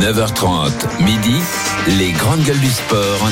9h30, 0.00 1.02
midi. 1.02 1.36
Les 1.98 2.10
grandes 2.12 2.42
gueules 2.42 2.58
du 2.58 2.70
sport. 2.70 3.30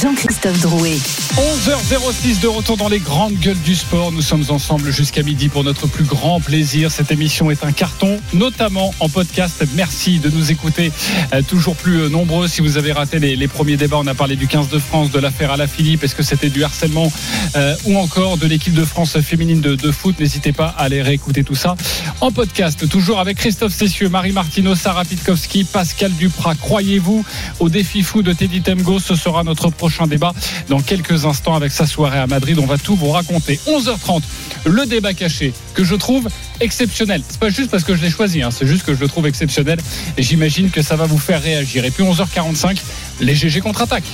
Jean-Christophe 0.00 0.60
Drouet. 0.60 0.96
11h06 1.36 2.40
de 2.40 2.48
retour 2.48 2.76
dans 2.76 2.88
les 2.88 2.98
grandes 2.98 3.34
gueules 3.34 3.60
du 3.60 3.74
sport. 3.74 4.10
Nous 4.12 4.22
sommes 4.22 4.44
ensemble 4.48 4.90
jusqu'à 4.90 5.22
midi 5.22 5.48
pour 5.48 5.64
notre 5.64 5.86
plus 5.86 6.04
grand 6.04 6.40
plaisir. 6.40 6.90
Cette 6.90 7.10
émission 7.10 7.50
est 7.50 7.62
un 7.64 7.72
carton, 7.72 8.20
notamment 8.32 8.94
en 9.00 9.08
podcast. 9.08 9.64
Merci 9.74 10.18
de 10.18 10.30
nous 10.30 10.50
écouter 10.50 10.92
euh, 11.32 11.42
toujours 11.42 11.76
plus 11.76 12.02
euh, 12.02 12.08
nombreux. 12.08 12.48
Si 12.48 12.62
vous 12.62 12.78
avez 12.78 12.92
raté 12.92 13.18
les, 13.18 13.36
les 13.36 13.48
premiers 13.48 13.76
débats, 13.76 13.98
on 13.98 14.06
a 14.06 14.14
parlé 14.14 14.36
du 14.36 14.46
15 14.46 14.68
de 14.68 14.78
France, 14.78 15.10
de 15.10 15.18
l'affaire 15.18 15.52
à 15.52 15.56
la 15.56 15.66
Philippe. 15.66 16.04
Est-ce 16.04 16.14
que 16.14 16.22
c'était 16.22 16.50
du 16.50 16.64
harcèlement 16.64 17.12
euh, 17.56 17.74
ou 17.84 17.98
encore 17.98 18.38
de 18.38 18.46
l'équipe 18.46 18.74
de 18.74 18.84
France 18.84 19.18
féminine 19.20 19.60
de, 19.60 19.74
de 19.74 19.90
foot? 19.90 20.18
N'hésitez 20.20 20.52
pas 20.52 20.74
à 20.78 20.84
aller 20.84 21.02
réécouter 21.02 21.44
tout 21.44 21.56
ça 21.56 21.76
en 22.20 22.30
podcast. 22.30 22.88
Toujours 22.88 23.20
avec 23.20 23.36
Christophe 23.38 23.74
Cessieux, 23.74 24.08
Marie 24.08 24.32
Martineau, 24.32 24.74
Sarah 24.74 25.04
Pitkowski, 25.04 25.64
Pascal 25.64 25.97
Duprat. 26.06 26.54
Croyez-vous 26.54 27.24
au 27.58 27.68
défi 27.68 28.02
fou 28.02 28.22
de 28.22 28.32
Teddy 28.32 28.60
Temgo? 28.60 29.00
Ce 29.00 29.16
sera 29.16 29.42
notre 29.42 29.70
prochain 29.70 30.06
débat 30.06 30.32
dans 30.68 30.80
quelques 30.80 31.24
instants 31.24 31.54
avec 31.54 31.72
sa 31.72 31.86
soirée 31.86 32.18
à 32.18 32.26
Madrid. 32.28 32.58
On 32.60 32.66
va 32.66 32.78
tout 32.78 32.94
vous 32.94 33.10
raconter. 33.10 33.58
11h30, 33.66 34.22
le 34.64 34.86
débat 34.86 35.14
caché 35.14 35.52
que 35.74 35.82
je 35.82 35.96
trouve 35.96 36.28
exceptionnel. 36.60 37.22
C'est 37.28 37.40
pas 37.40 37.50
juste 37.50 37.70
parce 37.70 37.84
que 37.84 37.96
je 37.96 38.02
l'ai 38.02 38.10
choisi, 38.10 38.42
hein, 38.42 38.50
c'est 38.50 38.66
juste 38.66 38.84
que 38.84 38.94
je 38.94 39.00
le 39.00 39.08
trouve 39.08 39.26
exceptionnel 39.26 39.78
et 40.16 40.22
j'imagine 40.22 40.70
que 40.70 40.82
ça 40.82 40.94
va 40.94 41.06
vous 41.06 41.18
faire 41.18 41.42
réagir. 41.42 41.84
Et 41.84 41.90
puis 41.90 42.04
11h45, 42.04 42.78
les 43.20 43.34
GG 43.34 43.60
contre-attaque. 43.60 44.04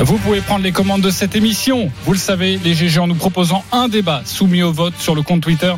Vous 0.00 0.16
pouvez 0.18 0.40
prendre 0.40 0.62
les 0.62 0.70
commandes 0.70 1.00
de 1.00 1.10
cette 1.10 1.34
émission. 1.34 1.90
Vous 2.04 2.12
le 2.12 2.18
savez, 2.18 2.58
les 2.64 2.72
GG 2.74 3.00
en 3.00 3.08
nous 3.08 3.16
proposant 3.16 3.64
un 3.72 3.88
débat 3.88 4.22
soumis 4.24 4.62
au 4.62 4.72
vote 4.72 4.94
sur 4.98 5.14
le 5.16 5.22
compte 5.22 5.40
Twitter 5.40 5.72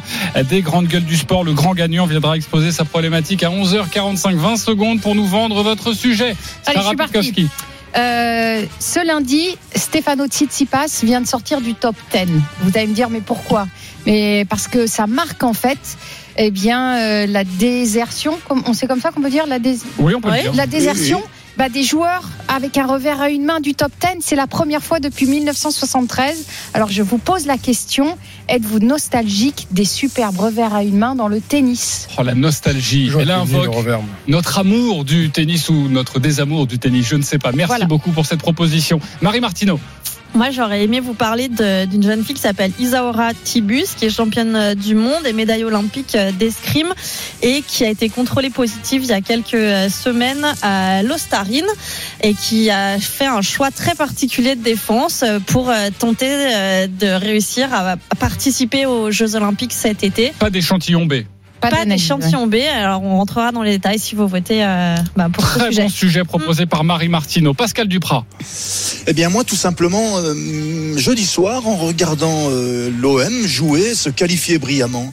des 0.48 0.60
grandes 0.60 0.86
gueules 0.88 1.04
du 1.04 1.16
sport. 1.16 1.42
Le 1.42 1.54
grand 1.54 1.72
gagnant 1.74 2.06
viendra 2.06 2.36
exposer 2.36 2.70
sa 2.70 2.84
problématique 2.84 3.42
à 3.42 3.48
11h45, 3.48 4.34
20 4.36 4.56
secondes 4.56 5.00
pour 5.00 5.14
nous 5.14 5.24
vendre 5.26 5.62
votre 5.62 5.94
sujet. 5.94 6.36
Allez, 6.66 6.74
Sarah 6.76 6.80
je 6.82 6.86
suis 6.88 6.96
partie. 6.96 7.12
Pitkowski. 7.12 7.48
Euh, 7.96 8.64
ce 8.78 9.04
lundi, 9.04 9.56
Stefano 9.74 10.26
Tsitsipas 10.26 11.00
vient 11.02 11.22
de 11.22 11.26
sortir 11.26 11.60
du 11.62 11.74
top 11.74 11.96
10. 12.12 12.26
Vous 12.60 12.70
allez 12.76 12.86
me 12.88 12.94
dire, 12.94 13.08
mais 13.08 13.20
pourquoi? 13.22 13.66
Mais 14.06 14.44
parce 14.48 14.68
que 14.68 14.86
ça 14.86 15.06
marque 15.06 15.42
en 15.42 15.54
fait, 15.54 15.78
eh 16.36 16.50
bien, 16.50 16.98
euh, 16.98 17.26
la 17.26 17.44
désertion. 17.44 18.38
On 18.50 18.74
sait 18.74 18.86
comme 18.86 19.00
ça 19.00 19.10
qu'on 19.12 19.22
peut 19.22 19.30
dire 19.30 19.46
la, 19.46 19.58
dés- 19.58 19.78
Oui, 19.98 20.14
on 20.14 20.20
peut 20.20 20.28
Ouais, 20.30 20.42
dire. 20.42 20.52
la 20.54 20.66
désertion. 20.66 21.22
Bah, 21.60 21.68
des 21.68 21.82
joueurs 21.82 22.26
avec 22.48 22.78
un 22.78 22.86
revers 22.86 23.20
à 23.20 23.28
une 23.28 23.44
main 23.44 23.60
du 23.60 23.74
top 23.74 23.92
10, 24.00 24.20
c'est 24.24 24.34
la 24.34 24.46
première 24.46 24.82
fois 24.82 24.98
depuis 24.98 25.26
1973. 25.26 26.46
Alors 26.72 26.88
je 26.90 27.02
vous 27.02 27.18
pose 27.18 27.44
la 27.44 27.58
question, 27.58 28.16
êtes-vous 28.48 28.78
nostalgique 28.78 29.66
des 29.70 29.84
superbes 29.84 30.38
revers 30.38 30.72
à 30.74 30.82
une 30.82 30.96
main 30.96 31.14
dans 31.14 31.28
le 31.28 31.38
tennis? 31.38 32.08
Oh, 32.16 32.22
la 32.22 32.34
nostalgie. 32.34 33.10
Elle 33.20 33.30
invoque 33.30 33.76
notre 34.26 34.58
amour 34.58 35.04
du 35.04 35.28
tennis 35.28 35.68
ou 35.68 35.88
notre 35.90 36.18
désamour 36.18 36.66
du 36.66 36.78
tennis. 36.78 37.06
Je 37.06 37.16
ne 37.16 37.22
sais 37.22 37.38
pas. 37.38 37.52
Merci 37.52 37.68
Voilà. 37.68 37.84
beaucoup 37.84 38.10
pour 38.10 38.24
cette 38.24 38.40
proposition. 38.40 38.98
Marie 39.20 39.40
Martineau. 39.40 39.78
Moi, 40.34 40.50
j'aurais 40.50 40.84
aimé 40.84 41.00
vous 41.00 41.14
parler 41.14 41.48
d'une 41.48 42.02
jeune 42.02 42.24
fille 42.24 42.36
qui 42.36 42.40
s'appelle 42.40 42.72
Isaora 42.78 43.34
Tibus, 43.34 43.94
qui 43.96 44.06
est 44.06 44.10
championne 44.10 44.54
euh, 44.54 44.74
du 44.74 44.94
monde 44.94 45.26
et 45.26 45.32
médaille 45.32 45.64
olympique 45.64 46.14
euh, 46.14 46.30
d'escrime 46.30 46.92
et 47.42 47.62
qui 47.62 47.84
a 47.84 47.88
été 47.88 48.08
contrôlée 48.08 48.50
positive 48.50 49.02
il 49.02 49.08
y 49.08 49.12
a 49.12 49.20
quelques 49.20 49.54
euh, 49.54 49.88
semaines 49.88 50.46
à 50.62 51.02
l'Ostarine 51.02 51.66
et 52.22 52.34
qui 52.34 52.70
a 52.70 52.98
fait 52.98 53.26
un 53.26 53.42
choix 53.42 53.70
très 53.70 53.94
particulier 53.94 54.54
de 54.54 54.62
défense 54.62 55.24
pour 55.46 55.72
tenter 55.98 56.28
de 56.88 57.06
réussir 57.06 57.72
à 57.72 57.96
participer 58.18 58.86
aux 58.86 59.10
Jeux 59.10 59.34
olympiques 59.34 59.72
cet 59.72 60.04
été. 60.04 60.32
Pas 60.38 60.50
d'échantillon 60.50 61.06
B. 61.06 61.14
Pas 61.60 61.70
d'analyse, 61.70 62.02
d'échantillon 62.02 62.46
B, 62.46 62.54
alors 62.72 63.02
on 63.02 63.16
rentrera 63.18 63.52
dans 63.52 63.62
les 63.62 63.72
détails 63.72 63.98
si 63.98 64.14
vous 64.14 64.26
votez 64.26 64.64
euh, 64.64 64.96
bah, 65.16 65.28
pour 65.32 65.44
ce 65.46 65.58
Très 65.58 65.68
sujet. 65.68 65.82
bon 65.82 65.88
sujet 65.88 66.24
proposé 66.24 66.66
par 66.66 66.84
Marie 66.84 67.08
Martineau. 67.08 67.54
Pascal 67.54 67.86
Duprat. 67.88 68.24
Eh 69.06 69.12
bien 69.12 69.28
moi 69.28 69.44
tout 69.44 69.56
simplement 69.56 70.18
euh, 70.18 70.96
jeudi 70.96 71.24
soir 71.24 71.66
en 71.66 71.76
regardant 71.76 72.48
euh, 72.50 72.90
l'OM 73.00 73.46
jouer, 73.46 73.94
se 73.94 74.08
qualifier 74.10 74.58
brillamment 74.58 75.12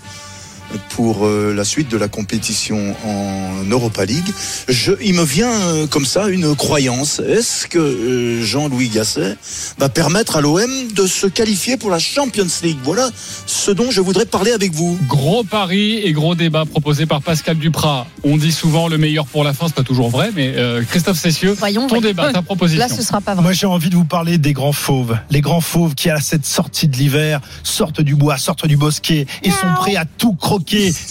pour 0.89 1.25
euh, 1.25 1.53
la 1.55 1.63
suite 1.63 1.89
de 1.89 1.97
la 1.97 2.07
compétition 2.07 2.95
en 3.05 3.63
Europa 3.69 4.05
League, 4.05 4.31
je, 4.67 4.93
il 5.01 5.13
me 5.13 5.23
vient 5.23 5.51
euh, 5.51 5.87
comme 5.87 6.05
ça 6.05 6.27
une 6.27 6.55
croyance. 6.55 7.19
Est-ce 7.19 7.67
que 7.67 7.79
euh, 7.79 8.43
Jean-Louis 8.43 8.89
Gasset 8.89 9.37
va 9.77 9.89
permettre 9.89 10.37
à 10.37 10.41
l'OM 10.41 10.69
de 10.93 11.07
se 11.07 11.27
qualifier 11.27 11.77
pour 11.77 11.89
la 11.89 11.99
Champions 11.99 12.47
League? 12.63 12.77
Voilà 12.83 13.09
ce 13.45 13.71
dont 13.71 13.91
je 13.91 14.01
voudrais 14.01 14.25
parler 14.25 14.51
avec 14.51 14.73
vous. 14.73 14.97
Gros 15.07 15.43
pari 15.43 15.97
et 15.97 16.11
gros 16.11 16.35
débat 16.35 16.65
proposé 16.65 17.05
par 17.05 17.21
Pascal 17.21 17.57
Duprat. 17.57 18.07
On 18.23 18.37
dit 18.37 18.51
souvent 18.51 18.87
le 18.87 18.97
meilleur 18.97 19.25
pour 19.27 19.43
la 19.43 19.53
fin, 19.53 19.67
c'est 19.67 19.75
pas 19.75 19.83
toujours 19.83 20.09
vrai, 20.09 20.31
mais 20.35 20.53
euh, 20.55 20.83
Christophe 20.83 21.19
Cessieux, 21.19 21.53
Voyons, 21.53 21.87
ton 21.87 22.01
débat, 22.01 22.33
ta 22.33 22.41
proposition. 22.41 22.79
Là, 22.79 22.89
ce 22.89 23.01
sera 23.01 23.21
pas 23.21 23.33
vrai. 23.33 23.43
Moi, 23.43 23.53
j'ai 23.53 23.67
envie 23.67 23.89
de 23.89 23.95
vous 23.95 24.05
parler 24.05 24.37
des 24.37 24.53
grands 24.53 24.73
fauves. 24.73 25.17
Les 25.29 25.41
grands 25.41 25.61
fauves 25.61 25.95
qui, 25.95 26.09
à 26.09 26.19
cette 26.19 26.45
sortie 26.45 26.87
de 26.87 26.97
l'hiver, 26.97 27.41
sortent 27.63 28.01
du 28.01 28.15
bois, 28.15 28.37
sortent 28.37 28.67
du 28.67 28.77
bosquet 28.77 29.25
et 29.43 29.51
sont 29.51 29.73
prêts 29.77 29.95
à 29.95 30.05
tout 30.05 30.33
croquer. 30.33 30.56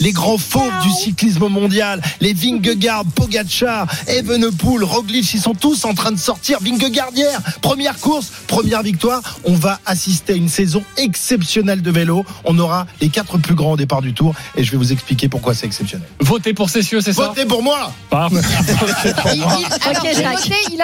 Les 0.00 0.12
grands 0.12 0.38
fauves 0.38 0.72
du 0.82 0.90
cyclisme 0.90 1.48
mondial. 1.48 2.00
Les 2.20 2.32
Vingegaard, 2.32 3.04
Pogacar, 3.14 3.86
Evenepoel, 4.06 4.84
Roglic, 4.84 5.32
ils 5.34 5.40
sont 5.40 5.54
tous 5.54 5.84
en 5.84 5.94
train 5.94 6.12
de 6.12 6.18
sortir. 6.18 6.58
Vingegaard 6.60 7.10
hier, 7.14 7.40
première 7.62 7.98
course, 7.98 8.26
première 8.46 8.82
victoire. 8.82 9.20
On 9.44 9.54
va 9.54 9.80
assister 9.86 10.32
à 10.34 10.36
une 10.36 10.48
saison 10.48 10.82
exceptionnelle 10.96 11.82
de 11.82 11.90
vélo. 11.90 12.24
On 12.44 12.58
aura 12.58 12.86
les 13.00 13.08
quatre 13.08 13.38
plus 13.38 13.54
grands 13.54 13.72
au 13.72 13.76
départ 13.76 14.02
du 14.02 14.12
tour 14.12 14.34
et 14.56 14.64
je 14.64 14.70
vais 14.70 14.76
vous 14.76 14.92
expliquer 14.92 15.28
pourquoi 15.28 15.54
c'est 15.54 15.66
exceptionnel. 15.66 16.06
Votez 16.20 16.52
pour 16.54 16.70
Cessieux, 16.70 17.00
c'est 17.00 17.12
ça? 17.12 17.28
Votez 17.28 17.44
pour 17.46 17.62
moi 17.62 17.92
Pas. 18.10 18.28
Il- 19.34 19.42
alors, 19.42 20.04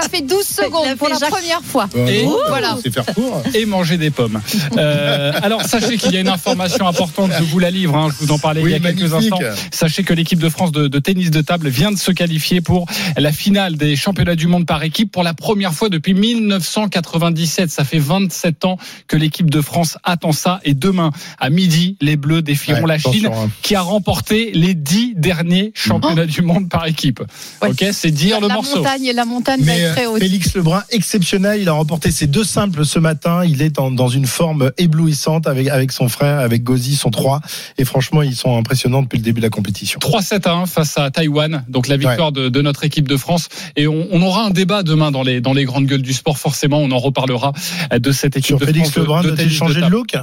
a 0.02 0.08
fait 0.08 0.22
12 0.22 0.38
Il 0.48 0.54
secondes 0.64 0.96
pour 0.96 1.08
la 1.08 1.18
Jacques. 1.18 1.30
première 1.30 1.60
fois. 1.62 1.88
Et, 2.08 2.26
Voilà. 2.48 2.76
C'est 2.82 2.92
faire 2.92 3.06
court. 3.06 3.42
et 3.54 3.64
manger 3.66 3.96
des 3.98 4.10
pommes. 4.10 4.40
Euh, 4.76 5.32
alors 5.42 5.62
sachez 5.62 5.96
qu'il 5.96 6.12
y 6.12 6.16
a 6.16 6.20
une 6.20 6.28
information 6.28 6.86
importante, 6.86 7.30
je 7.38 7.44
vous 7.44 7.58
la 7.58 7.70
livre, 7.70 7.96
hein, 7.96 8.08
je 8.10 8.24
vous 8.24 8.32
en 8.32 8.38
parlais 8.54 8.62
il 8.62 8.70
y 8.70 8.74
a 8.74 8.76
Oui, 8.90 8.96
quelques 8.96 9.12
instants. 9.14 9.38
Sachez 9.70 10.02
que 10.04 10.12
l'équipe 10.14 10.38
de 10.38 10.48
France 10.48 10.72
de, 10.72 10.88
de 10.88 10.98
tennis 10.98 11.30
de 11.30 11.40
table 11.40 11.68
vient 11.68 11.90
de 11.92 11.98
se 11.98 12.10
qualifier 12.12 12.60
pour 12.60 12.86
la 13.16 13.32
finale 13.32 13.76
des 13.76 13.96
championnats 13.96 14.36
du 14.36 14.46
monde 14.46 14.66
par 14.66 14.82
équipe 14.82 15.10
pour 15.12 15.22
la 15.22 15.34
première 15.34 15.72
fois 15.74 15.88
depuis 15.88 16.14
1997. 16.14 17.70
Ça 17.70 17.84
fait 17.84 17.98
27 17.98 18.64
ans 18.64 18.76
que 19.06 19.16
l'équipe 19.16 19.50
de 19.50 19.60
France 19.60 19.98
attend 20.04 20.32
ça. 20.32 20.60
Et 20.64 20.74
demain, 20.74 21.10
à 21.38 21.50
midi, 21.50 21.96
les 22.00 22.16
Bleus 22.16 22.42
défieront 22.42 22.82
Ouais, 22.82 22.88
la 22.88 22.98
Chine 22.98 23.26
hein. 23.26 23.50
qui 23.62 23.74
a 23.74 23.80
remporté 23.82 24.50
les 24.54 24.74
dix 24.74 25.14
derniers 25.16 25.72
championnats 25.74 26.26
du 26.26 26.42
monde 26.42 26.68
par 26.68 26.86
équipe. 26.86 27.20
Ouais. 27.62 27.70
Ok, 27.70 27.84
c'est 27.92 28.10
dire 28.10 28.40
le 28.40 28.48
la 28.48 28.54
morceau. 28.54 28.78
montagne, 28.78 29.10
la 29.14 29.24
montagne 29.24 29.60
va 29.60 29.66
Mais 29.72 29.78
être 29.80 29.92
très 29.94 30.06
euh, 30.06 30.10
haute. 30.10 30.20
Félix 30.20 30.54
Lebrun, 30.54 30.82
exceptionnel, 30.90 31.60
il 31.60 31.68
a 31.68 31.72
remporté 31.72 32.10
ses 32.10 32.26
deux 32.26 32.44
simples 32.44 32.84
ce 32.84 32.98
matin. 32.98 33.44
Il 33.44 33.62
est 33.62 33.78
en- 33.78 33.90
dans 33.90 34.08
une 34.08 34.26
forme 34.26 34.72
éblouissante 34.78 35.46
avec, 35.46 35.68
avec 35.68 35.92
son 35.92 36.08
frère, 36.08 36.40
avec 36.40 36.62
Gozi, 36.64 36.96
son 36.96 37.10
3. 37.10 37.40
Et 37.78 37.84
franchement, 37.84 38.22
ils 38.22 38.34
sont 38.34 38.41
impressionnants 38.50 39.02
depuis 39.02 39.18
le 39.18 39.24
début 39.24 39.40
de 39.40 39.46
la 39.46 39.50
compétition. 39.50 39.98
3-7 40.00 40.48
à 40.48 40.52
1 40.52 40.66
face 40.66 40.98
à 40.98 41.10
Taïwan, 41.10 41.64
donc 41.68 41.88
la 41.88 41.96
victoire 41.96 42.32
de, 42.32 42.48
de 42.48 42.62
notre 42.62 42.84
équipe 42.84 43.08
de 43.08 43.16
France. 43.16 43.48
Et 43.76 43.86
on, 43.86 44.08
on 44.10 44.22
aura 44.22 44.44
un 44.44 44.50
débat 44.50 44.82
demain 44.82 45.10
dans 45.10 45.22
les, 45.22 45.40
dans 45.40 45.52
les 45.52 45.64
grandes 45.64 45.86
gueules 45.86 46.02
du 46.02 46.12
sport, 46.12 46.38
forcément, 46.38 46.78
on 46.78 46.90
en 46.90 46.98
reparlera 46.98 47.52
de 47.96 48.12
cette 48.12 48.36
équipe 48.36 48.46
Sur 48.48 48.58
de 48.58 48.66
Félix 48.66 48.90
France. 48.90 48.94
de- 48.96 49.00
Lebrun, 49.00 49.22
de 49.22 49.30
tennis 49.30 49.52
changer 49.54 49.74
de 49.76 49.80
table. 49.80 49.92
look 49.96 50.14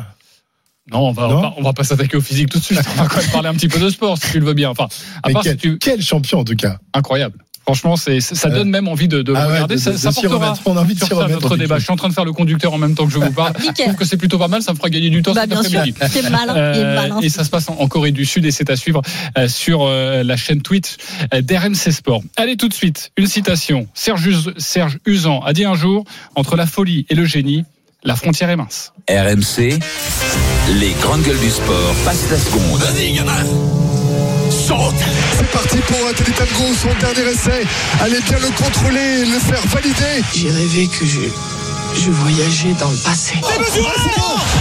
Non, 0.92 1.10
on 1.10 1.12
va, 1.12 1.28
on 1.30 1.42
va, 1.42 1.54
on 1.58 1.62
va 1.64 1.74
pas 1.74 1.84
s'attaquer 1.84 2.18
au 2.18 2.22
physique 2.22 2.50
tout 2.50 2.60
de 2.60 2.64
suite. 2.64 2.82
On 2.98 3.02
va 3.04 3.08
quand 3.08 3.18
même 3.22 3.30
parler 3.32 3.48
un 3.50 3.54
petit 3.54 3.68
peu 3.68 3.80
de 3.80 3.90
sport, 3.90 4.18
si 4.18 4.32
tu 4.32 4.40
le 4.40 4.46
veux 4.46 4.54
bien. 4.54 4.70
Enfin, 4.70 4.88
à 5.24 5.28
Mais 5.28 5.34
part 5.34 5.44
quel, 5.44 5.54
si 5.54 5.58
tu, 5.60 5.78
quel 5.78 6.02
champion 6.02 6.40
en 6.40 6.44
tout 6.44 6.56
cas 6.56 6.78
incroyable. 6.94 7.38
Franchement, 7.70 7.96
c'est, 7.98 8.20
ça 8.20 8.50
donne 8.50 8.70
même 8.70 8.88
envie 8.88 9.08
de, 9.08 9.22
de 9.22 9.32
Ah 9.36 9.46
ouais, 9.46 9.54
regarder. 9.54 9.76
de- 9.76 9.80
ça, 9.80 9.92
de 9.92 9.98
ça 9.98 10.12
s'y 10.12 10.22
portera. 10.24 10.56
On 10.66 10.76
a 10.76 10.82
envie 10.82 10.96
de 10.96 11.06
sur 11.06 11.20
ça 11.20 11.28
notre 11.28 11.56
débat. 11.56 11.78
Je 11.78 11.84
suis 11.84 11.94
en 11.94 11.96
train 11.98 12.10
de 12.10 12.14
faire 12.14 12.26
le 12.26 12.34
conducteur 12.34 12.74
en 12.74 12.80
même 12.80 12.96
temps 12.96 13.06
que 13.06 13.12
je 13.14 13.20
vous 13.20 13.32
parle. 13.32 13.54
je 13.60 13.64
Nickel. 13.68 13.86
trouve 13.86 13.98
que 13.98 14.06
c'est 14.06 14.18
plutôt 14.18 14.40
pas 14.40 14.48
mal. 14.48 14.64
Ça 14.64 14.72
me 14.74 14.78
fera 14.78 14.90
gagner 14.90 15.12
du 15.12 15.22
temps 15.22 15.34
Bah, 15.34 15.42
cet 15.42 15.52
bien 15.52 15.62
sûr, 15.62 15.80
après-midi. 15.80 16.00
c'est 16.12 16.30
malin, 16.32 16.56
Euh, 16.58 16.96
malin. 16.96 17.20
et 17.22 17.30
ça 17.30 17.44
se 17.44 17.50
passe 17.52 17.70
en, 17.70 17.76
en 17.80 17.88
Corée 17.88 18.12
du 18.12 18.26
Sud 18.26 18.46
et 18.46 18.52
c'est 18.52 18.70
à 18.72 18.76
suivre 18.76 19.02
euh, 19.38 19.48
sur 19.48 19.84
euh, 19.84 20.24
la 20.24 20.36
chaîne 20.36 20.62
Twitch 20.64 20.96
euh, 21.34 21.42
d'RMC 21.42 21.92
Sport. 21.92 22.24
Allez 22.38 22.58
tout 22.58 22.68
de 22.70 22.74
suite, 22.74 23.12
une 23.18 23.28
citation. 23.28 23.88
Serge, 23.94 24.26
Us- 24.26 24.50
Serge 24.58 24.98
Usan 25.06 25.42
a 25.46 25.54
dit 25.54 25.66
un 25.66 25.76
jour, 25.76 26.04
entre 26.36 26.56
la 26.56 26.66
folie 26.66 27.06
et 27.10 27.16
le 27.16 27.26
génie, 27.26 27.66
la 28.04 28.16
frontière 28.16 28.50
est 28.50 28.56
mince. 28.56 28.94
RMC. 29.10 29.78
Les 30.80 30.92
grandes 31.02 31.22
gueules 31.24 31.40
du 31.40 31.50
sport 31.50 31.94
passent 32.06 32.30
la 32.32 32.38
seconde. 32.38 32.82
C'est 35.40 35.52
parti 35.52 35.78
pour 35.78 36.14
Teddy 36.16 36.32
Tango, 36.34 36.74
son 36.74 36.94
dernier 37.00 37.32
essai. 37.32 37.66
Allez 38.02 38.20
bien 38.20 38.40
le 38.40 38.50
contrôler, 38.62 39.24
le 39.26 39.40
faire 39.40 39.66
valider. 39.68 40.22
J'ai 40.36 40.50
rêvé 40.50 40.88
que 40.88 41.06
je, 41.06 41.22
je 41.96 42.12
voyageais 42.12 42.74
dans 42.78 42.90
le 42.90 42.98
passé. 42.98 43.36
C'est 43.42 43.60
mesuré 43.60 43.94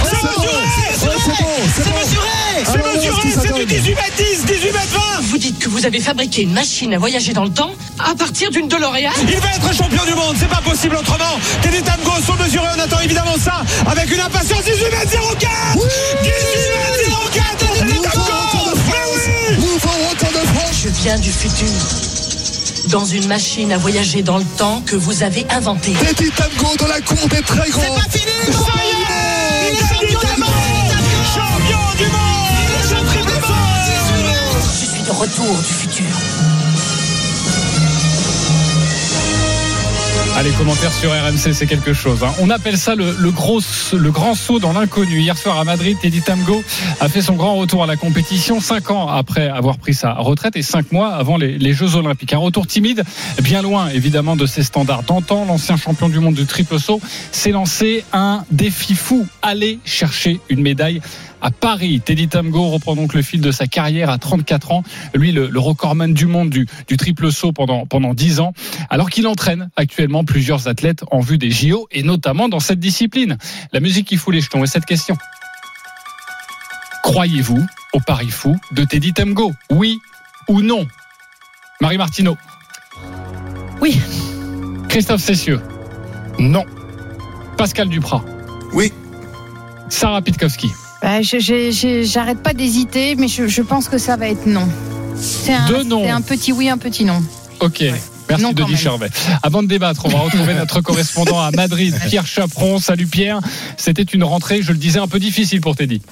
C'est 0.05 0.23
mesuré 0.23 0.65
C'est 0.95 1.07
bon, 1.07 1.51
c'est 1.75 1.91
mesuré. 1.91 2.27
C'est 2.65 2.95
mesuré 2.95 3.23
C'est 3.43 3.55
du 3.55 3.65
18 3.67 3.91
mètres 3.91 4.17
10, 4.17 4.45
18 4.47 4.67
mètres 4.67 4.87
20 5.17 5.21
Vous 5.23 5.39
dites 5.39 5.59
que 5.59 5.69
vous 5.69 5.85
avez 5.85 5.99
fabriqué 6.01 6.43
une 6.43 6.53
machine 6.53 6.95
à 6.95 6.99
voyager 6.99 7.33
dans 7.33 7.45
le 7.45 7.51
temps 7.53 7.75
à 7.99 8.15
partir 8.15 8.51
d'une 8.53 8.69
DeLorean. 8.69 9.11
Il 9.23 9.41
va 9.41 9.49
être 9.57 9.75
champion 9.75 10.05
du 10.05 10.15
monde, 10.15 10.37
c'est 10.39 10.49
pas 10.49 10.63
possible 10.63 10.95
autrement. 10.95 11.41
Teddy 11.61 11.83
Tango, 11.83 12.13
son 12.25 12.35
mesuré, 12.37 12.67
on 12.77 12.81
attend 12.81 13.01
évidemment 13.01 13.37
ça 13.43 13.63
avec 13.91 14.13
une 14.13 14.21
impatience. 14.21 14.63
18 14.63 14.85
mètres 14.85 15.11
04 15.11 15.75
18 15.75 16.31
mètres 17.03 18.13
04 18.13 18.38
vient 20.87 21.19
du 21.19 21.33
futur. 21.33 21.67
Dans 22.91 23.05
une 23.05 23.27
machine 23.27 23.73
à 23.73 23.79
voyager 23.79 24.23
dans 24.23 24.39
le 24.39 24.45
temps 24.45 24.81
que 24.87 24.95
vous 24.95 25.25
avez 25.25 25.45
inventée. 25.51 25.93
Teddy 25.93 26.31
Tango 26.31 26.77
dans 26.79 26.87
la 26.87 27.01
cour 27.01 27.29
des 27.29 27.43
très 27.43 27.69
grands. 27.69 27.83
C'est 27.83 27.89
pas 27.89 28.19
fini, 28.19 28.53
ça 28.53 28.73
y 28.77 28.91
est 28.91 29.73
Il 29.73 29.77
est 29.77 29.81
champion 29.81 30.21
du 30.21 30.41
monde 30.41 30.51
Champion 31.35 31.83
du 31.99 32.05
monde 32.05 32.79
Je 32.83 32.95
Je 34.81 34.87
suis 34.87 35.03
de 35.03 35.11
retour 35.11 35.57
du 35.57 35.75
futur. 35.75 35.88
Allez, 40.38 40.52
commentaires 40.52 40.93
sur 40.93 41.11
RMC, 41.11 41.52
c'est 41.52 41.67
quelque 41.67 41.93
chose. 41.93 42.23
hein. 42.23 42.32
On 42.40 42.49
appelle 42.49 42.79
ça 42.79 42.94
le, 42.94 43.12
gros, 43.32 43.61
le 43.93 44.11
grand 44.12 44.37
saut 44.37 44.61
dans 44.61 44.73
l'inconnu. 44.73 45.19
Hier 45.19 45.37
soir 45.37 45.58
à 45.58 45.64
Madrid, 45.64 45.96
Teddy 46.00 46.23
Tamgo 46.23 46.62
a 47.00 47.08
fait 47.08 47.23
son 47.23 47.35
grand 47.35 47.56
retour 47.56 47.82
à 47.82 47.88
la 47.88 47.96
compétition, 47.96 48.61
cinq 48.61 48.93
ans 48.93 49.08
après 49.08 49.49
avoir 49.49 49.79
pris 49.79 49.94
sa 49.94 50.12
retraite 50.12 50.55
et 50.55 50.62
cinq 50.62 50.93
mois 50.93 51.08
avant 51.08 51.38
les, 51.38 51.58
les 51.58 51.73
Jeux 51.73 51.96
Olympiques. 51.96 52.35
Un 52.35 52.38
retour 52.38 52.69
timide, 52.69 53.02
bien 53.43 53.62
loin 53.62 53.88
évidemment 53.88 54.37
de 54.37 54.46
ses 54.46 54.62
standards 54.62 55.02
d'antan. 55.02 55.44
L'ancien 55.44 55.76
champion 55.76 56.08
du 56.08 56.20
monde 56.20 56.35
du 56.35 56.46
triple 56.46 56.79
saut 56.79 57.00
s'est 57.32 57.50
lancé 57.50 58.05
un 58.12 58.44
défi 58.52 58.94
fou 58.94 59.26
aller 59.43 59.81
chercher 59.85 60.38
une 60.50 60.62
médaille 60.62 61.00
à 61.43 61.50
Paris. 61.50 62.00
Teddy 62.00 62.29
Tamgo 62.29 62.69
reprend 62.69 62.96
donc 62.96 63.14
le 63.14 63.23
fil 63.23 63.40
de 63.40 63.50
sa 63.50 63.67
carrière 63.67 64.11
à 64.11 64.19
34 64.19 64.73
ans. 64.73 64.82
Lui, 65.14 65.32
le, 65.32 65.49
le 65.49 65.61
recordman 65.61 66.12
du 66.14 66.26
monde 66.26 66.50
du, 66.50 66.67
du 66.87 66.96
triple 66.96 67.31
saut 67.32 67.52
pendant, 67.52 67.87
pendant 67.87 68.14
10 68.14 68.40
ans, 68.40 68.52
alors 68.90 69.11
qu'il 69.11 69.26
entraîne 69.26 69.70
actuellement 69.76 70.25
plusieurs 70.25 70.69
athlètes 70.69 71.05
en 71.11 71.20
vue 71.20 71.38
des 71.38 71.50
JO 71.50 71.88
et 71.90 72.02
notamment 72.02 72.49
dans 72.49 72.61
cette 72.61 72.81
discipline. 72.81 73.38
La 73.73 73.81
musique 73.81 74.08
qui 74.08 74.17
fout 74.17 74.35
les 74.35 74.40
jetons. 74.40 74.64
Et 74.64 74.67
cette 74.67 74.87
question. 74.87 75.17
Croyez-vous 77.02 77.64
au 77.93 78.00
pari 78.00 78.29
fou 78.29 78.56
de 78.73 78.85
Teddy 78.85 79.12
Tamgo? 79.12 79.52
Oui 79.70 79.99
ou 80.49 80.62
non? 80.62 80.87
Marie 81.81 81.99
Martineau. 81.99 82.37
Oui. 83.81 84.00
Christophe 84.88 85.23
Cessieux. 85.23 85.61
Non. 86.38 86.64
Pascal 87.56 87.88
Duprat. 87.88 88.25
Oui. 88.73 88.93
Sarah 89.88 90.23
Pitkowski. 90.23 90.70
Bah, 91.03 91.21
J'arrête 91.23 92.43
pas 92.43 92.53
d'hésiter, 92.53 93.15
mais 93.17 93.29
je, 93.29 93.47
je 93.47 93.62
pense 93.62 93.89
que 93.89 93.99
ça 93.99 94.17
va 94.17 94.29
être 94.29 94.47
non. 94.47 94.62
Un, 94.62 95.19
c'est 95.21 95.53
un 96.11 96.21
petit 96.21 96.53
oui, 96.53 96.69
un 96.69 96.79
petit 96.79 97.05
non. 97.05 97.23
Ok. 97.61 97.85
Merci 98.29 98.45
Non, 98.45 98.53
Denis 98.53 98.71
même. 98.73 98.79
Charvet. 98.79 99.11
Avant 99.43 99.63
de 99.63 99.69
débattre, 99.69 100.07
on 100.07 100.09
va 100.09 100.19
retrouver 100.19 100.55
notre 100.59 100.81
correspondant 100.81 101.41
à 101.41 101.51
Madrid, 101.51 101.95
Pierre 102.09 102.27
Chaperon. 102.27 102.79
Salut 102.79 103.07
Pierre. 103.07 103.41
C'était 103.77 104.03
une 104.03 104.25
rentrée, 104.25 104.63
je 104.63 104.73
le 104.73 104.79
disais, 104.79 104.99
un 104.99 105.09
peu 105.09 105.19
difficile 105.19 105.61
pour 105.61 105.77
Teddy. 105.77 106.03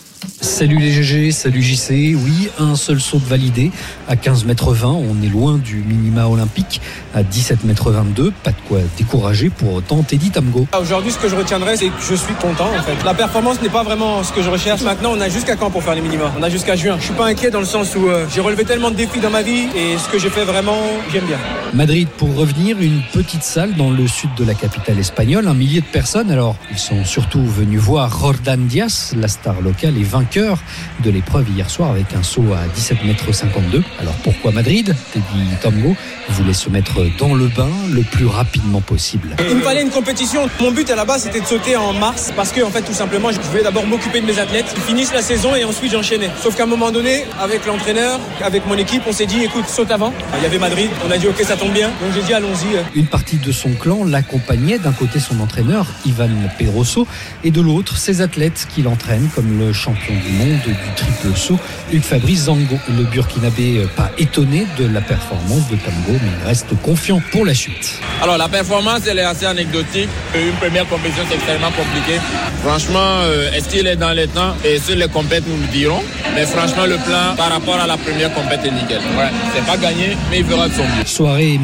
Salut 0.41 0.79
les 0.79 0.93
GG, 0.93 1.31
salut 1.31 1.63
JC. 1.63 2.15
Oui, 2.17 2.49
un 2.59 2.75
seul 2.75 3.01
saut 3.01 3.19
de 3.19 3.25
validé 3.25 3.71
à 4.09 4.17
15 4.17 4.45
mètres 4.45 4.73
20. 4.73 4.89
On 4.89 5.23
est 5.23 5.29
loin 5.29 5.59
du 5.59 5.77
minima 5.77 6.27
olympique 6.27 6.81
à 7.15 7.23
17 7.23 7.65
mètres 7.65 7.91
22. 7.91 8.33
Pas 8.43 8.51
de 8.51 8.57
quoi 8.69 8.79
décourager 8.97 9.51
pour 9.51 9.75
autant 9.75 10.03
Teddy 10.03 10.31
Tamgo. 10.31 10.67
Ah, 10.73 10.81
Aujourd'hui, 10.81 11.13
ce 11.13 11.19
que 11.19 11.29
je 11.29 11.37
retiendrai, 11.37 11.77
c'est 11.77 11.89
que 11.89 11.93
je 12.09 12.15
suis 12.15 12.35
content 12.35 12.69
en 12.77 12.83
fait. 12.83 12.97
La 13.05 13.15
performance 13.15 13.61
n'est 13.63 13.69
pas 13.69 13.83
vraiment 13.83 14.23
ce 14.25 14.33
que 14.33 14.43
je 14.43 14.51
recherche. 14.51 14.83
Maintenant, 14.83 15.13
on 15.17 15.21
a 15.21 15.29
jusqu'à 15.29 15.57
quand 15.57 15.71
pour 15.71 15.83
faire 15.83 15.95
les 15.95 16.01
minima? 16.01 16.33
On 16.39 16.43
a 16.43 16.49
jusqu'à 16.49 16.77
juin. 16.77 16.97
Je 16.99 17.05
suis 17.05 17.15
pas 17.15 17.27
inquiet 17.27 17.51
dans 17.51 17.61
le 17.61 17.67
sens 17.67 17.95
où 17.95 18.09
euh, 18.09 18.27
j'ai 18.35 18.41
relevé 18.41 18.65
tellement 18.65 18.91
de 18.91 18.97
défis 18.97 19.21
dans 19.21 19.31
ma 19.31 19.43
vie 19.43 19.67
et 19.77 19.97
ce 19.99 20.09
que 20.09 20.19
j'ai 20.19 20.31
fait 20.31 20.45
vraiment, 20.45 20.79
j'aime 21.13 21.27
bien. 21.27 21.39
Madrid 21.75 22.06
pour 22.19 22.35
revenir, 22.35 22.81
une 22.81 23.03
petite 23.13 23.43
salle 23.43 23.75
dans 23.75 23.91
le 23.91 24.07
sud 24.07 24.31
de 24.37 24.45
la 24.45 24.55
capitale 24.55 24.99
espagnole, 24.99 25.47
un 25.49 25.55
millier 25.55 25.81
de 25.81 25.87
personnes. 25.87 26.31
Alors, 26.31 26.57
ils 26.71 26.79
sont 26.79 27.05
surtout 27.05 27.45
venus 27.45 27.81
voir 27.81 28.19
Jordan 28.19 28.67
Diaz, 28.67 29.15
la 29.17 29.29
star 29.29 29.61
locale 29.61 29.97
et 29.99 30.03
vainqueur 30.03 30.59
de 31.05 31.11
l'épreuve 31.11 31.49
hier 31.51 31.69
soir 31.71 31.91
avec 31.91 32.15
un 32.15 32.23
saut 32.23 32.53
à 32.55 32.67
17 32.75 33.05
mètres 33.05 33.33
52. 33.33 33.83
Alors 34.01 34.15
pourquoi 34.25 34.53
Madrid? 34.53 34.95
Teddy 35.13 35.57
Tamgo 35.63 35.97
voulait 36.31 36.53
se 36.53 36.69
mettre 36.69 37.01
dans 37.19 37.35
le 37.35 37.49
bain 37.49 37.71
le 37.93 38.03
plus 38.03 38.27
rapidement 38.27 38.81
possible. 38.81 39.37
Il 39.49 39.57
me 39.57 39.63
fallait 39.63 39.83
une 39.83 39.91
compétition. 39.91 40.49
Mon 40.61 40.71
but 40.71 40.91
à 40.91 40.97
la 40.97 41.05
base, 41.05 41.23
c'était 41.23 41.41
de 41.41 41.47
sauter 41.47 41.77
en 41.77 41.93
mars 41.93 42.33
parce 42.35 42.53
que 42.53 42.63
en 42.63 42.71
fait, 42.71 42.83
tout 42.83 42.93
simplement, 42.93 43.31
je 43.31 43.41
voulais 43.41 43.63
d'abord 43.63 43.87
m'occuper 43.87 44.21
de 44.21 44.27
mes 44.27 44.39
athlètes, 44.39 44.67
qu'ils 44.73 44.83
finissent 44.83 45.13
la 45.13 45.23
saison 45.23 45.55
et 45.55 45.65
ensuite 45.65 45.93
j'enchaînais. 45.93 46.31
Sauf 46.43 46.57
qu'à 46.57 46.65
un 46.65 46.67
moment 46.67 46.91
donné, 46.91 47.25
avec 47.41 47.67
l'entraîneur, 47.67 48.19
avec 48.43 48.67
mon 48.67 48.77
équipe, 48.77 49.03
on 49.07 49.13
s'est 49.13 49.27
dit, 49.27 49.45
écoute, 49.45 49.67
saute 49.69 49.91
avant. 49.91 50.13
Il 50.39 50.43
y 50.43 50.47
avait 50.47 50.59
Madrid. 50.59 50.91
On 51.07 51.11
a 51.11 51.19
dit, 51.19 51.27
ok, 51.29 51.43
ça 51.43 51.57
tombe 51.57 51.73
bien. 51.73 51.91
Donc 52.01 52.13
j'ai 52.15 52.23
dit, 52.23 52.35
allons-y. 52.35 52.99
Une 52.99 53.07
partie 53.07 53.37
de 53.37 53.53
son 53.53 53.71
clan 53.73 54.05
l'accompagnait, 54.05 54.79
d'un 54.79 54.93
côté 54.93 55.19
son 55.19 55.41
entraîneur 55.41 55.87
Ivan 56.05 56.29
Pedroso 56.59 57.07
et 57.43 57.51
de 57.51 57.61
l'autre 57.61 57.97
ses 57.97 58.21
athlètes 58.21 58.67
qui 58.75 58.83
l'entraînent 58.83 59.29
comme 59.35 59.59
le 59.59 59.73
champion 59.73 60.15
du 60.15 60.33
monde 60.33 60.61
du 60.67 60.75
triple 60.97 61.37
saut 61.37 61.59
Hugues 61.93 62.03
Fabrice 62.03 62.45
Zango. 62.45 62.79
Le 62.89 63.05
Burkinabé 63.05 63.79
euh, 63.79 63.87
pas 63.97 64.11
étonné 64.19 64.67
de 64.79 64.87
la 64.87 65.01
performance 65.01 65.69
de 65.71 65.77
Tamgo 65.77 66.13
mais 66.23 66.31
il 66.41 66.47
reste 66.47 66.69
confiant 66.83 67.21
pour 67.33 67.47
la 67.47 67.55
suite. 67.55 67.99
Alors 68.23 68.37
la 68.37 68.49
performance 68.49 69.01
elle 69.09 69.19
est 69.19 69.25
assez 69.25 69.47
anecdotique. 69.47 70.09
Une 70.35 70.53
première 70.61 70.87
compétition 70.89 71.25
c'est 71.29 71.37
extrêmement 71.37 71.71
compliqué. 71.71 72.21
Franchement, 72.63 73.21
euh, 73.23 73.53
est-ce 73.53 73.69
qu'il 73.69 73.87
est 73.87 73.97
dans 73.97 74.13
les 74.13 74.29
temps? 74.29 74.55
Et 74.65 74.79
seuls 74.79 74.99
les 74.99 75.09
compètes 75.09 75.45
nous 75.47 75.57
le 75.57 75.67
diront. 75.69 76.03
Mais 76.35 76.45
franchement 76.45 76.85
le 76.85 76.97
plan 76.97 77.35
par 77.37 77.51
rapport 77.51 77.77
à 77.77 77.87
la 77.87 77.97
première 77.97 78.33
compète 78.35 78.65
est 78.65 78.71
nickel. 78.71 79.01
Ouais, 79.17 79.31
c'est 79.55 79.65
pas 79.65 79.79
gagné 79.79 80.17
mais 80.31 80.41
il 80.41 80.45
fera 80.45 80.69
de 80.69 80.75
son 80.75 80.83
mieux. 80.83 81.07
Soirée 81.07 81.59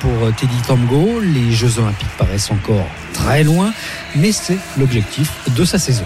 pour 0.00 0.24
euh, 0.24 0.32
Teddy 0.36 0.56
Tamgo. 0.66 1.20
Les 1.20 1.52
Jeux 1.52 1.78
Olympiques 1.78 2.08
paraissent 2.18 2.50
encore 2.50 2.86
très 3.12 3.44
loin, 3.44 3.72
mais 4.16 4.32
c'est 4.32 4.58
l'objectif 4.78 5.30
de 5.56 5.64
sa 5.64 5.78
saison. 5.78 6.04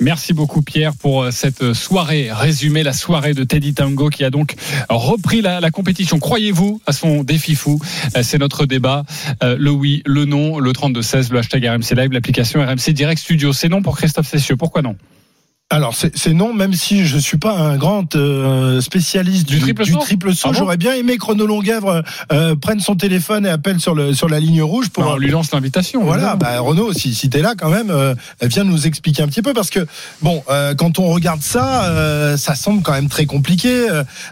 Merci 0.00 0.32
beaucoup 0.34 0.62
Pierre 0.62 0.92
pour 0.94 1.22
euh, 1.22 1.30
cette 1.30 1.72
soirée 1.74 2.28
résumée, 2.32 2.82
la 2.82 2.92
soirée 2.92 3.34
de 3.34 3.44
Teddy 3.44 3.72
Tango 3.72 4.10
qui 4.10 4.24
a 4.24 4.30
donc 4.30 4.54
repris 4.88 5.42
la, 5.42 5.60
la 5.60 5.70
compétition. 5.70 6.18
Croyez-vous 6.18 6.80
à 6.86 6.92
son 6.92 7.22
défi 7.22 7.54
fou? 7.54 7.78
Euh, 8.16 8.22
C'est 8.24 8.38
notre 8.38 8.66
débat. 8.66 9.04
Euh, 9.44 9.56
Le 9.58 9.70
oui, 9.70 10.02
le 10.04 10.24
non, 10.24 10.58
le 10.58 10.72
32-16, 10.72 11.32
le 11.32 11.38
hashtag 11.38 11.64
RMC 11.66 11.94
Live, 11.96 12.10
l'application 12.12 12.60
RMC 12.64 12.92
Direct 12.92 13.20
Studio. 13.20 13.52
C'est 13.52 13.68
non 13.68 13.80
pour 13.80 13.96
Christophe 13.96 14.26
Cessieux. 14.28 14.56
Pourquoi 14.56 14.82
non? 14.82 14.96
Alors 15.68 15.96
c'est 15.96 16.32
non, 16.32 16.54
même 16.54 16.74
si 16.74 17.04
je 17.06 17.18
suis 17.18 17.38
pas 17.38 17.58
un 17.58 17.76
grand 17.76 18.14
euh, 18.14 18.80
spécialiste 18.80 19.48
Du 19.48 19.56
du, 19.56 19.62
triple 19.62 19.82
du 19.82 19.92
saut 19.94 19.98
triple 19.98 20.32
saut, 20.32 20.46
Ah 20.50 20.52
bon 20.52 20.58
j'aurais 20.60 20.76
bien 20.76 20.94
aimé 20.94 21.18
que 21.18 21.24
Renaud 21.24 21.48
Longuèvre 21.48 22.04
euh, 22.30 22.54
prenne 22.54 22.78
son 22.78 22.94
téléphone 22.94 23.44
et 23.46 23.48
appelle 23.48 23.80
sur 23.80 23.96
le 23.96 24.14
sur 24.14 24.28
la 24.28 24.38
ligne 24.38 24.62
rouge 24.62 24.90
pour. 24.90 25.02
Bah, 25.02 25.10
On 25.14 25.16
lui 25.16 25.28
lance 25.28 25.50
l'invitation. 25.50 26.04
Voilà, 26.04 26.36
bah 26.36 26.60
Renaud, 26.60 26.92
si, 26.92 27.16
si 27.16 27.28
t'es 27.30 27.42
là 27.42 27.54
quand 27.58 27.68
même, 27.68 27.90
euh, 27.90 28.14
viens 28.42 28.62
nous 28.62 28.86
expliquer 28.86 29.24
un 29.24 29.26
petit 29.26 29.42
peu 29.42 29.54
parce 29.54 29.70
que 29.70 29.84
bon, 30.22 30.44
euh, 30.50 30.76
quand 30.76 31.00
on 31.00 31.08
regarde 31.08 31.42
ça, 31.42 31.86
euh, 31.86 32.36
ça 32.36 32.54
semble 32.54 32.82
quand 32.82 32.92
même 32.92 33.08
très 33.08 33.26
compliqué. 33.26 33.88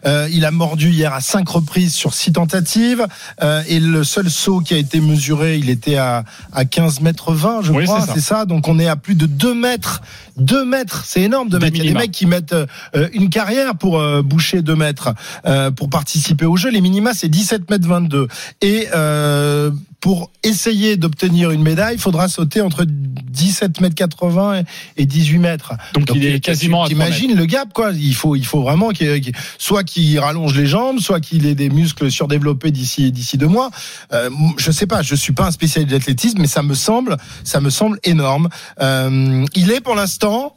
Euh, 0.07 0.29
il 0.31 0.45
a 0.45 0.53
mordu 0.53 0.91
hier 0.91 1.13
à 1.13 1.21
cinq 1.21 1.49
reprises 1.49 1.95
sur 1.95 2.15
six 2.15 2.31
tentatives 2.33 3.05
euh, 3.43 3.61
et 3.67 3.81
le 3.81 4.05
seul 4.05 4.31
saut 4.31 4.61
qui 4.61 4.75
a 4.75 4.79
été 4.79 5.01
mesuré, 5.01 5.57
il 5.57 5.69
était 5.69 5.97
à 5.97 6.23
à 6.53 6.65
15 6.65 7.01
mètres 7.01 7.33
20, 7.33 7.63
je 7.63 7.73
Oui, 7.73 7.87
crois, 7.87 8.03
c'est 8.07 8.21
ça. 8.21 8.37
ça. 8.37 8.45
Donc 8.45 8.69
on 8.69 8.79
est 8.79 8.87
à 8.87 8.95
plus 8.95 9.17
de 9.17 9.27
2 9.27 9.53
mètres, 9.53 10.01
2 10.37 10.65
mètres, 10.65 11.03
c'est 11.05 11.24
énorme 11.25 11.49
de. 11.49 11.59
Il 11.59 11.63
y 11.63 11.81
a 11.81 11.85
des 11.85 11.95
mecs 11.99 12.13
qui 12.13 12.27
mettent 12.27 12.53
euh, 12.55 13.09
une 13.13 13.31
carrière 13.31 13.77
pour 13.77 13.99
euh, 13.99 14.23
boucher 14.23 14.63
2 14.63 14.75
mètres 14.77 15.15
euh, 15.47 15.71
pour 15.71 15.91
participer 15.91 16.45
au 16.47 16.57
jeu. 16.57 16.71
Les 16.71 16.81
minima 16.81 17.13
c'est 17.15 17.29
17 17.29 17.71
mètres 17.71 17.89
22 17.89 18.29
et 18.63 18.87
euh, 18.95 19.71
pour 20.01 20.31
essayer 20.43 20.99
d'obtenir 20.99 21.51
une 21.51 21.63
médaille, 21.63 21.95
il 21.95 22.01
faudra 22.01 22.29
sauter 22.29 22.61
entre 22.61 22.85
17 22.85 23.81
mètres 23.81 23.95
80 23.95 24.63
et 24.99 25.07
18 25.07 25.39
mètres. 25.39 25.73
Donc, 25.95 26.11
il 26.15 26.27
est 26.27 26.41
quasiment 26.41 26.83
à 26.83 26.89
3 26.89 26.89
T'imagines 27.07 27.35
le 27.35 27.47
gap, 27.47 27.73
quoi? 27.73 27.91
Il 27.95 28.15
faut, 28.15 28.37
il 28.37 28.45
faut 28.45 28.61
vraiment 28.61 28.91
qu'il, 28.91 29.19
qu'il- 29.23 29.35
soit 29.57 29.83
qu'il 29.83 30.19
rallonge 30.19 30.55
les 30.59 30.67
jambes, 30.67 30.99
soit 31.01 31.21
qu'il 31.21 31.47
ait 31.47 31.55
des 31.55 31.71
muscles 31.71 32.11
surdéveloppés 32.11 32.71
d'ici, 32.71 33.13
d'ici 33.13 33.39
deux 33.39 33.47
mois. 33.49 33.71
Euh, 34.13 34.29
je 34.59 34.71
sais 34.71 34.87
pas, 34.87 35.01
je 35.01 35.15
suis 35.15 35.33
pas 35.33 35.47
un 35.47 35.51
spécialiste 35.51 35.93
d'athlétisme, 35.93 36.39
mais 36.39 36.49
ça 36.49 36.63
me 36.63 36.75
semble, 36.75 37.17
ça 37.43 37.63
me 37.63 37.71
semble 37.71 37.99
énorme. 38.05 38.51
Euh, 38.83 39.47
il 39.55 39.71
est 39.71 39.81
pour 39.81 39.95
l'instant 39.95 40.55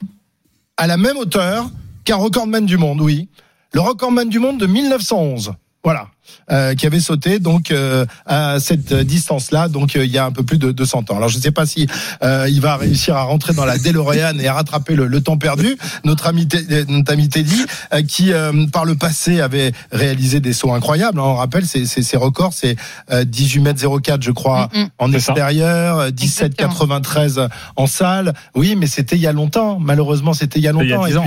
à 0.78 0.88
la 0.88 0.98
même 0.98 1.18
hauteur 1.18 1.70
qu'un 2.06 2.16
recordman 2.16 2.66
du 2.66 2.78
monde, 2.78 3.02
oui. 3.02 3.30
Le 3.74 3.82
recordman 3.82 4.30
du 4.30 4.40
monde 4.40 4.60
de 4.60 4.66
1911. 4.66 5.54
Voilà. 5.84 6.08
Euh, 6.50 6.76
qui 6.76 6.86
avait 6.86 7.02
sauté 7.02 7.40
donc 7.40 7.72
euh, 7.72 8.06
à 8.26 8.62
cette 8.62 8.94
distance-là, 8.94 9.68
donc 9.68 9.98
euh, 9.98 10.06
il 10.06 10.12
y 10.12 10.18
a 10.18 10.26
un 10.26 10.32
peu 10.32 10.44
plus 10.44 10.58
de 10.58 10.72
200 10.72 11.00
ans. 11.10 11.18
Alors 11.18 11.28
je 11.28 11.38
ne 11.38 11.42
sais 11.42 11.52
pas 11.52 11.66
si 11.66 11.88
euh, 12.24 12.48
il 12.50 12.62
va 12.62 12.78
réussir 12.78 13.18
à 13.18 13.24
rentrer 13.24 13.54
dans 13.54 13.66
la 13.66 13.78
DeLorean 13.78 14.40
et 14.40 14.48
à 14.48 14.54
rattraper 14.54 14.96
le, 14.96 15.08
le 15.08 15.22
temps 15.22 15.38
perdu. 15.38 15.78
Notre 16.06 16.28
ami, 16.28 16.48
notre 16.88 17.12
ami 17.12 17.28
Teddy, 17.28 17.66
euh, 17.94 18.02
qui 18.02 18.32
euh, 18.32 18.66
par 18.68 18.86
le 18.86 18.96
passé 18.96 19.42
avait 19.42 19.74
réalisé 19.92 20.40
des 20.40 20.54
sauts 20.54 20.72
incroyables. 20.72 21.20
on 21.20 21.36
rappelle 21.36 21.66
ses, 21.66 22.18
records, 22.18 22.54
c'est 22.54 22.78
euh, 23.12 23.26
18 23.26 23.60
mètres 23.60 24.02
04, 24.02 24.22
je 24.22 24.32
crois, 24.32 24.70
Mm, 24.74 24.80
mm. 24.80 24.90
en 25.00 25.14
extérieur, 25.14 26.00
euh, 26.00 26.10
17,93 26.12 27.50
en 27.76 27.88
salle. 27.88 28.34
Oui, 28.56 28.76
mais 28.78 28.88
c'était 28.88 29.16
il 29.16 29.22
y 29.22 29.28
a 29.28 29.34
longtemps. 29.34 29.80
Malheureusement, 29.80 30.34
c'était 30.34 30.60
il 30.60 30.64
y 30.64 30.68
a 30.68 30.72
longtemps. 30.72 31.06
10 31.06 31.14
Et 31.14 31.20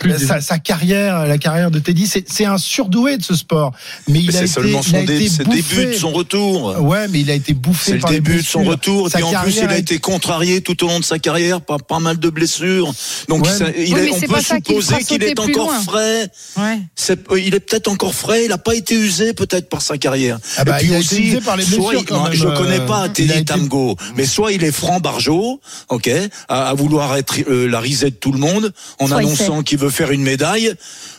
puis 0.00 0.12
euh, 0.12 0.18
sa, 0.18 0.40
sa 0.40 0.58
carrière, 0.58 1.26
la 1.26 1.38
carrière 1.38 1.70
de 1.70 1.78
Teddy, 1.78 2.06
c'est 2.06 2.28
c'est 2.28 2.44
un 2.44 2.58
surdoué 2.58 3.16
de 3.16 3.22
ce 3.22 3.34
sport. 3.34 3.72
Mais 4.08 4.20
il 4.20 4.36
a 4.36 4.37
c'est 4.38 4.46
seulement 4.46 4.82
son 4.82 5.02
dé- 5.04 5.28
c'est 5.28 5.46
début 5.48 5.86
de 5.86 5.92
son 5.94 6.10
retour. 6.10 6.80
Ouais, 6.80 7.08
mais 7.08 7.20
il 7.20 7.30
a 7.30 7.34
été 7.34 7.52
bouffé 7.54 7.92
C'est 7.92 7.98
le 7.98 8.02
les 8.08 8.14
début 8.20 8.36
de 8.38 8.42
son 8.42 8.62
retour. 8.64 9.08
Et 9.08 9.10
Sa 9.10 9.24
en 9.26 9.32
plus, 9.42 9.56
il 9.62 9.68
a 9.68 9.76
été 9.78 9.98
contrarié 9.98 10.60
tout 10.60 10.82
au 10.84 10.88
long 10.88 11.00
de 11.00 11.04
sa 11.04 11.18
carrière 11.18 11.60
par 11.60 11.82
pas 11.82 11.98
mal 11.98 12.18
de 12.18 12.30
blessures. 12.30 12.92
Donc 13.28 13.44
Ouais, 13.44 13.52
ça- 13.52 13.66
il 13.76 13.94
Oui, 13.94 14.00
est- 14.00 14.10
on 14.12 14.20
peut 14.20 14.26
pas 14.28 14.42
supposer 14.42 14.96
qu'il 15.04 15.22
est 15.22 15.38
encore 15.38 15.66
loin. 15.68 15.80
frais. 15.82 16.28
Ouais. 16.56 16.78
Euh, 17.30 17.40
il 17.40 17.54
est 17.54 17.60
peut-être 17.60 17.88
encore 17.88 18.14
frais. 18.14 18.44
Il 18.44 18.48
n'a 18.48 18.58
pas 18.58 18.74
été 18.74 18.94
usé 18.94 19.32
peut-être 19.32 19.68
par 19.68 19.82
sa 19.82 19.98
carrière. 19.98 20.38
Ah 20.56 20.64
bah, 20.64 20.76
et 20.76 20.78
puis 20.80 20.88
il 20.88 20.94
a 20.94 20.98
été 20.98 21.14
aussi, 21.14 21.22
usé 21.28 21.40
par 21.40 21.56
les 21.56 21.64
soit 21.64 21.94
il- 21.94 22.04
quand 22.04 22.16
non, 22.16 22.24
même, 22.24 22.32
je 22.34 22.46
euh, 22.46 22.56
connais 22.56 22.80
pas 22.80 23.06
il 23.06 23.12
Teddy 23.12 23.32
été- 23.32 23.44
Tamgo, 23.44 23.96
mais 24.16 24.26
soit 24.26 24.52
il 24.52 24.64
est 24.64 24.72
franc 24.72 25.00
barjot, 25.00 25.60
ok, 25.88 26.10
à, 26.48 26.68
à 26.68 26.74
vouloir 26.74 27.16
être 27.16 27.36
euh, 27.48 27.66
la 27.68 27.80
risée 27.80 28.10
de 28.10 28.16
tout 28.16 28.32
le 28.32 28.38
monde 28.38 28.72
en 28.98 29.06
Soit 29.06 29.18
annonçant 29.18 29.62
qu'il 29.62 29.78
veut 29.78 29.90
faire 29.90 30.10
une 30.10 30.22
médaille, 30.22 30.72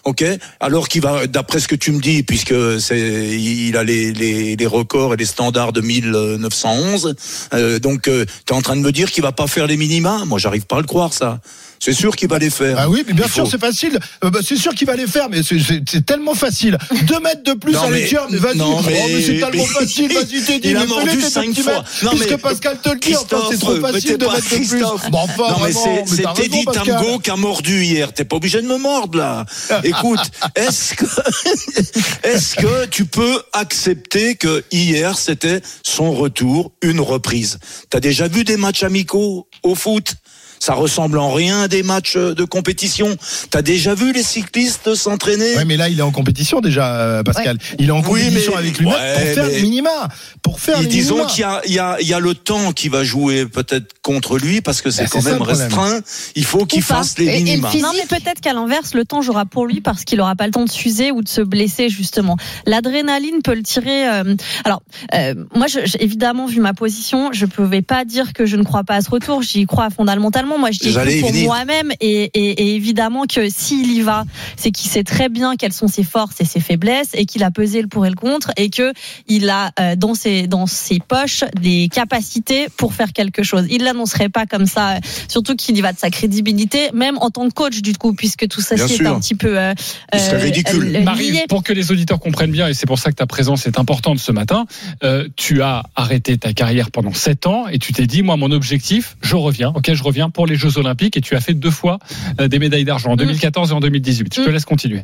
ok, 0.04 0.24
alors 0.60 0.88
qu'il 0.88 1.02
va, 1.02 1.28
d'après 1.28 1.60
ce 1.60 1.68
que 1.68 1.76
tu 1.76 1.92
me 1.92 2.00
dis, 2.02 2.24
puisque 2.24 2.54
c'est, 2.80 3.09
il 3.10 3.76
a 3.78 3.84
les, 3.84 4.12
les, 4.12 4.68
records 4.68 5.14
et 5.14 5.18
les 5.18 5.26
standards 5.26 5.74
de 5.74 5.82
1911, 5.82 7.16
euh, 7.54 7.80
donc 7.80 8.04
tu 8.04 8.10
es 8.12 8.54
en 8.54 8.62
train 8.62 8.76
de 8.76 8.82
me 8.82 8.92
dire 8.92 9.12
qu'il 9.12 9.24
va 9.24 9.32
pas 9.32 9.48
faire 9.48 9.68
les 9.68 9.78
minima? 9.78 10.26
Moi, 10.26 10.40
j'arrive 10.40 10.66
pas 10.66 10.78
à 10.78 10.82
le 10.82 10.88
croire 10.88 11.14
ça. 11.14 11.40
C'est 11.80 11.94
sûr 11.94 12.16
qu'il 12.16 12.28
va 12.28 12.40
les 12.40 12.50
faire. 12.50 12.76
Ah 12.78 12.90
oui, 12.90 13.04
mais 13.08 13.14
bien 13.14 13.26
Il 13.26 13.32
sûr, 13.32 13.46
faut- 13.46 13.50
c'est 13.52 13.60
facile. 13.60 13.98
Euh, 14.24 14.30
bah, 14.30 14.40
c'est 14.46 14.58
sûr 14.58 14.74
qu'il 14.76 14.86
va 14.86 14.96
les 14.96 15.08
faire, 15.08 15.30
mais 15.30 15.42
c'est- 15.44 16.06
tellement 16.06 16.36
facile. 16.36 16.78
Deux 17.04 17.20
mètres 17.20 17.44
de 17.44 17.54
plus 17.54 17.72
Non, 17.74 17.84
à 17.84 17.90
mais- 17.90 18.10
mais 18.30 18.38
vas-y. 18.38 18.58
non, 18.58 18.78
Oh, 18.80 18.84
mais- 18.86 18.92
mais 19.08 19.22
c'est 19.22 19.40
tellement 19.40 19.50
mais- 19.54 19.66
facile, 19.66 20.14
vas-y, 20.14 20.42
Teddy. 20.46 20.70
Il 20.70 20.78
a 20.78 20.82
mais 20.82 20.86
mordu 20.88 21.18
tes 21.18 21.30
cinq 21.30 21.54
fois. 21.60 21.74
mètres, 21.74 21.86
Non, 22.04 22.10
Puisque 22.12 22.30
mais- 22.32 22.38
Pascal 22.38 22.78
te 22.82 22.90
le 22.90 23.00
dit, 23.00 23.16
enfin, 23.16 23.38
c'est 23.50 23.58
trop 23.60 23.76
mais 23.76 23.82
facile 23.82 24.12
t'es 24.12 24.18
de 24.18 24.26
mettre 24.26 24.36
de 24.50 24.56
plus. 24.56 25.10
Bon, 25.10 25.18
enfin, 25.20 25.54
non, 25.54 25.66
mais 25.66 25.72
c'est, 25.72 26.18
mais 26.18 26.34
Teddy. 26.36 26.66
Tamgo 26.66 27.20
qui 27.20 27.30
a 27.32 27.36
mordu 27.36 27.84
hier. 27.86 28.12
T'es 28.14 28.26
pas 28.26 28.36
obligé 28.36 28.62
de 28.62 28.68
me 28.68 28.78
mordre, 28.78 29.18
là. 29.18 29.46
Écoute, 29.84 30.20
est-ce 30.56 30.96
que, 30.96 31.06
est-ce 32.24 32.56
que 32.56 32.86
tu 32.88 33.06
peux 33.06 33.42
accepter 33.54 34.36
que 34.36 34.64
hier, 34.72 35.18
c'était 35.18 35.62
son 35.84 36.12
retour, 36.12 36.72
une 36.82 37.00
reprise? 37.00 37.60
T'as 37.90 38.00
déjà 38.00 38.28
vu 38.28 38.44
des 38.44 38.58
matchs 38.58 38.84
amicaux 38.84 39.48
au 39.64 39.76
foot? 39.76 40.16
Ça 40.60 40.74
ressemble 40.74 41.18
en 41.20 41.32
rien 41.32 41.62
à 41.62 41.68
des 41.68 41.84
matchs 41.84 42.18
de 42.18 42.44
compétition. 42.44 43.16
T'as 43.50 43.62
déjà 43.62 43.94
vu 43.96 44.12
les 44.14 44.24
cyclistes 44.24 44.94
s'entraîner 44.94 45.56
Ouais, 45.56 45.66
mais 45.66 45.78
là, 45.78 45.88
il 45.90 46.00
est 46.00 46.04
en 46.04 46.12
compétition 46.12 46.60
déjà, 46.60 46.96
euh, 47.00 47.24
Pascal. 47.24 47.58
Il 47.80 47.88
est 47.88 47.92
en 47.92 48.02
Oui, 48.02 48.04
compétition 48.26 48.52
mais- 48.54 48.58
avec 48.60 48.78
lui-même 48.78 48.94
Ouais, 48.96 49.14
pour 49.14 49.34
faire 49.34 49.46
mais- 49.52 49.62
minima. 49.62 50.08
Pour 50.42 50.60
faire 50.60 50.82
Et 50.82 50.86
disons 50.86 51.16
minima. 51.16 51.30
qu'il 51.32 51.42
y 51.42 51.44
a, 51.46 51.62
il 51.66 51.74
y, 51.74 51.80
a, 51.80 51.98
il 52.02 52.08
y 52.08 52.14
a 52.14 52.20
le 52.20 52.34
temps 52.36 52.72
qui 52.74 52.90
va 52.90 53.04
jouer 53.04 53.46
peut-être 53.46 53.94
contre 54.02 54.38
lui 54.38 54.62
parce 54.62 54.82
que 54.82 54.92
c'est 54.92 55.04
Bah, 55.04 55.10
quand 55.12 55.22
c'est 55.22 55.30
ça, 55.30 55.34
même 55.34 55.42
restreint. 55.42 56.00
Il 56.36 56.46
faut 56.46 56.66
qu'il 56.66 56.84
Ou 56.84 56.88
pas. 56.88 56.96
fasse 56.96 57.18
les 57.18 57.26
Et- 57.26 57.30
et 57.30 57.38
le 57.40 57.44
minima. 57.46 57.70
physique- 57.70 57.86
Non, 57.86 57.92
mais 57.96 58.06
peut-être 58.06 58.42
qu'à 58.42 58.54
l'inverse, 58.54 58.94
le 58.94 59.06
temps 59.06 59.22
jouera 59.22 59.46
pour 59.46 59.66
lui 59.66 59.80
parce 59.82 60.04
qu'il 60.04 60.18
n'aura 60.18 60.36
pas 60.36 60.46
le 60.46 60.52
temps 60.52 60.66
de 60.66 60.70
s'user 60.72 61.12
ou 61.12 61.22
de 61.22 61.30
se 61.30 61.42
blesser, 61.42 61.90
justement. 61.90 62.36
L'adrénaline 62.66 63.42
peut 63.44 63.56
le 63.56 63.64
tirer. 63.64 64.08
euh, 64.10 64.36
Alors, 64.66 64.82
euh, 65.16 65.36
moi, 65.56 65.68
évidemment, 66.00 66.46
vu 66.48 66.60
ma 66.60 66.74
position, 66.74 67.30
je 67.32 67.46
ne 67.46 67.50
pouvais 67.50 67.82
pas 67.82 68.06
dire 68.06 68.34
que 68.34 68.46
je 68.46 68.56
ne 68.58 68.64
crois 68.64 68.84
pas 68.84 68.96
à 68.96 69.02
ce 69.02 69.10
retour. 69.10 69.42
J'y 69.42 69.66
crois 69.66 69.90
fondamentalement. 69.90 70.49
Moi, 70.58 70.72
je 70.72 70.80
dis 70.80 70.90
y 70.90 71.20
pour 71.22 71.32
moi-même. 71.46 71.92
Et, 72.02 72.24
et- 72.34 72.62
et 72.62 72.76
évidemment 72.76 73.24
que 73.26 73.50
s'il 73.50 73.92
y 73.92 74.02
va, 74.02 74.24
c'est 74.58 74.72
qu'il 74.72 74.90
sait 74.90 75.04
très 75.04 75.30
bien 75.30 75.56
quelles 75.56 75.74
sont 75.74 75.88
ses 75.88 76.04
forces 76.04 76.40
et 76.42 76.46
ses 76.46 76.60
faiblesses 76.60 77.10
et 77.14 77.26
qu'il 77.26 77.44
a 77.44 77.52
pesé 77.52 77.82
le 77.82 77.88
pour 77.88 78.06
et 78.06 78.10
le 78.10 78.16
contre 78.16 78.52
et 78.58 78.70
que 78.70 78.94
il 79.28 79.50
a 79.50 79.72
euh, 79.80 79.96
dans 79.96 80.14
ses 80.16 80.48
dans 80.48 80.66
ses 80.66 81.00
poches 81.00 81.44
des 81.62 81.90
capacités 81.92 82.68
pour 82.78 82.94
faire 82.94 83.14
quelque 83.14 83.44
chose. 83.44 83.66
Il 83.70 83.84
l'annoncerait 83.84 84.30
pas 84.30 84.46
comme 84.46 84.66
ça, 84.66 84.96
euh, 84.96 85.00
surtout 85.28 85.56
qu'il 85.56 85.78
y 85.78 85.82
va 85.82 85.94
de 85.94 86.00
sa 86.00 86.10
crédibilité, 86.10 86.90
même 86.94 87.18
en 87.20 87.30
tant 87.30 87.48
que 87.48 87.54
coach 87.54 87.82
du 87.82 87.94
coup, 87.94 88.14
puisque 88.14 88.48
tout 88.48 88.62
ça 88.62 88.76
est 88.76 88.88
un 89.16 89.20
petit 89.20 89.36
peu 89.36 89.58
euh, 89.60 89.74
euh, 90.16 90.38
ridicule. 90.38 90.96
euh, 90.96 91.02
Marie, 91.04 91.32
pour 91.50 91.64
que 91.64 91.74
les 91.74 91.92
auditeurs 91.92 92.20
comprennent 92.20 92.52
bien, 92.52 92.68
et 92.68 92.74
c'est 92.74 92.86
pour 92.88 93.00
ça 93.00 93.10
que 93.12 93.16
ta 93.16 93.28
présence 93.28 93.68
est 93.68 93.78
importante 93.78 94.20
ce 94.20 94.32
matin, 94.32 94.66
euh, 95.04 95.28
tu 95.36 95.62
as 95.62 95.84
arrêté 95.96 96.38
ta 96.38 96.54
carrière 96.54 96.92
pendant 96.92 97.14
7 97.14 97.48
ans 97.48 97.68
et 97.68 97.80
tu 97.80 97.94
t'es 97.94 98.08
dit, 98.08 98.22
moi, 98.22 98.38
mon 98.38 98.52
objectif, 98.52 99.18
je 99.22 99.36
reviens, 99.36 99.72
ok, 99.76 99.94
je 99.94 100.04
reviens 100.04 100.30
pour 100.40 100.48
les 100.48 100.56
Jeux 100.56 100.78
Olympiques 100.78 101.18
et 101.18 101.22
tu 101.22 101.36
as 101.36 101.42
fait 101.42 101.54
deux 101.54 101.70
fois 101.70 102.00
euh, 102.40 102.48
des 102.48 102.60
médailles 102.60 102.86
d'argent 102.86 103.12
en 103.12 103.16
2014 103.18 103.72
et 103.72 103.74
en 103.74 103.82
2018. 103.82 104.34
Je 104.34 104.42
te 104.42 104.50
Mm. 104.50 104.54
laisse 104.54 104.64
continuer. 104.64 105.02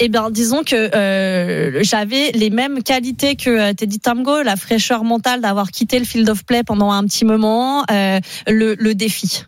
Eh 0.00 0.08
bien, 0.08 0.30
disons 0.30 0.62
que 0.64 0.76
euh, 0.94 1.82
j'avais 1.82 2.30
les 2.32 2.48
mêmes 2.48 2.82
qualités 2.82 3.36
que 3.36 3.50
euh, 3.50 3.72
Teddy 3.74 3.98
Tamgo, 3.98 4.42
la 4.42 4.56
fraîcheur 4.56 5.04
mentale 5.04 5.42
d'avoir 5.42 5.70
quitté 5.72 5.98
le 5.98 6.06
field 6.06 6.26
of 6.30 6.42
play 6.46 6.62
pendant 6.62 6.90
un 6.90 7.04
petit 7.04 7.26
moment, 7.26 7.84
euh, 7.90 8.20
le, 8.46 8.76
le 8.78 8.94
défi. 8.94 9.42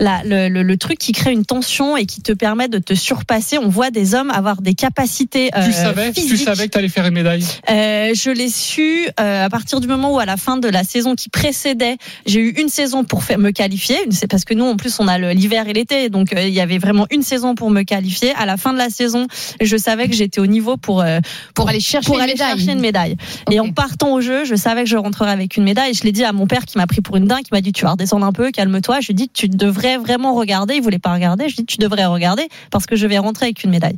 La, 0.00 0.22
le, 0.24 0.48
le, 0.48 0.62
le 0.62 0.76
truc 0.76 0.98
qui 0.98 1.12
crée 1.12 1.32
une 1.32 1.44
tension 1.44 1.96
et 1.96 2.06
qui 2.06 2.20
te 2.20 2.32
permet 2.32 2.68
de 2.68 2.78
te 2.78 2.94
surpasser. 2.94 3.58
On 3.58 3.68
voit 3.68 3.90
des 3.90 4.14
hommes 4.14 4.30
avoir 4.30 4.60
des 4.62 4.74
capacités 4.74 5.50
euh, 5.56 5.64
tu 5.66 5.72
savais, 5.72 6.12
tu 6.12 6.20
physiques. 6.22 6.44
savais 6.46 6.66
que 6.66 6.72
tu 6.72 6.78
allais 6.78 6.88
faire 6.88 7.06
une 7.06 7.14
médaille? 7.14 7.44
Euh, 7.70 8.12
je 8.14 8.30
l'ai 8.30 8.48
su 8.48 9.06
euh, 9.20 9.44
à 9.44 9.48
partir 9.50 9.80
du 9.80 9.86
moment 9.88 10.12
où, 10.14 10.18
à 10.18 10.26
la 10.26 10.36
fin 10.36 10.56
de 10.56 10.68
la 10.68 10.84
saison 10.84 11.14
qui 11.14 11.28
précédait, 11.28 11.96
j'ai 12.26 12.40
eu 12.40 12.50
une 12.60 12.68
saison 12.68 13.04
pour 13.04 13.22
faire, 13.24 13.38
me 13.38 13.50
qualifier. 13.50 13.96
C'est 14.10 14.26
parce 14.26 14.44
que 14.44 14.54
nous, 14.54 14.64
en 14.64 14.76
plus, 14.76 14.98
on 15.00 15.08
a 15.08 15.18
l'hiver 15.18 15.68
et 15.68 15.72
l'été, 15.72 16.08
donc 16.08 16.32
euh, 16.32 16.42
il 16.46 16.54
y 16.54 16.60
avait 16.60 16.78
vraiment 16.78 17.06
une 17.10 17.22
saison 17.22 17.54
pour 17.54 17.70
me 17.70 17.82
qualifier. 17.82 18.32
À 18.36 18.46
la 18.46 18.56
fin 18.56 18.72
de 18.72 18.78
la 18.78 18.90
saison, 18.90 19.26
je 19.60 19.76
savais 19.76 20.08
que 20.08 20.14
j'étais 20.14 20.40
au 20.40 20.46
niveau 20.46 20.76
pour 20.76 21.02
euh, 21.02 21.20
Pour 21.54 21.68
aller 21.68 21.80
chercher 21.80 22.06
pour 22.06 22.16
une 22.16 22.22
aller 22.22 22.32
médaille. 22.32 22.56
chercher 22.58 22.72
une 22.72 22.80
médaille. 22.80 23.16
Et 23.50 23.60
en 23.60 23.70
partant 23.70 24.14
au 24.14 24.20
jeu, 24.20 24.44
je 24.44 24.54
savais 24.54 24.84
que 24.84 24.88
je 24.90 24.96
rentrerais 24.96 25.30
avec 25.32 25.56
une 25.56 25.64
médaille. 25.64 25.94
Je 25.94 26.02
l'ai 26.04 26.12
dit 26.12 26.24
à 26.24 26.32
mon 26.32 26.46
père 26.46 26.64
qui 26.64 26.78
m'a 26.78 26.86
pris 26.86 27.00
pour 27.00 27.16
une 27.16 27.26
dingue, 27.26 27.42
qui 27.42 27.50
m'a 27.52 27.60
dit 27.60 27.72
tu 27.72 27.84
vas 27.84 27.92
redescendre 27.92 28.26
un 28.26 28.32
peu, 28.32 28.50
calme-toi. 28.50 29.00
Je 29.00 29.06
lui 29.08 29.12
ai 29.12 29.14
dit 29.14 29.30
tu 29.32 29.48
devrais 29.56 29.96
vraiment 29.98 30.34
regarder. 30.34 30.74
Il 30.74 30.82
voulait 30.82 30.98
pas 30.98 31.12
regarder. 31.14 31.48
Je 31.48 31.56
dit 31.56 31.64
tu 31.64 31.78
devrais 31.78 32.06
regarder 32.06 32.48
parce 32.70 32.86
que 32.86 32.96
je 32.96 33.06
vais 33.06 33.18
rentrer 33.18 33.46
avec 33.46 33.64
une 33.64 33.70
médaille. 33.70 33.96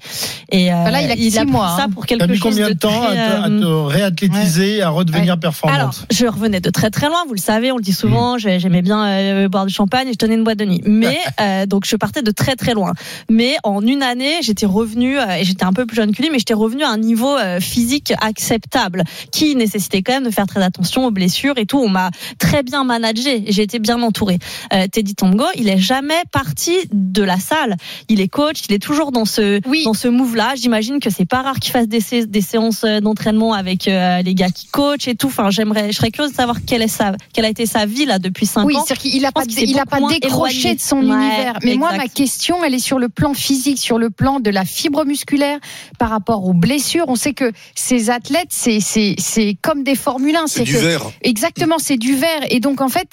Et 0.51 0.73
euh, 0.73 0.77
Voilà, 0.83 1.03
il 1.03 1.11
a 1.11 1.17
que 1.17 1.21
six 1.21 1.37
pris 1.37 1.47
mois, 1.47 1.75
ça 1.77 1.85
hein. 1.85 1.91
pour 1.91 2.07
T'as 2.07 2.17
quelque 2.17 2.31
mis 2.31 2.37
chose 2.39 2.51
combien 2.55 2.69
de 2.69 2.75
temps 2.75 3.03
à 3.03 3.07
très, 3.07 3.15
te, 3.17 3.21
à 3.21 3.47
euh, 3.49 3.61
te 3.61 3.67
réathlétiser, 3.67 4.83
à 4.83 4.89
redevenir 4.91 5.39
performante 5.39 5.77
alors, 5.79 5.95
je 6.11 6.27
revenais 6.27 6.61
de 6.61 6.71
très 6.71 6.91
très 6.91 7.07
loin, 7.09 7.25
vous 7.27 7.35
le 7.35 7.41
savez, 7.41 7.73
on 7.73 7.77
le 7.77 7.83
dit 7.83 7.93
souvent, 7.93 8.39
j'ai- 8.39 8.61
j'aimais 8.61 8.83
bien 8.83 9.05
euh, 9.07 9.49
boire 9.49 9.67
du 9.67 9.73
champagne 9.75 10.09
et 10.09 10.13
je 10.13 10.17
tenais 10.19 10.35
une 10.35 10.45
boîte 10.45 10.59
de 10.59 10.65
nuit. 10.65 10.81
Mais 10.87 11.19
euh, 11.41 11.67
donc 11.67 11.85
je 11.87 11.97
partais 11.97 12.23
de 12.23 12.31
très 12.31 12.55
très 12.57 12.75
loin. 12.75 12.93
Mais 13.31 13.57
en 13.65 13.81
une 13.87 14.03
année, 14.03 14.35
j'étais 14.43 14.67
revenue 14.67 15.19
euh, 15.19 15.37
et 15.41 15.45
j'étais 15.45 15.65
un 15.65 15.73
peu 15.73 15.87
plus 15.87 15.97
jeune 15.97 16.15
que 16.15 16.23
lui, 16.23 16.31
mais 16.31 16.39
j'étais 16.39 16.55
revenue 16.55 16.85
à 16.85 16.91
un 16.91 16.99
niveau 16.99 17.37
euh, 17.37 17.61
physique 17.61 18.13
acceptable 18.21 19.03
qui 19.33 19.55
nécessitait 19.57 20.03
quand 20.03 20.13
même 20.13 20.25
de 20.25 20.31
faire 20.31 20.47
très 20.47 20.63
attention 20.63 21.07
aux 21.07 21.11
blessures 21.11 21.59
et 21.59 21.67
tout. 21.67 21.79
On 21.79 21.89
m'a 21.89 22.11
très 22.39 22.63
bien 22.63 22.85
managé 22.85 23.45
j'ai 23.49 23.63
été 23.63 23.79
bien 23.79 24.01
entourée. 24.03 24.39
Euh, 24.73 24.87
Teddy 24.91 25.15
Tongo, 25.15 25.45
il 25.55 25.69
est 25.69 25.79
jamais 25.79 26.23
parti 26.33 26.77
de 26.93 27.23
la 27.23 27.39
salle. 27.39 27.77
Il 28.09 28.21
est 28.21 28.29
coach, 28.29 28.63
il 28.69 28.75
est 28.75 28.79
toujours 28.83 29.13
dans 29.13 29.25
ce 29.25 29.61
Oui. 29.69 29.85
dans 29.85 29.95
ce 29.95 30.09
move-là. 30.09 30.55
J'imagine 30.57 31.01
que 31.01 31.11
c'est 31.11 31.25
pas 31.27 31.43
rare 31.43 31.61
qu'il 31.61 31.73
fasse 31.73 31.89
des, 31.89 32.01
sé- 32.01 32.27
des 32.27 32.41
séances 32.41 32.85
euh, 32.85 33.01
d'entraînement 33.01 33.53
avec 33.53 33.89
euh, 33.89 34.23
les 34.23 34.35
gars 34.35 34.51
qui 34.51 34.67
coachent 34.67 35.09
et 35.09 35.15
tout. 35.15 35.29
Enfin, 35.29 35.51
j'aimerais, 35.51 35.93
je 35.93 35.97
serais 35.97 36.11
curieuse 36.11 36.33
de 36.33 36.37
savoir 36.37 36.57
quelle 36.67 36.83
est 36.83 36.89
sa, 36.89 37.13
quelle 37.33 37.45
a 37.45 37.49
été 37.49 37.67
sa 37.67 37.87
vie 37.87 38.05
là 38.07 38.19
depuis 38.19 38.47
5 38.47 38.65
Oui, 38.65 38.77
ans. 38.77 38.85
c'est-à-dire 38.87 39.11
qu'il 39.13 39.25
a 39.25 39.29
Je 39.29 39.33
pas, 39.33 39.43
il 39.63 39.79
a 39.79 39.87
pas 39.87 40.01
décroché 40.09 40.59
éloigné. 40.59 40.75
de 40.77 40.81
son 40.81 40.97
Ouais, 40.99 41.05
univers. 41.05 41.59
Mais 41.65 41.77
moi, 41.77 41.93
ma 41.97 42.09
question, 42.09 42.65
elle 42.65 42.75
est 42.75 42.79
sur 42.79 42.99
le 42.99 43.09
plan 43.09 43.35
physique, 43.35 43.79
sur 43.79 43.99
le 43.99 44.11
plan 44.11 44.41
de 44.41 44.51
la 44.51 44.65
fibre 44.65 45.05
musculaire 45.05 45.59
par 45.99 46.11
rapport 46.11 46.45
aux 46.47 46.53
blessures. 46.55 47.05
On 47.09 47.15
sait 47.17 47.35
que 47.35 47.53
ces 47.75 48.11
athlètes, 48.11 48.49
c'est, 48.51 48.81
c'est, 48.81 49.15
c'est 49.19 49.57
comme 49.63 49.83
des 49.83 49.95
Formule 49.95 50.37
1. 50.37 50.47
C'est 50.47 50.63
du 50.63 50.73
que- 50.75 50.79
verre. 50.79 51.03
Exactement, 51.23 51.79
c'est 51.79 51.97
du 51.97 52.15
verre. 52.15 52.43
Et 52.51 52.61
donc, 52.61 52.81
en 52.81 52.89
fait, 52.89 53.13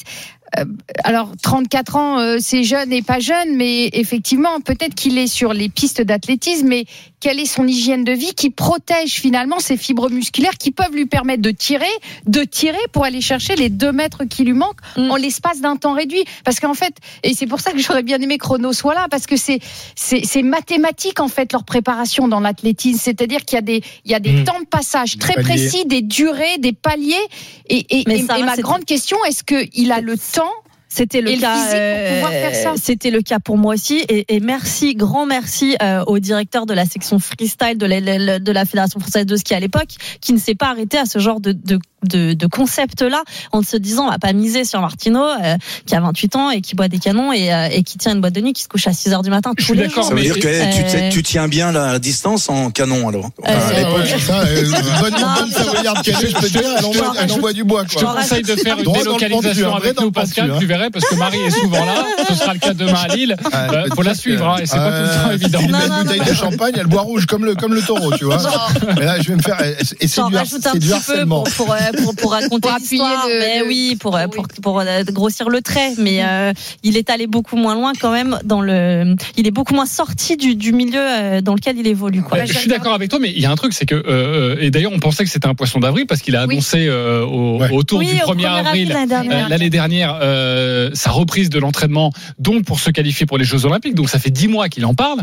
alors 1.04 1.32
34 1.42 1.96
ans, 1.96 2.20
euh, 2.20 2.38
c'est 2.40 2.64
jeune 2.64 2.92
et 2.92 3.02
pas 3.02 3.20
jeune, 3.20 3.56
mais 3.56 3.90
effectivement, 3.94 4.60
peut-être 4.62 4.96
qu'il 4.96 5.18
est 5.18 5.28
sur 5.28 5.54
les 5.54 5.70
pistes 5.70 6.02
d'athlétisme, 6.02 6.68
mais 6.68 6.86
quelle 7.24 7.40
est 7.40 7.46
son 7.46 7.66
hygiène 7.66 8.04
de 8.04 8.12
vie 8.12 8.34
qui 8.34 8.50
protège 8.50 9.14
finalement 9.14 9.60
ces 9.60 9.78
fibres 9.78 10.10
musculaires 10.10 10.58
qui 10.58 10.72
peuvent 10.72 10.94
lui 10.94 11.06
permettre 11.06 11.42
de 11.42 11.52
tirer, 11.52 11.86
de 12.28 12.44
tirer 12.44 12.78
pour 12.92 13.06
aller 13.06 13.22
chercher 13.22 13.56
les 13.56 13.70
deux 13.70 13.94
mètres 13.94 14.26
qui 14.26 14.44
lui 14.44 14.52
manquent 14.54 14.82
Mm. 14.98 15.10
en 15.10 15.16
l'espace 15.16 15.62
d'un 15.62 15.78
temps 15.78 15.94
réduit. 15.94 16.26
Parce 16.44 16.60
qu'en 16.60 16.74
fait, 16.74 16.94
et 17.24 17.34
c'est 17.34 17.48
pour 17.48 17.62
ça 17.62 17.72
que 17.72 17.80
j'aurais 17.80 18.04
bien 18.04 18.20
aimé 18.20 18.38
que 18.38 18.44
Chrono 18.44 18.74
soit 18.74 18.94
là, 18.94 19.08
parce 19.10 19.26
que 19.26 19.38
c'est 19.38 19.60
c'est 19.96 20.22
c'est 20.26 20.44
mathématique 20.44 21.22
en 21.22 21.30
fait 21.30 21.54
leur 21.54 21.64
préparation 21.64 22.28
dans 22.28 22.42
l'athlétisme, 22.42 23.00
c'est-à-dire 23.02 23.46
qu'il 23.46 23.56
y 23.56 23.60
a 23.60 23.62
des 23.62 23.82
il 24.04 24.12
y 24.12 24.16
a 24.16 24.20
des 24.20 24.34
Mm. 24.34 24.44
temps 24.44 24.60
de 24.60 24.66
passage 24.66 25.14
Des 25.14 25.20
très 25.20 25.34
paliers. 25.36 25.48
précis, 25.48 25.86
des 25.86 26.02
durées, 26.02 26.58
des 26.60 26.74
paliers. 26.74 27.16
Et, 27.70 27.86
et, 28.00 28.04
Mais 28.08 28.20
et- 28.20 28.26
Sarah, 28.26 28.40
et 28.40 28.44
ma 28.44 28.56
c'est- 28.56 28.62
grande 28.62 28.84
question, 28.84 29.18
est-ce 29.26 29.44
qu'il 29.46 29.92
a 29.94 30.02
le 30.02 30.18
temps 30.18 30.52
C'était 30.96 31.22
le 31.22 31.32
Et 31.32 31.38
cas. 31.40 31.74
euh, 31.74 32.76
C'était 32.76 33.10
le 33.10 33.22
cas 33.22 33.40
pour 33.40 33.58
moi 33.58 33.74
aussi. 33.74 34.04
Et, 34.10 34.36
et 34.36 34.40
merci, 34.40 34.94
grand 34.94 35.26
merci 35.26 35.76
euh, 35.82 36.04
au 36.06 36.20
directeur 36.20 36.68
de 36.68 36.74
la 36.76 36.86
section 36.86 37.18
freestyle 37.18 37.78
de 37.80 37.86
la, 37.88 38.00
la- 38.00 38.40
de 38.40 38.52
la 38.52 38.66
Fédération 38.66 39.00
française 39.00 39.26
de 39.26 39.36
ski 39.36 39.56
à 39.56 39.60
l'époque, 39.60 39.90
qui 40.22 40.34
ne 40.34 40.38
s'est 40.38 40.54
pas 40.54 40.68
arrêté 40.68 40.98
à 41.00 41.06
ce 41.06 41.18
genre 41.18 41.40
de, 41.42 41.52
de 41.52 41.80
de, 42.04 42.34
de 42.34 42.48
concept-là, 42.48 43.24
en 43.52 43.62
se 43.62 43.78
disant, 43.78 44.06
on 44.08 44.10
va 44.12 44.20
pas 44.20 44.34
miser 44.34 44.66
sur 44.66 44.82
Martino, 44.82 45.22
euh, 45.24 45.56
qui 45.86 45.96
a 45.96 46.02
28 46.02 46.36
ans 46.36 46.50
et 46.52 46.62
qui 46.62 46.76
boit 46.76 46.88
des 46.88 47.00
canons 47.00 47.32
et, 47.34 47.54
euh, 47.54 47.68
et 47.72 47.84
qui 47.84 47.98
tient 47.98 48.14
une 48.14 48.22
boîte 48.22 48.34
de 48.34 48.42
nuit 48.42 48.54
qui 48.54 48.64
se 48.64 48.68
couche 48.68 48.88
à 48.88 48.94
6 48.94 49.14
heures 49.14 49.24
du 49.24 49.30
matin 49.30 49.54
tous 49.58 49.74
les 49.74 49.90
jours. 49.90 50.04
Ça 50.04 50.14
veut 50.14 50.22
dire 50.22 50.36
que 50.36 50.42
tu, 50.42 50.48
Euh, 50.48 51.10
tu 51.10 51.24
tiens 51.24 51.48
bien 51.48 51.72
la 51.72 52.00
distance 52.00 52.50
en 52.50 52.72
canon 52.72 53.08
alors. 53.08 53.30
Euh, 53.48 53.52
À 53.70 53.74
l'époque, 53.80 54.20
ça, 54.20 54.40
euh, 54.42 54.64
bonne, 55.02 55.12
bonne 55.12 55.52
savoyarde 55.52 55.98
je 56.04 56.34
peux 56.34 56.48
te 56.48 56.48
dire, 56.48 56.62
elle 56.78 56.86
envoie, 56.86 57.14
elle 57.22 57.32
envoie 57.32 57.54
du 57.54 57.64
bois. 57.64 57.84
Je 57.90 57.96
te 57.96 58.00
Quoi. 58.04 58.16
conseille 58.16 58.44
de 58.44 58.56
faire 58.56 58.78
une 58.80 58.92
délocalisation 58.92 59.76
avec 59.76 60.00
nous, 60.00 60.12
Pascal, 60.12 60.54
tu 60.60 60.66
verrais, 60.66 60.90
parce 60.90 61.06
que 61.06 61.16
Marie 61.16 61.40
est 61.40 61.52
souvent 61.52 61.84
là. 61.86 62.06
Ce 62.28 62.36
sera 62.36 62.54
le 62.54 62.60
cas 62.60 62.74
demain 62.74 62.94
à 63.10 63.16
Lille. 63.16 63.36
Euh, 63.54 63.86
faut 63.96 64.02
la 64.02 64.16
suivre, 64.16 64.48
hein, 64.48 64.58
et 64.62 64.66
c'est 64.66 64.78
pas 64.78 64.92
tout 64.92 65.04
le 65.04 65.24
temps 65.24 65.32
évident. 65.32 65.60
Une 65.60 66.04
bouteille 66.04 66.22
de 66.22 66.34
champagne, 66.34 66.74
elle 66.78 66.88
boit 66.88 67.02
rouge 67.02 67.26
comme 67.26 67.46
le, 67.46 67.56
comme 67.56 67.74
le 67.74 67.82
taureau, 67.82 68.16
tu 68.18 68.26
vois. 68.26 68.38
Mais 68.98 69.06
là, 69.06 69.20
je 69.22 69.28
vais 69.30 69.36
me 69.36 69.42
faire. 69.42 69.58
Et 70.00 70.08
c'est 70.08 70.24
du, 70.28 70.36
rajoute 70.36 70.66
un 70.68 70.72
c'est 70.74 70.80
du 70.80 70.88
petit 70.88 70.88
peu 70.90 70.94
harcèlement. 70.96 71.44
Pour, 72.04 72.16
pour, 72.16 72.34
euh, 72.34 72.38
raconter 72.40 72.70
l'histoire. 72.80 73.28
le- 73.28 73.40
Mais 73.40 73.60
le- 73.60 73.68
oui, 73.68 73.98
pour, 74.00 74.16
euh, 74.16 74.28
pour, 74.28 74.48
pour, 74.62 74.80
euh, 74.80 75.04
grossir 75.06 75.50
le 75.50 75.62
trait. 75.62 75.92
Mais 75.98 76.24
euh, 76.24 76.54
il 76.84 76.98
est 76.98 77.10
allé 77.10 77.28
beaucoup 77.28 77.56
moins 77.56 77.76
loin 77.76 77.94
quand 78.00 78.12
même 78.12 78.40
dans 78.44 78.62
le. 78.62 79.16
Il 79.38 79.48
est 79.48 79.52
beaucoup 79.52 79.74
moins 79.74 79.86
sorti 79.86 80.38
du, 80.38 80.56
du 80.56 80.72
milieu 80.74 81.00
euh, 81.00 81.42
dans 81.42 81.54
lequel 81.56 81.78
il 81.78 81.88
évolue. 81.88 82.22
Quoi. 82.22 82.40
Ouais, 82.40 82.48
je 82.48 82.54
suis 82.58 82.70
d'accord 82.70 82.94
avec 82.94 83.10
toi, 83.10 83.20
mais 83.20 83.32
il 83.32 83.40
y 83.40 83.46
a 83.46 83.52
un 83.52 83.56
truc, 83.56 83.74
c'est 83.74 83.86
que 83.86 83.96
euh, 83.96 84.58
et 84.60 84.72
d'ailleurs 84.72 84.92
on 84.94 85.00
pensait 85.00 85.24
que 85.24 85.30
c'était 85.30 85.48
un 85.48 85.56
poisson 85.56 85.80
d'avril 85.80 86.06
parce 86.08 86.22
qu'il 86.22 86.36
a 86.36 86.46
Oui. 86.46 86.54
annoncé 86.54 86.88
euh, 86.88 87.26
au, 87.26 87.60
Ouais. 87.60 87.70
autour 87.72 88.00
Oui, 88.00 88.08
du 88.08 88.14
au 88.24 88.34
1er 88.34 88.44
1er 88.44 88.46
avril 88.46 88.68
avril 88.68 88.90
l'année 88.90 89.08
dernière. 89.08 89.46
euh, 89.46 89.50
l'année 89.50 89.70
dernière 89.70 90.20
euh, 90.22 90.90
sa 90.94 91.12
reprise 91.12 91.50
de 91.50 91.60
l'entraînement, 91.60 92.12
donc 92.40 92.66
pour 92.66 92.80
se 92.80 92.90
qualifier 92.92 93.26
pour 93.26 93.38
les 93.38 93.46
Jeux 93.46 93.66
Olympiques. 93.66 93.96
Donc 93.96 94.10
ça 94.10 94.20
fait 94.20 94.30
dix 94.32 94.48
mois 94.48 94.70
qu'il 94.70 94.86
en 94.86 94.94
parle, 94.94 95.20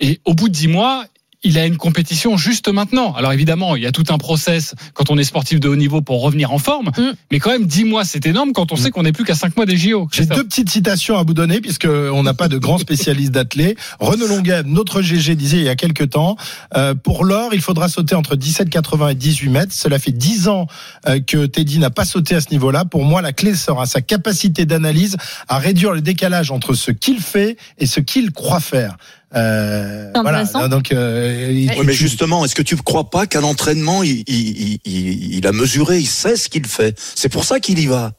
et 0.00 0.20
au 0.24 0.34
bout 0.34 0.48
de 0.48 0.54
dix 0.54 0.68
mois. 0.68 1.04
Il 1.44 1.58
a 1.58 1.66
une 1.66 1.76
compétition 1.76 2.36
juste 2.36 2.68
maintenant. 2.68 3.12
Alors 3.14 3.32
évidemment, 3.32 3.76
il 3.76 3.82
y 3.82 3.86
a 3.86 3.92
tout 3.92 4.04
un 4.08 4.18
process 4.18 4.74
quand 4.94 5.10
on 5.10 5.18
est 5.18 5.24
sportif 5.24 5.60
de 5.60 5.68
haut 5.68 5.76
niveau 5.76 6.00
pour 6.00 6.22
revenir 6.22 6.52
en 6.52 6.58
forme. 6.58 6.90
Mm. 6.96 7.12
Mais 7.30 7.38
quand 7.38 7.50
même, 7.50 7.66
dix 7.66 7.84
mois, 7.84 8.04
c'est 8.04 8.26
énorme 8.26 8.52
quand 8.52 8.72
on 8.72 8.76
sait 8.76 8.90
qu'on 8.90 9.02
n'est 9.02 9.12
plus 9.12 9.24
qu'à 9.24 9.34
cinq 9.34 9.56
mois 9.56 9.66
des 9.66 9.76
JO. 9.76 10.08
J'ai 10.10 10.26
deux 10.26 10.44
petites 10.44 10.70
citations 10.70 11.18
à 11.18 11.22
vous 11.22 11.34
donner 11.34 11.60
puisque 11.60 11.86
on 11.86 12.22
n'a 12.22 12.34
pas 12.34 12.48
de 12.48 12.58
grands 12.58 12.78
spécialistes 12.78 13.32
d'athlètes. 13.32 13.76
Renaud 14.00 14.26
Longuet, 14.26 14.62
notre 14.64 15.02
GG, 15.02 15.36
disait 15.36 15.58
il 15.58 15.64
y 15.64 15.68
a 15.68 15.76
quelques 15.76 16.10
temps, 16.10 16.36
euh, 16.76 16.94
pour 16.94 17.24
l'or, 17.24 17.52
il 17.52 17.60
faudra 17.60 17.88
sauter 17.88 18.14
entre 18.14 18.36
17,80 18.36 19.12
et 19.12 19.14
18 19.14 19.48
mètres. 19.50 19.72
Cela 19.72 19.98
fait 19.98 20.12
10 20.12 20.48
ans 20.48 20.66
euh, 21.06 21.20
que 21.20 21.46
Teddy 21.46 21.78
n'a 21.78 21.90
pas 21.90 22.04
sauté 22.04 22.34
à 22.34 22.40
ce 22.40 22.50
niveau-là. 22.50 22.84
Pour 22.84 23.04
moi, 23.04 23.22
la 23.22 23.32
clé 23.32 23.54
sera 23.54 23.86
sa 23.86 24.00
capacité 24.00 24.64
d'analyse 24.66 25.16
à 25.48 25.58
réduire 25.58 25.92
le 25.92 26.00
décalage 26.00 26.50
entre 26.50 26.74
ce 26.74 26.90
qu'il 26.90 27.20
fait 27.20 27.56
et 27.78 27.86
ce 27.86 28.00
qu'il 28.00 28.32
croit 28.32 28.60
faire. 28.60 28.96
Euh, 29.36 30.10
voilà. 30.22 30.38
Donc, 30.68 30.92
euh, 30.92 31.48
il- 31.50 31.68
Ouais, 31.70 31.76
mais 31.84 31.92
justement, 31.92 32.44
est-ce 32.44 32.54
que 32.54 32.62
tu 32.62 32.74
ne 32.76 32.80
crois 32.80 33.10
pas 33.10 33.26
qu'à 33.26 33.40
l'entraînement, 33.40 34.02
il- 34.02 34.22
il- 34.26 34.78
il 34.84 35.46
a 35.46 35.52
mesuré, 35.52 35.98
il 35.98 36.06
sait 36.06 36.36
ce 36.36 36.48
qu'il 36.48 36.66
fait 36.66 36.98
C'est 37.14 37.28
pour 37.28 37.44
ça 37.44 37.60
qu'il 37.60 37.78
y 37.78 37.86
va. 37.86 38.12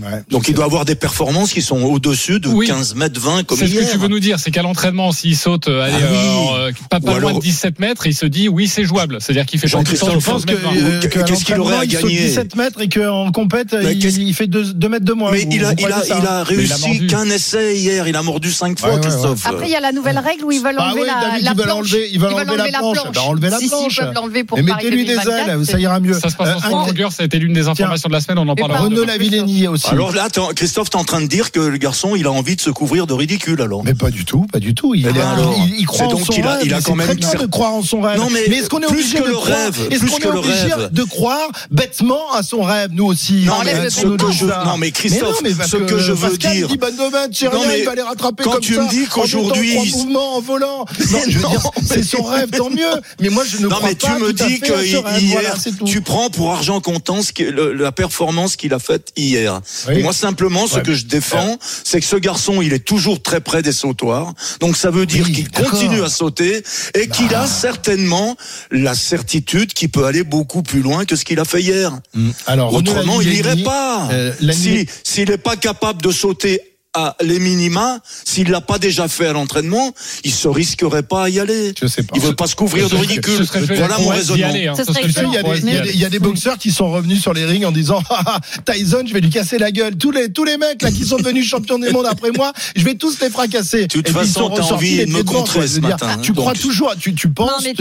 Ouais. 0.00 0.22
Donc 0.30 0.48
il 0.48 0.54
doit 0.54 0.64
avoir 0.64 0.84
des 0.84 0.94
performances 0.96 1.52
qui 1.52 1.62
sont 1.62 1.80
au-dessus 1.82 2.40
de 2.40 2.48
Oui. 2.48 2.66
15 2.66 2.94
mètres 2.96 3.20
20 3.20 3.44
comme 3.44 3.56
C'est 3.58 3.66
ce 3.68 3.74
que 3.74 3.92
tu 3.92 3.98
veux 3.98 4.08
nous 4.08 4.18
dire, 4.20 4.38
c'est 4.40 4.50
qu'à 4.50 4.62
l'entraînement, 4.62 5.12
s'il 5.12 5.36
saute, 5.36 5.68
euh, 5.68 5.82
allez, 5.82 5.94
Ah 5.98 6.06
oui. 6.10 6.18
euh, 6.18 6.68
euh, 6.68 6.72
pas, 6.90 7.00
pas 7.00 7.18
loin 7.18 7.32
de 7.34 7.40
17 7.40 7.78
mètres, 7.78 8.06
il 8.06 8.14
se 8.14 8.26
dit 8.26 8.48
oui, 8.48 8.66
c'est 8.68 8.84
jouable. 8.84 9.18
C'est-à-dire 9.20 9.46
qu'il 9.46 9.60
fait 9.60 9.66
le 9.66 9.70
Je 9.70 9.76
pense 9.76 10.44
que, 10.44 10.52
15 10.52 10.58
mètres 10.58 10.60
vingt. 10.62 10.76
euh, 10.76 11.24
Qu'est-ce 11.26 11.44
qu'il 11.44 11.58
aurait 11.60 11.74
à 11.74 11.80
l'entraînement, 11.80 11.82
il 11.84 11.90
saute 11.92 12.02
gagner 12.10 12.26
17 12.26 12.56
mètres 12.56 12.80
et 12.80 12.88
qu'en 12.88 13.30
compète, 13.30 13.72
Mais 13.72 13.94
il, 13.94 14.34
fait 14.34 14.46
2, 14.46 14.88
mètres 14.88 15.04
de 15.04 15.12
moins. 15.12 15.30
Mais 15.32 15.46
il 15.50 15.64
a, 15.64 15.70
vous 15.70 15.74
il 15.78 15.84
a, 15.86 15.88
croyez 15.90 16.08
ça 16.08 16.18
il 16.20 16.26
a 16.26 16.44
Mais 16.50 16.64
il 16.64 16.72
a 16.72 16.76
réussi 16.76 17.06
qu'un 17.06 17.24
essai 17.30 17.76
hier. 17.76 18.08
Il 18.08 18.16
a 18.16 18.22
mordu 18.22 18.50
cinq 18.52 18.78
fois, 18.78 18.88
Ouais, 18.90 18.94
ouais, 18.96 19.00
ouais. 19.02 19.08
Christophe. 19.10 19.46
Après, 19.46 19.66
il 19.66 19.72
y 19.72 19.76
a 19.76 19.80
la 19.80 19.92
nouvelle 19.92 20.18
règle 20.18 20.44
où 20.44 20.50
ils 20.52 20.62
veulent 20.62 20.76
Bah 20.76 20.88
enlever 20.90 21.02
oui, 21.02 21.06
la, 21.42 21.54
planche. 21.54 21.68
enlever- 21.70 22.08
ils 22.12 22.20
veulent 22.20 22.32
enlever 22.34 22.70
la 22.70 22.78
planche. 22.78 22.98
Bah, 23.14 23.20
enlevez 23.26 23.50
la 23.50 23.58
Si, 23.58 23.64
si, 23.64 23.70
planche. 23.70 23.96
ils 23.96 24.04
peuvent 24.04 24.14
l'enlever 24.14 24.44
pour 24.44 24.58
Et 24.58 24.62
Paris 24.62 24.84
mettez-lui 24.84 25.04
des 25.04 25.14
2024, 25.14 25.48
ailes, 25.60 25.66
ça 25.66 25.78
ira 25.78 26.00
mieux. 26.00 26.14
Ça 26.14 26.30
se 26.30 26.36
passe 26.36 26.64
en 26.64 26.86
longueur, 26.86 27.12
ça 27.12 27.22
a 27.22 27.26
été 27.26 27.38
l'une 27.38 27.52
des 27.52 27.68
informations 27.68 28.08
de 28.08 28.14
la 28.14 28.20
semaine, 28.20 28.38
on 28.38 28.48
en 28.48 28.54
parlera. 28.56 28.78
par- 28.80 28.88
Renaud 28.88 29.04
Lavillenie 29.04 29.66
aussi. 29.68 29.83
Alors 29.90 30.12
là, 30.12 30.28
Christophe, 30.54 30.90
t'es 30.90 30.96
en 30.96 31.04
train 31.04 31.20
de 31.20 31.26
dire 31.26 31.50
que 31.52 31.60
le 31.60 31.76
garçon, 31.78 32.14
il 32.16 32.26
a 32.26 32.32
envie 32.32 32.56
de 32.56 32.60
se 32.60 32.70
couvrir 32.70 33.06
de 33.06 33.12
ridicule, 33.14 33.60
alors. 33.60 33.84
Mais 33.84 33.94
pas 33.94 34.10
du 34.10 34.24
tout, 34.24 34.46
pas 34.52 34.58
du 34.60 34.74
tout. 34.74 34.94
Il, 34.94 35.06
Eh 35.08 35.12
ben 35.12 35.26
alors, 35.26 35.54
il, 35.68 35.80
il 35.80 35.86
croit 35.86 36.06
en 36.06 36.10
donc 36.10 36.20
son 36.26 36.32
qu'il 36.32 36.46
a- 36.46 36.52
rêve. 36.54 36.62
il 36.66 36.72
a 36.72 36.76
mais 36.78 36.82
quand 36.82 36.94
même 36.96 37.06
très 37.06 37.14
bien 37.16 37.34
de 37.34 37.46
croire 37.46 37.72
en 37.72 37.82
son 37.82 38.00
rêve. 38.00 38.18
Non, 38.18 38.28
mais 38.30 38.40
est-ce 38.42 38.68
qu'on 38.68 38.80
est 38.80 38.86
obligé 38.86 39.18
que 39.18 39.28
de 39.28 39.32
croire 39.32 39.46
rêve, 39.46 39.88
Est-ce 39.90 40.06
qu'on 40.06 40.16
que 40.16 40.24
est 40.24 40.26
obligé 40.28 40.72
rêve. 40.74 40.88
de 40.92 41.02
croire 41.04 41.48
bêtement 41.70 42.32
à 42.32 42.42
son 42.42 42.62
rêve, 42.62 42.90
nous 42.92 43.04
aussi? 43.06 43.44
Non, 43.44 43.54
mais 43.64 43.90
ce 43.90 44.06
que 44.06 44.32
je, 44.32 44.46
non, 44.46 44.76
mais 44.78 44.90
Christophe, 44.90 45.40
mais 45.42 45.50
non, 45.50 45.56
mais 45.58 45.66
ce 45.66 45.76
que 45.76 45.98
je 45.98 46.12
veux 46.12 46.28
Pascal 46.30 46.52
dire. 46.52 46.68
dit 46.68 46.76
domaine, 46.78 47.30
c'est 47.32 47.52
Non, 47.52 47.60
mais 47.66 47.80
il 47.80 47.84
va 47.84 47.94
les 47.94 48.02
rattraper 48.02 48.44
quand 48.44 48.52
comme 48.52 48.60
tu 48.60 48.74
ça. 48.74 48.82
me 48.84 48.88
dis 48.90 49.06
qu'aujourd'hui, 49.06 49.72
trois 49.74 49.84
il- 49.84 49.92
mouvements 49.92 50.36
en 50.36 50.40
volant. 50.40 50.84
Non, 51.12 51.18
je 51.28 51.38
veux 51.38 51.48
dire, 51.48 51.62
c'est 51.86 52.02
son 52.02 52.22
rêve, 52.22 52.50
tant 52.50 52.70
mieux. 52.70 53.00
Mais 53.20 53.28
moi, 53.28 53.44
je 53.46 53.58
ne 53.58 53.62
Non, 53.68 53.76
crois 53.76 53.88
mais 53.90 53.94
tu 53.94 54.06
pas 54.06 54.18
me 54.18 54.32
dis 54.32 54.60
que 54.60 54.84
hier, 54.84 55.54
tu 55.84 56.00
prends 56.00 56.30
pour 56.30 56.52
argent 56.52 56.80
comptant 56.80 57.20
la 57.38 57.92
performance 57.92 58.56
qu'il 58.56 58.72
a 58.74 58.78
faite 58.78 59.12
hier. 59.16 59.60
Oui. 59.88 60.02
Moi, 60.02 60.12
simplement, 60.12 60.66
ce 60.66 60.76
Ouais. 60.76 60.82
que 60.82 60.94
je 60.94 61.04
défends, 61.04 61.58
c'est 61.84 62.00
que 62.00 62.06
ce 62.06 62.16
garçon, 62.16 62.62
il 62.62 62.72
est 62.72 62.84
toujours 62.84 63.22
très 63.22 63.40
près 63.40 63.62
des 63.62 63.72
sautoirs. 63.72 64.32
Donc, 64.60 64.76
ça 64.76 64.90
veut 64.90 65.06
dire 65.06 65.24
Oui, 65.26 65.32
qu'il 65.32 65.50
continue 65.50 66.02
à 66.02 66.08
sauter 66.08 66.62
et 66.94 67.08
qu'il 67.08 67.34
a 67.34 67.46
certainement 67.46 68.36
la 68.70 68.94
certitude 68.94 69.72
qu'il 69.72 69.90
peut 69.90 70.04
aller 70.04 70.24
beaucoup 70.24 70.62
plus 70.62 70.80
loin 70.80 71.04
que 71.04 71.16
ce 71.16 71.24
qu'il 71.24 71.40
a 71.40 71.44
fait 71.44 71.62
hier. 71.62 71.92
Mm. 72.14 72.30
Alors, 72.46 72.72
Autrement, 72.74 73.20
il 73.20 73.30
n'irait 73.30 73.62
pas. 73.62 74.08
euh, 74.12 74.32
Si- 74.52 74.86
S'il 75.02 75.28
n'est 75.30 75.38
pas 75.38 75.56
capable 75.56 76.02
de 76.02 76.10
sauter 76.10 76.60
à 76.94 77.16
les 77.22 77.38
minima, 77.38 77.98
s'il 78.24 78.50
l'a 78.50 78.60
pas 78.60 78.78
déjà 78.78 79.08
fait 79.08 79.26
à 79.26 79.32
l'entraînement, 79.32 79.92
il 80.24 80.32
se 80.32 80.48
risquerait 80.48 81.02
pas 81.02 81.24
à 81.24 81.28
y 81.28 81.40
aller. 81.40 81.72
Je 81.80 81.86
sais 81.86 82.02
pas. 82.02 82.14
Il 82.16 82.22
veut 82.22 82.34
pas 82.34 82.46
se 82.46 82.54
couvrir 82.56 82.88
de 82.88 82.94
Ce- 82.96 83.00
ridicule. 83.00 83.36
Ce 83.38 83.44
serait 83.44 83.60
fait 83.66 83.74
Voilà 83.76 83.98
mon 83.98 84.08
raisonnement. 84.08 84.46
aller, 84.48 84.68
hein. 84.68 84.74
Il 84.76 84.84
y, 84.84 84.96
a 84.98 85.02
des, 85.02 85.08
il, 85.22 85.32
y 85.32 85.36
a 85.36 85.42
des, 85.42 85.76
aller. 85.78 85.90
il 85.94 86.00
y 86.00 86.04
a 86.04 86.10
des 86.10 86.18
boxeurs 86.18 86.56
qui 86.58 86.70
sont 86.70 86.90
revenus 86.90 87.20
sur 87.20 87.32
les 87.34 87.44
rings 87.44 87.64
en 87.64 87.72
disant 87.72 88.02
Ah, 88.10 88.22
ah, 88.26 88.40
Tyson, 88.72 89.02
je 89.06 89.12
vais 89.12 89.20
lui 89.20 89.30
casser 89.30 89.58
la 89.58 89.70
gueule. 89.72 89.96
Tous 89.96 90.10
les 90.10 90.30
tous 90.32 90.44
les 90.44 90.56
mecs 90.56 90.82
là 90.82 90.90
qui 90.90 91.04
sont 91.04 91.16
devenus 91.16 91.46
champions 91.48 91.78
du 91.78 91.90
monde 91.90 92.06
après 92.06 92.30
moi, 92.30 92.52
je 92.76 92.84
vais 92.84 92.94
tous 92.94 93.18
les 93.20 93.30
fracasser. 93.30 93.82
De 93.82 93.86
toute 93.86 94.08
façon, 94.08 94.50
t'as 94.50 94.62
envie 94.62 95.04
de 95.04 95.10
me 95.10 95.22
contrer 95.24 95.66
ce 95.66 95.80
matin, 95.80 96.06
hein, 96.10 96.18
Tu 96.22 96.32
crois 96.32 96.54
toujours, 96.54 96.94
tu, 96.98 97.14
tu 97.14 97.28
penses, 97.28 97.64
tu 97.64 97.74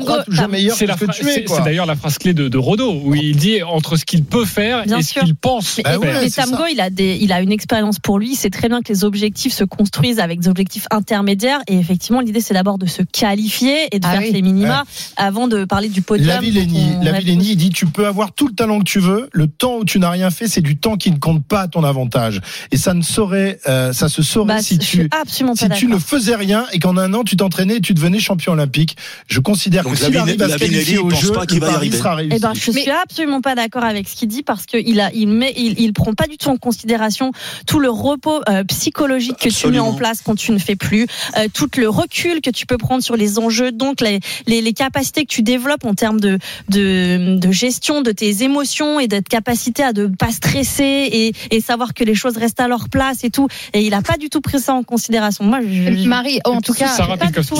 crois 0.00 0.22
toujours 0.24 0.42
Tam- 0.42 0.50
meilleur 0.50 0.76
C'est 0.76 0.86
que 0.86 1.04
tu 1.12 1.28
es. 1.28 1.44
c'est- 1.46 1.62
d'ailleurs 1.64 1.86
la 1.86 1.96
phrase 1.96 2.18
clé 2.18 2.32
de, 2.34 2.56
Rodo, 2.58 2.92
où 3.04 3.14
il 3.14 3.36
dit 3.36 3.62
entre 3.62 3.96
ce 3.96 4.04
qu'il 4.04 4.24
peut 4.24 4.44
faire 4.46 4.84
et 4.84 5.02
ce 5.02 5.20
qu'il 5.20 5.34
pense 5.34 5.78
Mais, 5.84 6.28
c'est 6.30 6.40
Tamgo, 6.42 6.64
il 6.70 6.80
a 6.80 6.88
des, 6.90 7.18
il 7.20 7.32
a 7.32 7.40
une 7.40 7.52
expérience 7.52 7.98
pour 7.98 8.18
lui. 8.18 8.34
C'est 8.36 8.50
très 8.54 8.68
bien 8.68 8.80
que 8.82 8.92
les 8.92 9.04
objectifs 9.04 9.52
se 9.52 9.64
construisent 9.64 10.20
avec 10.20 10.40
des 10.40 10.48
objectifs 10.48 10.86
intermédiaires. 10.90 11.60
Et 11.68 11.76
effectivement, 11.78 12.20
l'idée, 12.20 12.40
c'est 12.40 12.54
d'abord 12.54 12.78
de 12.78 12.86
se 12.86 13.02
qualifier 13.02 13.88
et 13.92 13.98
de 14.00 14.06
Ah 14.06 14.12
faire 14.12 14.20
oui. 14.22 14.32
les 14.32 14.42
minima 14.42 14.84
avant 15.16 15.48
de 15.48 15.64
parler 15.64 15.88
du 15.88 16.02
podium. 16.02 16.28
La 16.28 16.40
Villénie, 16.40 16.92
la 17.02 17.12
Villénie, 17.18 17.56
dit 17.56 17.70
tu 17.70 17.86
peux 17.86 18.06
avoir 18.06 18.32
tout 18.32 18.48
le 18.48 18.54
talent 18.54 18.78
que 18.78 18.84
tu 18.84 19.00
veux, 19.00 19.28
le 19.32 19.46
temps 19.46 19.76
où 19.78 19.84
tu 19.84 19.98
n'as 19.98 20.10
rien 20.10 20.30
fait, 20.30 20.48
c'est 20.48 20.60
du 20.60 20.76
temps 20.76 20.96
qui 20.96 21.10
ne 21.10 21.18
compte 21.18 21.44
pas 21.44 21.62
à 21.62 21.68
ton 21.68 21.84
avantage. 21.84 22.40
Et 22.70 22.76
ça 22.76 22.94
ne 22.94 23.02
saurait, 23.02 23.58
euh, 23.68 23.92
ça 23.92 24.08
se 24.08 24.22
saurait 24.22 24.54
Bah, 24.56 24.62
si 24.62 24.78
tu 24.78 25.08
absolument 25.10 25.54
si 25.54 25.68
tu 25.70 25.86
ne 25.86 25.98
faisais 25.98 26.36
rien 26.36 26.66
et 26.72 26.78
qu'en 26.78 26.96
un 26.96 27.12
an 27.14 27.24
tu 27.24 27.36
t'entraînais 27.36 27.76
et 27.76 27.80
tu 27.80 27.94
devenais 27.94 28.18
champion 28.20 28.52
olympique. 28.52 28.96
Je 29.26 29.40
considère 29.40 29.84
Donc 29.84 29.94
que 29.94 29.98
s'il 29.98 30.16
arrive 30.16 30.40
à 30.42 30.48
se 30.48 30.56
qualifier 30.58 30.98
au 30.98 31.10
jeu, 31.10 31.32
pas 31.32 31.46
qu'il 31.46 31.58
le 31.58 31.62
va 31.62 31.68
y 31.68 31.72
pari 31.72 31.86
arriver. 31.86 31.98
sera 31.98 32.14
réussi. 32.14 32.36
Eh 32.36 32.40
ben, 32.40 32.52
je 32.54 32.70
Mais- 32.72 32.82
suis 32.82 32.90
absolument 32.90 33.40
pas 33.40 33.54
d'accord 33.54 33.84
avec 33.84 34.08
ce 34.08 34.14
qu'il 34.16 34.28
dit 34.28 34.42
parce 34.42 34.66
que 34.66 34.76
il 34.76 35.00
a, 35.00 35.12
il 35.12 35.28
met, 35.28 35.52
il, 35.56 35.78
il 35.80 35.92
prend 35.92 36.12
pas 36.14 36.26
du 36.26 36.36
tout 36.36 36.48
en 36.48 36.56
considération 36.56 37.32
tout 37.66 37.80
le 37.80 37.90
repos 37.90 38.40
euh, 38.48 38.64
psychologique 38.64 39.36
que 39.38 39.48
tu 39.48 39.66
mets 39.72 39.78
en 39.78 39.92
place 39.94 40.20
quand 40.24 40.34
tu 40.34 40.52
ne 40.52 40.58
fais 40.58 40.76
plus, 40.76 41.06
euh, 41.38 41.48
tout 41.52 41.68
le 41.76 41.88
recul 41.88 42.40
que 42.40 42.50
tu 42.50 42.66
peux 42.66 42.78
prendre 42.78 43.02
sur 43.02 43.16
les 43.16 43.38
enjeux, 43.38 43.72
donc 43.72 44.00
les, 44.00 44.20
les, 44.46 44.60
les 44.60 44.72
capacités 44.72 45.22
que 45.24 45.30
tu 45.32 45.42
développes 45.42 45.84
en 45.84 45.94
termes 45.94 46.20
de, 46.20 46.38
de, 46.68 47.36
de 47.38 47.52
gestion 47.52 48.02
de 48.02 48.12
tes 48.12 48.42
émotions 48.42 49.00
et 49.00 49.08
d'être 49.08 49.28
capacité 49.28 49.82
à 49.82 49.92
ne 49.92 50.06
pas 50.06 50.30
stresser 50.30 50.84
et, 51.12 51.32
et 51.50 51.60
savoir 51.60 51.94
que 51.94 52.04
les 52.04 52.14
choses 52.14 52.36
restent 52.36 52.60
à 52.60 52.68
leur 52.68 52.88
place 52.88 53.24
et 53.24 53.30
tout. 53.30 53.48
Et 53.72 53.84
il 53.86 53.94
a 53.94 54.02
pas 54.02 54.16
du 54.16 54.28
tout 54.30 54.40
pris 54.40 54.60
ça 54.60 54.74
en 54.74 54.82
considération. 54.82 55.44
Moi, 55.44 55.60
je, 55.62 55.92
je- 56.02 56.08
Marie, 56.08 56.40
en 56.44 56.60
tout 56.60 56.72
cas, 56.74 56.88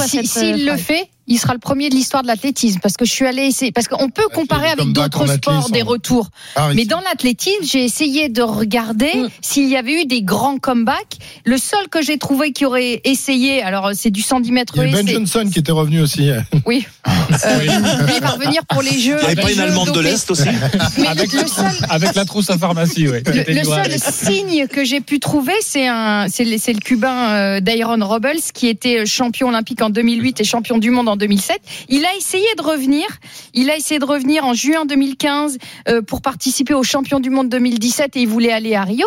si- 0.08 0.16
s'il 0.26 0.68
euh, 0.68 0.72
le 0.72 0.78
fait, 0.78 1.08
il 1.26 1.38
sera 1.38 1.52
le 1.54 1.58
premier 1.58 1.88
de 1.88 1.94
l'histoire 1.94 2.22
de 2.22 2.28
l'athlétisme 2.28 2.80
parce 2.80 2.96
que 2.96 3.04
je 3.04 3.12
suis 3.12 3.26
allée 3.26 3.44
essayer 3.44 3.72
parce 3.72 3.88
qu'on 3.88 4.10
peut 4.10 4.28
comparer 4.32 4.68
avec 4.68 4.92
d'autres 4.92 5.26
sports 5.26 5.70
des 5.70 5.82
retours. 5.82 6.28
Ah, 6.56 6.68
oui. 6.68 6.74
Mais 6.76 6.84
dans 6.84 7.00
l'athlétisme, 7.00 7.64
j'ai 7.64 7.84
essayé 7.84 8.28
de 8.28 8.42
regarder 8.42 9.12
Mm. 9.14 9.28
s'il 9.40 9.68
y 9.68 9.76
avait 9.76 10.02
eu 10.02 10.06
des 10.06 10.22
grands 10.22 10.58
comebacks. 10.58 11.18
Le 11.44 11.56
seul 11.58 11.88
que 11.90 12.02
j'ai 12.02 12.18
trouvé 12.18 12.52
qui 12.52 12.64
aurait 12.64 13.00
essayé, 13.04 13.62
alors 13.62 13.90
c'est 13.94 14.10
du 14.10 14.22
110 14.22 14.52
mètres 14.52 14.72
Il 14.76 14.90
y 14.90 14.92
a 14.94 15.02
Ben 15.02 15.08
Johnson 15.08 15.48
qui 15.52 15.58
était 15.60 15.72
revenu 15.72 16.00
aussi. 16.00 16.30
oui, 16.66 16.86
Euh, 17.06 17.58
lui 17.60 18.12
il 18.16 18.20
va 18.22 18.30
revenir 18.30 18.64
pour 18.66 18.82
les 18.82 18.98
Jeux. 18.98 19.16
Il 19.20 19.26
n'y 19.26 19.32
avait 19.32 19.42
pas 19.42 19.52
une 19.52 19.60
Allemande 19.60 19.92
de 19.92 20.00
l'Est 20.00 20.30
aussi 20.30 20.44
Mais 20.98 21.06
avec, 21.06 21.32
le, 21.32 21.42
le 21.42 21.46
seul, 21.46 21.66
avec 21.88 22.14
la 22.14 22.24
trousse 22.24 22.50
à 22.50 22.58
pharmacie, 22.58 23.08
ouais. 23.08 23.22
le, 23.26 23.64
seul 23.64 23.92
signe 24.12 24.66
que 24.66 24.84
j'ai 24.84 25.00
pu 25.00 25.20
trouver, 25.20 25.54
c'est 25.62 25.86
un, 25.86 26.26
c'est 26.28 26.44
le, 26.44 26.80
Cubain 26.80 27.30
euh, 27.30 27.60
Dairon 27.60 27.98
Robles 28.04 28.40
qui 28.52 28.68
était 28.68 29.06
champion 29.06 29.48
olympique 29.48 29.82
en 29.82 29.90
2008 29.90 30.40
et 30.40 30.44
champion 30.44 30.78
du 30.78 30.90
monde 30.90 31.08
en 31.08 31.13
2007. 31.16 31.58
Il 31.88 32.04
a 32.04 32.14
essayé 32.16 32.46
de 32.56 32.62
revenir. 32.62 33.06
Il 33.52 33.70
a 33.70 33.76
essayé 33.76 33.98
de 33.98 34.04
revenir 34.04 34.44
en 34.44 34.54
juin 34.54 34.84
2015 34.86 35.58
euh, 35.88 36.02
pour 36.02 36.22
participer 36.22 36.74
aux 36.74 36.82
champions 36.82 37.20
du 37.20 37.30
monde 37.30 37.48
2017 37.48 38.16
et 38.16 38.20
il 38.22 38.28
voulait 38.28 38.52
aller 38.52 38.74
à 38.74 38.84
Rio. 38.84 39.06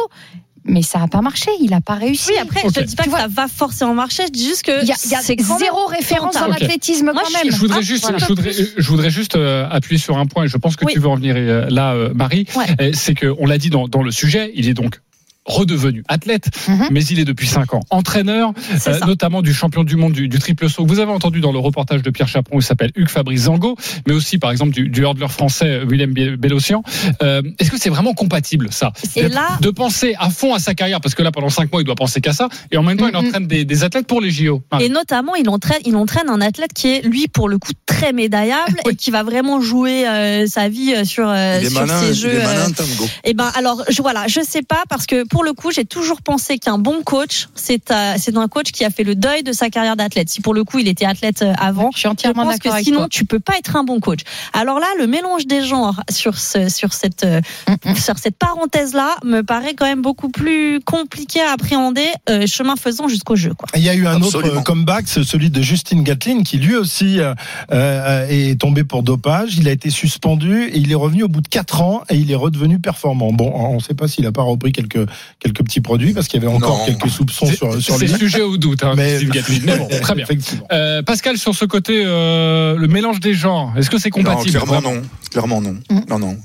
mais 0.65 0.82
ça 0.82 1.00
n'a 1.00 1.08
pas 1.08 1.22
marché. 1.22 1.50
Il 1.62 1.70
n'a 1.72 1.80
pas 1.82 1.96
réussi. 1.96 2.32
Oui, 2.32 2.38
après, 2.38 2.62
je 2.62 2.80
ne 2.82 2.86
dis 2.86 2.96
pas 2.96 3.04
Tu 3.04 3.10
que 3.10 3.15
vois, 3.15 3.22
ça 3.22 3.28
va 3.30 3.48
forcément 3.48 3.93
marcher. 3.93 4.24
Je 4.28 4.32
dis 4.32 4.46
juste 4.46 4.63
que 4.63 4.82
Il 4.82 4.88
y 4.88 4.91
a, 4.91 4.96
il 5.06 5.12
y 5.12 5.15
a 5.15 5.22
c'est 5.22 5.36
quand 5.38 5.48
même 5.48 5.60
zéro 5.60 5.86
référence 5.88 6.36
l'athlétisme 6.36 7.12
Moi, 7.13 7.22
quand 7.24 7.32
même. 7.43 7.52
Je 7.52 7.58
voudrais 7.58 7.82
juste, 7.82 8.04
voilà. 8.04 8.17
je 8.17 8.26
voudrais, 8.26 8.52
je 8.54 8.88
voudrais 8.89 9.10
juste 9.10 9.36
euh, 9.36 9.67
appuyer 9.70 9.98
sur 9.98 10.17
un 10.17 10.26
point, 10.26 10.43
et 10.43 10.48
je 10.48 10.58
pense 10.58 10.76
que 10.76 10.86
Oui. 10.86 10.93
tu 10.93 11.00
veux 11.00 11.08
en 11.08 11.15
venir 11.15 11.36
euh, 11.38 11.67
là, 11.70 11.93
euh, 11.93 12.13
Marie. 12.13 12.46
Ouais. 12.56 12.91
C'est 12.93 13.13
que 13.13 13.34
on 13.39 13.46
l'a 13.46 13.58
dit 13.58 13.70
dans, 13.70 13.88
dans 13.88 14.04
le 14.04 14.12
sujet, 14.12 14.52
il 14.56 14.67
est 14.67 14.74
donc 14.74 15.00
redevenu 15.47 16.03
athlète, 16.07 16.49
Mhm. 16.67 16.88
mais 16.91 17.03
il 17.05 17.19
est 17.19 17.25
depuis 17.25 17.47
5 17.47 17.73
ans 17.73 17.79
entraîneur, 17.89 18.51
euh, 18.88 18.99
notamment 19.07 19.41
du 19.41 19.53
champion 19.53 19.83
du 19.83 19.95
monde 19.95 20.13
du, 20.13 20.27
du 20.27 20.39
triple 20.39 20.69
saut. 20.69 20.86
Vous 20.86 20.99
avez 20.99 21.12
entendu 21.12 21.39
dans 21.41 21.51
le 21.51 21.57
reportage 21.60 22.01
de 22.03 22.10
Pierre 22.10 22.27
Chaperon, 22.27 22.60
il 22.60 22.63
s'appelle 22.63 22.91
Hugues 22.95 23.10
Fabrice 23.10 23.41
Zango, 23.43 23.75
mais 24.07 24.13
aussi 24.13 24.38
par 24.38 24.51
exemple 24.51 24.71
du, 24.73 24.89
du 24.89 25.01
hurdler 25.01 25.27
français 25.29 25.65
euh, 25.81 25.86
Willem 25.89 26.13
Bellocian. 26.13 26.83
Euh, 27.23 27.41
Est-ce 27.60 27.71
que 27.71 27.79
c'est 27.79 27.89
vraiment 27.89 28.13
compatible 28.13 28.67
ça? 28.71 28.91
Et 29.15 29.21
D'être- 29.23 29.33
là- 29.33 29.57
de 29.62 29.69
penser 29.69 30.15
à 30.19 30.29
fond 30.29 30.53
à 30.53 30.60
sa 30.60 30.73
carrière, 30.75 31.01
parce 31.01 31.15
que 31.15 31.23
là 31.23 31.31
pendant 31.31 31.49
5 31.49 31.71
mois 31.71 31.81
il 31.81 31.86
doit 31.86 31.95
penser 31.95 32.21
qu'à 32.21 32.33
ça, 32.33 32.49
et 32.71 32.77
en 32.77 32.83
même 32.83 32.97
temps 32.97 33.07
il 33.07 33.13
Mhm. 33.17 33.25
entraîne 33.27 33.47
des, 33.47 33.63
des 33.65 33.83
athlètes 33.83 34.07
pour 34.07 34.21
les 34.21 34.29
JO. 34.31 34.62
Marie. 34.71 34.86
Et 34.86 34.89
notamment, 34.89 35.36
il 35.36 35.49
entraîne, 35.49 35.79
il 35.86 35.95
entraîne 35.95 36.29
un 36.29 36.41
athlète 36.41 36.73
qui 36.73 36.88
est, 36.89 37.01
lui, 37.05 37.27
pour 37.27 37.47
le 37.49 37.57
coup, 37.57 37.71
très 37.86 38.12
médaillable 38.13 38.75
Oui. 38.86 38.91
et 38.91 38.95
qui 38.95 39.12
va 39.12 39.23
vraiment 39.23 39.62
jouer 39.62 40.07
euh, 40.07 40.45
sa 40.47 40.67
vie 40.69 40.93
euh, 40.93 41.05
sur, 41.05 41.27
euh, 41.27 41.57
Il 41.62 41.67
est 41.67 41.69
sur 41.69 41.79
malin, 41.81 42.01
ces 42.01 42.10
il 42.10 42.15
jeux. 42.15 42.33
est 42.33 42.43
malin, 42.43 42.67
euh, 42.69 42.73
Tango. 42.75 43.10
Eh 43.23 43.33
ben, 43.33 43.49
alors, 43.55 43.83
je, 43.89 44.01
voilà, 44.01 44.25
je 44.27 44.41
sais 44.41 44.62
pas 44.62 44.83
parce 44.89 45.05
que 45.05 45.25
pour 45.27 45.37
le 45.43 45.54
coup, 45.54 45.71
j'ai 45.71 45.86
toujours 45.86 46.21
pensé 46.21 46.58
qu'un 46.60 46.78
bon 46.78 47.02
coach, 47.04 47.47
c'est 47.56 47.91
euh, 47.91 48.15
c'est 48.17 48.36
un 48.38 48.47
coach 48.47 48.71
qui 48.71 48.84
a 48.86 48.89
fait 48.89 49.04
le 49.04 49.15
deuil 49.15 49.43
de 49.43 49.52
sa 49.52 49.69
carrière 49.69 49.95
d'athlète. 49.95 50.30
Si 50.30 50.41
pour 50.41 50.54
le 50.54 50.63
coup, 50.63 50.80
il 50.80 50.88
était 50.88 51.06
athlète 51.06 51.41
euh, 51.41 51.54
avant, 51.58 51.89
Je 51.93 52.00
suis 52.00 52.08
entièrement 52.08 52.43
pense 52.43 52.54
d'accord 52.54 52.71
que 52.71 52.76
avec 52.76 52.86
sinon, 52.86 53.00
toi. 53.00 53.08
tu 53.10 53.26
peux 53.26 53.39
pas 53.39 53.58
être 53.58 53.76
un 53.76 53.84
bon 53.84 54.00
coach. 54.00 54.21
Alors 54.54 54.80
là, 54.80 54.88
le 55.00 55.08
mélange 55.08 55.47
des 55.47 55.63
genres 55.63 56.02
sur 56.10 56.38
ce, 56.38 56.69
sur 56.69 56.93
cette, 56.93 57.23
euh, 57.23 57.41
Mm, 57.86 57.95
sur 57.95 58.17
cette 58.17 58.38
parenthèse-là 58.38 59.17
me 59.23 59.41
paraît 59.41 59.73
quand 59.73 59.86
même 59.86 60.02
beaucoup 60.02 60.30
plus 60.30 60.80
compliqué 60.82 61.41
à 61.41 61.52
appréhender, 61.52 62.06
euh, 62.30 62.45
chemin 62.47 62.76
faisant 62.76 63.08
jusqu'au 63.08 63.36
jeu. 63.36 63.54
Quoi. 63.54 63.67
Il 63.76 63.84
y 63.84 63.89
a 63.89 63.93
eu 63.95 64.08
un 64.08 64.21
autre 64.21 64.38
Absolument. 64.39 64.63
comeback, 64.63 65.06
c'est 65.08 65.23
celui 65.23 65.50
de 65.50 65.62
Justin 65.62 66.02
Gatlin, 66.02 66.43
qui 66.43 66.58
lui 66.58 66.76
aussi 66.76 67.19
euh, 67.19 68.28
est 68.30 68.60
tombé 68.60 68.84
pour 68.84 69.04
dopage. 69.04 69.58
Il 69.58 69.67
a 69.67 69.71
été 69.71 69.89
suspendu 69.89 70.63
et 70.65 70.78
il 70.78 70.91
est 70.91 70.95
revenu 70.95 71.23
au 71.23 71.28
bout 71.28 71.41
de 71.41 71.47
4 71.47 71.82
ans 71.82 72.04
et 72.10 72.15
il 72.15 72.32
est 72.32 72.36
redevenu 72.36 72.80
performant. 72.80 73.32
Bon, 73.32 73.52
on 73.54 73.76
ne 73.76 73.80
sait 73.80 73.93
pas 73.93 74.08
s'il 74.08 74.26
a 74.26 74.32
pas 74.32 74.41
repris 74.43 74.71
quelques 74.71 75.08
quelques 75.40 75.63
petits 75.63 75.82
produits 75.82 76.13
parce 76.13 76.28
qu'il 76.28 76.42
y 76.42 76.46
avait 76.46 76.54
encore 76.54 76.78
Non. 76.80 76.86
quelques 76.86 77.10
soupçons 77.10 77.46
C'est- 77.48 77.56
sur 77.58 77.82
sur 77.82 77.96
C'est 77.98 78.08
lui. 78.08 78.13
sujet 78.18 78.42
au 78.42 78.58
doute, 78.58 78.84
hein, 78.84 78.94
Mais-. 78.96 79.20
Mais 79.63 79.78
bon, 79.78 79.88
très 80.02 80.16
bien. 80.16 80.24
Effectivement. 80.26 80.68
Euh, 80.72 81.02
Pascal, 81.04 81.38
sur 81.38 81.56
ce 81.56 81.66
côté, 81.66 82.04
euh, 82.06 82.76
le 82.76 82.88
mélange 82.88 83.20
des 83.20 83.34
genres, 83.34 83.74
est-ce 83.78 83.90
que 83.90 83.98
c'est 83.98 84.16
Non, 84.16 84.24
compatible? 84.24 84.60
clairement 84.60 84.82
non. 84.82 85.02
Clairement 85.32 85.62
non. 85.62 85.78
Mm. 85.90 86.00
Non, 86.10 86.20
non. 86.20 86.38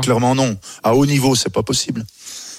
Clairement 0.00 0.34
non. 0.34 0.56
À 0.82 0.94
haut 0.94 1.06
niveau, 1.06 1.34
c'est 1.34 1.52
pas 1.52 1.62
possible. 1.62 2.04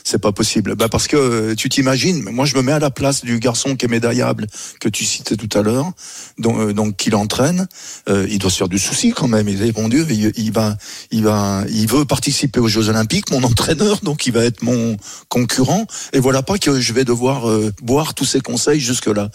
C'est 0.10 0.20
pas 0.20 0.32
possible. 0.32 0.76
Bah 0.76 0.88
parce 0.88 1.06
que 1.06 1.18
euh, 1.18 1.54
tu 1.54 1.68
t'imagines, 1.68 2.24
moi 2.32 2.46
je 2.46 2.56
me 2.56 2.62
mets 2.62 2.72
à 2.72 2.80
la 2.80 2.90
place 2.90 3.26
du 3.26 3.40
garçon 3.40 3.76
qui 3.76 3.84
est 3.84 3.90
médaillable 3.90 4.48
que 4.80 4.88
tu 4.88 5.04
citais 5.04 5.36
tout 5.36 5.50
à 5.60 5.62
l'heure, 5.62 5.92
donc, 6.38 6.58
euh, 6.60 6.72
donc 6.72 6.96
qui 6.96 7.10
l'entraîne. 7.10 7.68
Euh, 8.08 8.26
il 8.30 8.40
doit 8.40 8.50
se 8.50 8.56
faire 8.56 8.70
du 8.70 8.80
souci 8.80 9.12
quand 9.12 9.28
même. 9.28 9.50
Il 9.50 9.60
dit 9.60 9.74
bon 9.74 9.90
Dieu, 9.90 10.08
il, 10.10 10.32
il 10.38 10.54
va, 10.54 10.78
il 11.12 11.24
va, 11.26 11.66
il 11.68 11.90
veut 11.90 12.06
participer 12.06 12.62
aux 12.62 12.70
Jeux 12.70 12.88
Olympiques, 12.88 13.32
mon 13.32 13.44
entraîneur, 13.44 14.00
donc 14.02 14.26
il 14.28 14.32
va 14.32 14.46
être 14.46 14.62
mon 14.62 14.96
concurrent. 15.28 15.86
Et 16.14 16.22
voilà 16.22 16.42
pas 16.42 16.58
que 16.58 16.80
je 16.80 16.94
vais 16.94 17.04
devoir 17.04 17.50
euh, 17.50 17.74
boire 17.82 18.14
tous 18.14 18.24
ses 18.24 18.40
conseils 18.40 18.80
jusque 18.80 19.08
là. 19.08 19.30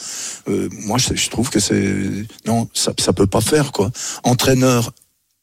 Euh, 0.48 0.70
moi 0.86 0.96
je, 0.96 1.14
je 1.14 1.28
trouve 1.28 1.50
que 1.50 1.60
c'est 1.60 1.94
non, 2.46 2.66
ça, 2.72 2.94
ça 2.98 3.12
peut 3.12 3.26
pas 3.26 3.42
faire 3.42 3.72
quoi. 3.72 3.90
Entraîneur 4.22 4.90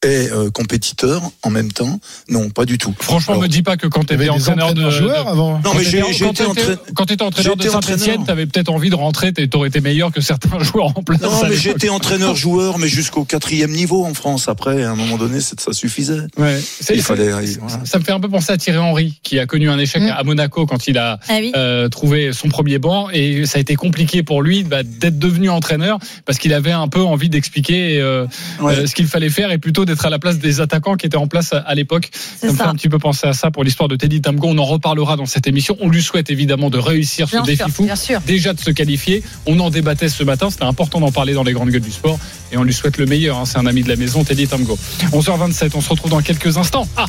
et 0.02 0.28
euh, 0.32 0.50
compétiteur 0.50 1.22
en 1.42 1.50
même 1.50 1.70
temps, 1.72 2.00
non, 2.30 2.48
pas 2.48 2.64
du 2.64 2.78
tout. 2.78 2.94
Franchement, 2.98 3.34
Alors, 3.34 3.42
me 3.42 3.48
dis 3.48 3.62
pas 3.62 3.76
que 3.76 3.86
quand 3.86 4.04
tu 4.04 4.14
étais 4.14 4.30
entraîneur 4.30 4.72
de. 4.72 4.82
de- 4.82 5.08
avant. 5.10 5.56
Non, 5.56 5.60
quand 5.62 5.74
mais 5.74 5.84
t'étais- 5.84 5.90
j'ai 6.12 6.24
été 6.26 6.44
entraîneur. 6.46 6.78
Quand 6.94 7.04
tu 7.04 7.12
étais 7.12 7.22
entraîneur 7.22 7.56
de 7.56 7.62
Saint-Etienne, 7.64 7.96
entraîneur. 7.98 8.24
tu 8.24 8.30
avais 8.30 8.46
peut-être 8.46 8.70
envie 8.70 8.88
de 8.88 8.94
rentrer, 8.94 9.32
tu 9.34 9.46
aurais 9.54 9.68
été 9.68 9.82
meilleur 9.82 10.10
que 10.10 10.22
certains 10.22 10.58
joueurs 10.64 10.96
en 10.96 11.02
place. 11.02 11.20
Non, 11.20 11.30
mais 11.46 11.54
j'étais 11.54 11.90
entraîneur-joueur, 11.90 12.78
mais 12.78 12.88
jusqu'au 12.88 13.24
quatrième 13.24 13.72
niveau 13.72 14.06
en 14.06 14.14
France. 14.14 14.48
Après, 14.48 14.84
à 14.84 14.90
un 14.92 14.94
moment 14.96 15.18
donné, 15.18 15.40
c'est- 15.40 15.60
ça 15.60 15.74
suffisait. 15.74 16.20
Ouais. 16.38 16.58
C'est- 16.80 16.94
Il 16.94 17.02
fallait. 17.02 17.30
ça- 17.30 17.58
voilà. 17.60 17.84
Ça 17.84 17.98
me 17.98 18.04
fait 18.04 18.12
un 18.12 18.20
peu 18.20 18.28
penser 18.30 18.52
à 18.52 18.56
Thierry 18.56 18.78
Henry, 18.78 19.20
qui 19.22 19.38
a 19.38 19.44
connu 19.44 19.68
un 19.68 19.78
échec 19.78 20.02
Mm. 20.02 20.14
à 20.16 20.22
Monaco 20.22 20.64
quand 20.64 20.88
il 20.88 20.96
a 20.96 21.20
Ah 21.28 21.34
oui. 21.40 21.52
euh, 21.54 21.90
trouvé 21.90 22.32
son 22.32 22.48
premier 22.48 22.78
banc 22.78 23.10
et 23.12 23.44
ça 23.44 23.58
a 23.58 23.60
été 23.60 23.76
compliqué 23.76 24.22
pour 24.22 24.40
lui 24.42 24.64
bah, 24.64 24.82
d'être 24.82 25.18
devenu 25.18 25.50
entraîneur 25.50 25.98
parce 26.24 26.38
qu'il 26.38 26.54
avait 26.54 26.72
un 26.72 26.88
peu 26.88 27.02
envie 27.02 27.28
d'expliquer 27.28 28.00
euh, 28.00 28.24
Ouais. 28.62 28.74
euh, 28.78 28.86
ce 28.86 28.94
qu'il 28.94 29.06
fallait 29.06 29.28
faire 29.28 29.50
et 29.52 29.58
plutôt 29.58 29.84
d'être 29.90 30.06
à 30.06 30.10
la 30.10 30.18
place 30.18 30.38
des 30.38 30.60
attaquants 30.60 30.96
qui 30.96 31.06
étaient 31.06 31.16
en 31.16 31.26
place 31.26 31.52
à, 31.52 31.74
l'époque. 31.74 32.08
Ça 32.40 32.46
me 32.48 32.52
fait 32.56 32.62
un 32.62 32.74
petit 32.74 32.88
peu 32.88 32.98
penser 32.98 33.26
à 33.26 33.32
ça 33.32 33.50
pour 33.50 33.64
l'histoire 33.64 33.88
de 33.88 33.96
Teddy 33.96 34.20
Tamgo. 34.20 34.48
On 34.48 34.58
en 34.58 34.64
reparlera 34.64 35.16
dans 35.16 35.26
cette 35.26 35.46
émission. 35.46 35.76
On 35.80 35.88
lui 35.88 36.02
souhaite 36.02 36.30
évidemment 36.30 36.70
de 36.70 36.78
réussir 36.78 37.28
ce 37.28 37.44
défi 37.44 37.70
fou. 37.70 37.84
Bien 37.84 37.96
sûr. 37.96 38.20
Déjà 38.26 38.52
de 38.52 38.60
se 38.60 38.70
qualifier. 38.70 39.22
On 39.46 39.58
en 39.60 39.70
débattait 39.70 40.08
ce 40.08 40.22
matin. 40.24 40.50
C'était 40.50 40.64
important 40.64 41.00
d'en 41.00 41.12
parler 41.12 41.34
dans 41.34 41.42
les 41.42 41.52
grandes 41.52 41.70
gueules 41.70 41.80
du 41.80 41.90
sport. 41.92 42.18
Et 42.52 42.56
on 42.56 42.62
lui 42.62 42.74
souhaite 42.74 42.98
le 42.98 43.06
meilleur. 43.06 43.36
hein. 43.38 43.44
C'est 43.44 43.58
un 43.58 43.66
ami 43.66 43.82
de 43.82 43.88
la 43.88 43.96
maison, 43.96 44.24
Teddy 44.24 44.46
Tamgo. 44.48 44.78
11h27. 45.12 45.70
On 45.74 45.80
se 45.80 45.88
retrouve 45.88 46.10
dans 46.10 46.20
quelques 46.22 46.56
instants. 46.56 46.88
Ah 46.96 47.06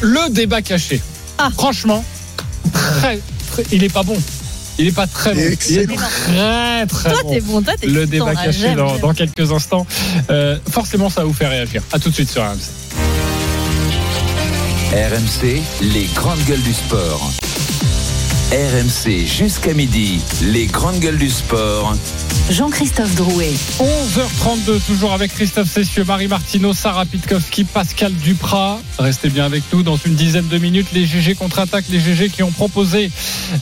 Le 0.00 0.30
débat 0.32 0.62
caché. 0.62 1.00
Ah. 1.38 1.50
Franchement, 1.54 2.04
très, 2.72 3.20
très- 3.50 3.64
il 3.72 3.82
est 3.84 3.92
pas 3.92 4.02
bon. 4.02 4.16
Il 4.78 4.86
est 4.88 4.92
pas 4.92 5.06
très 5.06 5.34
bon. 5.34 5.40
Il 5.40 5.46
est 5.46 5.52
Excellent. 5.52 5.96
très 5.96 6.86
très 6.86 7.10
Toi, 7.10 7.22
bon 7.22 7.30
t'es 7.30 7.40
bon, 7.40 7.62
toi, 7.62 7.74
t'es 7.80 7.86
le 7.86 8.06
débat 8.06 8.34
caché 8.34 8.74
dans, 8.74 9.14
quelques 9.14 9.52
instants. 9.52 9.86
Euh, 10.30 10.58
forcément, 10.70 11.10
ça 11.10 11.20
va 11.20 11.26
vous 11.26 11.34
faire 11.34 11.50
réagir. 11.50 11.82
À 11.92 11.98
tout 11.98 12.08
de 12.08 12.14
suite 12.14 12.30
sur 12.30 12.42
RMC. 12.42 12.58
RMC, 14.92 15.62
les 15.82 16.04
grandes 16.14 16.42
gueules 16.44 16.62
du 16.62 16.72
sport. 16.72 17.32
RMC 18.52 19.24
jusqu'à 19.24 19.72
midi, 19.72 20.20
les 20.42 20.66
grandes 20.66 20.98
gueules 20.98 21.16
du 21.16 21.30
sport. 21.30 21.94
Jean-Christophe 22.50 23.14
Drouet. 23.14 23.54
11h32, 23.78 24.78
toujours 24.86 25.14
avec 25.14 25.32
Christophe 25.32 25.70
Cessieux, 25.70 26.04
Marie 26.04 26.28
Martineau, 26.28 26.74
Sarah 26.74 27.06
Pitkowski, 27.06 27.64
Pascal 27.64 28.12
Duprat. 28.12 28.78
Restez 28.98 29.30
bien 29.30 29.46
avec 29.46 29.62
nous 29.72 29.82
dans 29.82 29.96
une 29.96 30.14
dizaine 30.16 30.48
de 30.48 30.58
minutes. 30.58 30.88
Les 30.92 31.06
GG 31.06 31.34
contre-attaque, 31.34 31.86
les 31.88 31.98
GG 31.98 32.28
qui 32.28 32.42
ont 32.42 32.50
proposé 32.50 33.10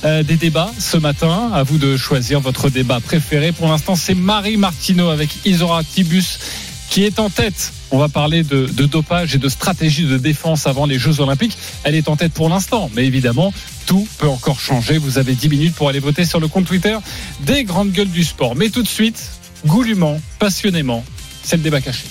euh, 0.05 0.25
des 0.25 0.35
débats 0.35 0.73
ce 0.77 0.97
matin. 0.97 1.53
À 1.55 1.63
vous 1.63 1.79
de 1.79 1.97
choisir 1.97 2.41
votre 2.41 2.69
débat 2.69 2.99
préféré. 2.99 3.53
Pour 3.53 3.69
l'instant, 3.69 3.95
c'est 3.95 4.15
Marie 4.15 4.57
Martineau 4.57 5.11
avec 5.11 5.31
Isora 5.47 5.85
Tibus 5.85 6.41
qui 6.89 7.05
est 7.05 7.21
en 7.21 7.31
tête. 7.31 7.73
On 7.93 7.99
va 7.99 8.09
parler 8.09 8.43
de, 8.45 8.67
dopage 8.67 9.35
et 9.35 9.39
de 9.39 9.49
stratégie 9.49 10.05
de 10.05 10.17
défense 10.17 10.67
avant 10.67 10.87
les 10.87 10.99
Jeux 10.99 11.21
Olympiques. 11.21 11.57
Elle 11.83 11.95
est 11.95 12.09
en 12.09 12.17
tête 12.17 12.33
pour 12.33 12.49
l'instant, 12.49 12.91
mais 12.95 13.05
évidemment, 13.05 13.53
tout 13.87 14.07
peut 14.19 14.29
encore 14.29 14.61
changer. 14.61 14.99
Vous 14.99 15.19
avez 15.19 15.35
10 15.35 15.49
minutes 15.49 15.75
pour 15.75 15.89
aller 15.89 15.99
voter 15.99 16.25
sur 16.25 16.39
le 16.39 16.49
compte 16.49 16.67
Twitter 16.67 16.97
des 17.41 17.65
grandes 17.65 17.91
gueules 17.91 18.11
du 18.11 18.23
sport. 18.23 18.55
Mais 18.55 18.69
tout 18.69 18.83
de 18.83 18.89
suite, 18.89 19.21
goulûment, 19.67 20.21
passionnément, 20.39 21.05
c'est 21.43 21.57
le 21.57 21.63
débat 21.63 21.81
caché. 21.81 22.05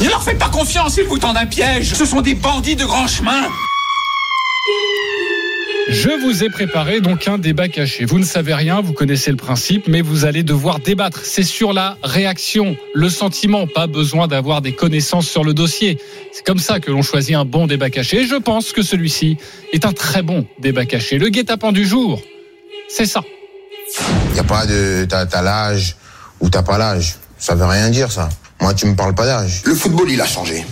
Ne 0.00 0.08
leur 0.08 0.22
faites 0.22 0.38
pas 0.38 0.48
confiance, 0.48 0.96
ils 0.96 1.04
vous 1.04 1.18
tendent 1.18 1.36
un 1.36 1.46
piège. 1.46 1.94
Ce 1.94 2.04
sont 2.04 2.20
des 2.20 2.34
bandits 2.34 2.76
de 2.76 2.84
grand 2.84 3.06
chemin. 3.06 3.48
Je 5.88 6.08
vous 6.08 6.42
ai 6.42 6.48
préparé 6.48 7.00
donc 7.00 7.28
un 7.28 7.36
débat 7.36 7.68
caché. 7.68 8.04
Vous 8.06 8.18
ne 8.18 8.24
savez 8.24 8.54
rien, 8.54 8.80
vous 8.80 8.94
connaissez 8.94 9.30
le 9.30 9.36
principe, 9.36 9.86
mais 9.86 10.00
vous 10.00 10.24
allez 10.24 10.42
devoir 10.42 10.80
débattre. 10.80 11.20
C'est 11.24 11.42
sur 11.42 11.72
la 11.72 11.98
réaction, 12.02 12.76
le 12.94 13.10
sentiment, 13.10 13.66
pas 13.66 13.86
besoin 13.86 14.26
d'avoir 14.26 14.62
des 14.62 14.74
connaissances 14.74 15.28
sur 15.28 15.44
le 15.44 15.52
dossier. 15.52 15.98
C'est 16.32 16.44
comme 16.44 16.58
ça 16.58 16.80
que 16.80 16.90
l'on 16.90 17.02
choisit 17.02 17.36
un 17.36 17.44
bon 17.44 17.66
débat 17.66 17.90
caché. 17.90 18.22
Et 18.22 18.26
je 18.26 18.36
pense 18.36 18.72
que 18.72 18.82
celui-ci 18.82 19.36
est 19.72 19.84
un 19.84 19.92
très 19.92 20.22
bon 20.22 20.46
débat 20.58 20.86
caché. 20.86 21.18
Le 21.18 21.28
guet-apens 21.28 21.72
du 21.72 21.86
jour, 21.86 22.22
c'est 22.88 23.06
ça. 23.06 23.22
Il 24.28 24.34
n'y 24.34 24.40
a 24.40 24.44
pas 24.44 24.66
de 24.66 25.06
t'as 25.08 25.42
l'âge 25.42 25.96
ou 26.40 26.48
t'as 26.48 26.62
pas 26.62 26.78
l'âge. 26.78 27.16
Ça 27.38 27.54
veut 27.54 27.66
rien 27.66 27.90
dire 27.90 28.10
ça. 28.10 28.30
Moi, 28.60 28.72
tu 28.72 28.86
me 28.86 28.96
parles 28.96 29.14
pas 29.14 29.26
d'âge. 29.26 29.62
Le 29.66 29.74
football, 29.74 30.10
il 30.10 30.20
a 30.20 30.26
changé. 30.26 30.64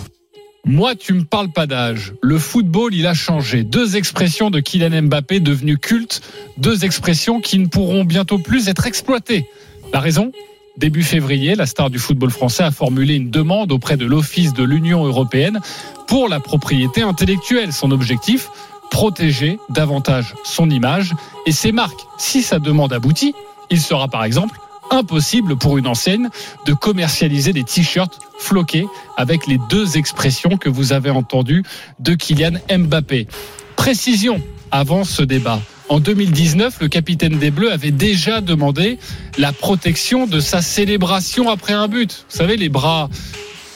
Moi, 0.65 0.95
tu 0.95 1.13
me 1.13 1.25
parles 1.25 1.51
pas 1.51 1.67
d'âge. 1.67 2.13
Le 2.21 2.39
football, 2.39 2.93
il 2.93 3.05
a 3.05 3.13
changé. 3.13 3.63
Deux 3.63 3.97
expressions 3.97 4.49
de 4.49 4.61
Kylian 4.61 5.01
Mbappé 5.03 5.41
devenues 5.41 5.77
cultes. 5.77 6.21
Deux 6.57 6.85
expressions 6.85 7.41
qui 7.41 7.59
ne 7.59 7.67
pourront 7.67 8.05
bientôt 8.05 8.37
plus 8.37 8.69
être 8.69 8.87
exploitées. 8.87 9.45
La 9.91 9.99
raison 9.99 10.31
Début 10.77 11.03
février, 11.03 11.53
la 11.53 11.67
star 11.67 11.91
du 11.91 11.99
football 11.99 12.31
français 12.31 12.63
a 12.63 12.71
formulé 12.71 13.13
une 13.15 13.29
demande 13.29 13.71
auprès 13.71 13.95
de 13.95 14.05
l'Office 14.05 14.53
de 14.53 14.63
l'Union 14.63 15.05
européenne 15.05 15.59
pour 16.07 16.29
la 16.29 16.39
propriété 16.39 17.03
intellectuelle. 17.03 17.73
Son 17.73 17.91
objectif 17.91 18.49
protéger 18.89 19.59
davantage 19.69 20.33
son 20.43 20.69
image 20.69 21.13
et 21.45 21.51
ses 21.51 21.71
marques. 21.71 22.07
Si 22.17 22.41
sa 22.41 22.57
demande 22.57 22.93
aboutit, 22.93 23.35
il 23.69 23.79
sera 23.81 24.07
par 24.07 24.23
exemple 24.23 24.57
impossible 24.91 25.55
pour 25.57 25.77
une 25.77 25.87
enseigne 25.87 26.29
de 26.65 26.73
commercialiser 26.73 27.53
des 27.53 27.63
t-shirts 27.63 28.19
floqués 28.39 28.85
avec 29.17 29.47
les 29.47 29.59
deux 29.69 29.97
expressions 29.97 30.57
que 30.57 30.69
vous 30.69 30.93
avez 30.93 31.09
entendues 31.09 31.63
de 31.99 32.13
Kylian 32.15 32.59
Mbappé. 32.69 33.27
Précision 33.75 34.41
avant 34.71 35.03
ce 35.03 35.21
débat. 35.23 35.59
En 35.89 35.99
2019, 35.99 36.77
le 36.81 36.87
capitaine 36.87 37.37
des 37.37 37.51
Bleus 37.51 37.71
avait 37.71 37.91
déjà 37.91 38.41
demandé 38.41 38.97
la 39.37 39.51
protection 39.51 40.25
de 40.27 40.39
sa 40.39 40.61
célébration 40.61 41.49
après 41.49 41.73
un 41.73 41.87
but. 41.87 42.25
Vous 42.29 42.37
savez, 42.37 42.55
les 42.57 42.69
bras 42.69 43.09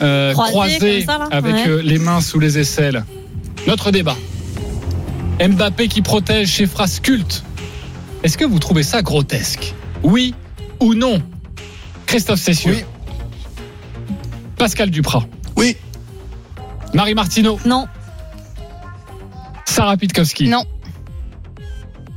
euh, 0.01 0.33
Croisés, 0.33 1.03
ça, 1.05 1.27
avec 1.31 1.53
Ouais. 1.55 1.67
euh, 1.67 1.81
les 1.83 1.99
mains 1.99 2.21
sous 2.21 2.39
les 2.39 2.57
aisselles. 2.59 3.03
Notre 3.67 3.91
débat. 3.91 4.15
Mbappé 5.39 5.87
qui 5.87 6.01
protège 6.01 6.55
ses 6.55 6.65
phrases 6.65 6.99
cultes. 6.99 7.43
Est-ce 8.23 8.37
que 8.37 8.45
vous 8.45 8.59
trouvez 8.59 8.83
ça 8.83 9.01
grotesque? 9.01 9.75
Oui 10.03 10.33
ou 10.79 10.93
non 10.93 11.21
Christophe 12.05 12.39
Cessieux. 12.39 12.73
Oui. 12.73 12.83
Pascal 14.57 14.89
Duprat. 14.89 15.23
Oui. 15.55 15.75
Marie 16.93 17.13
Martineau. 17.13 17.59
Non. 17.65 17.87
Sarah 19.65 19.97
Pitkowski. 19.97 20.47
Non. 20.47 20.63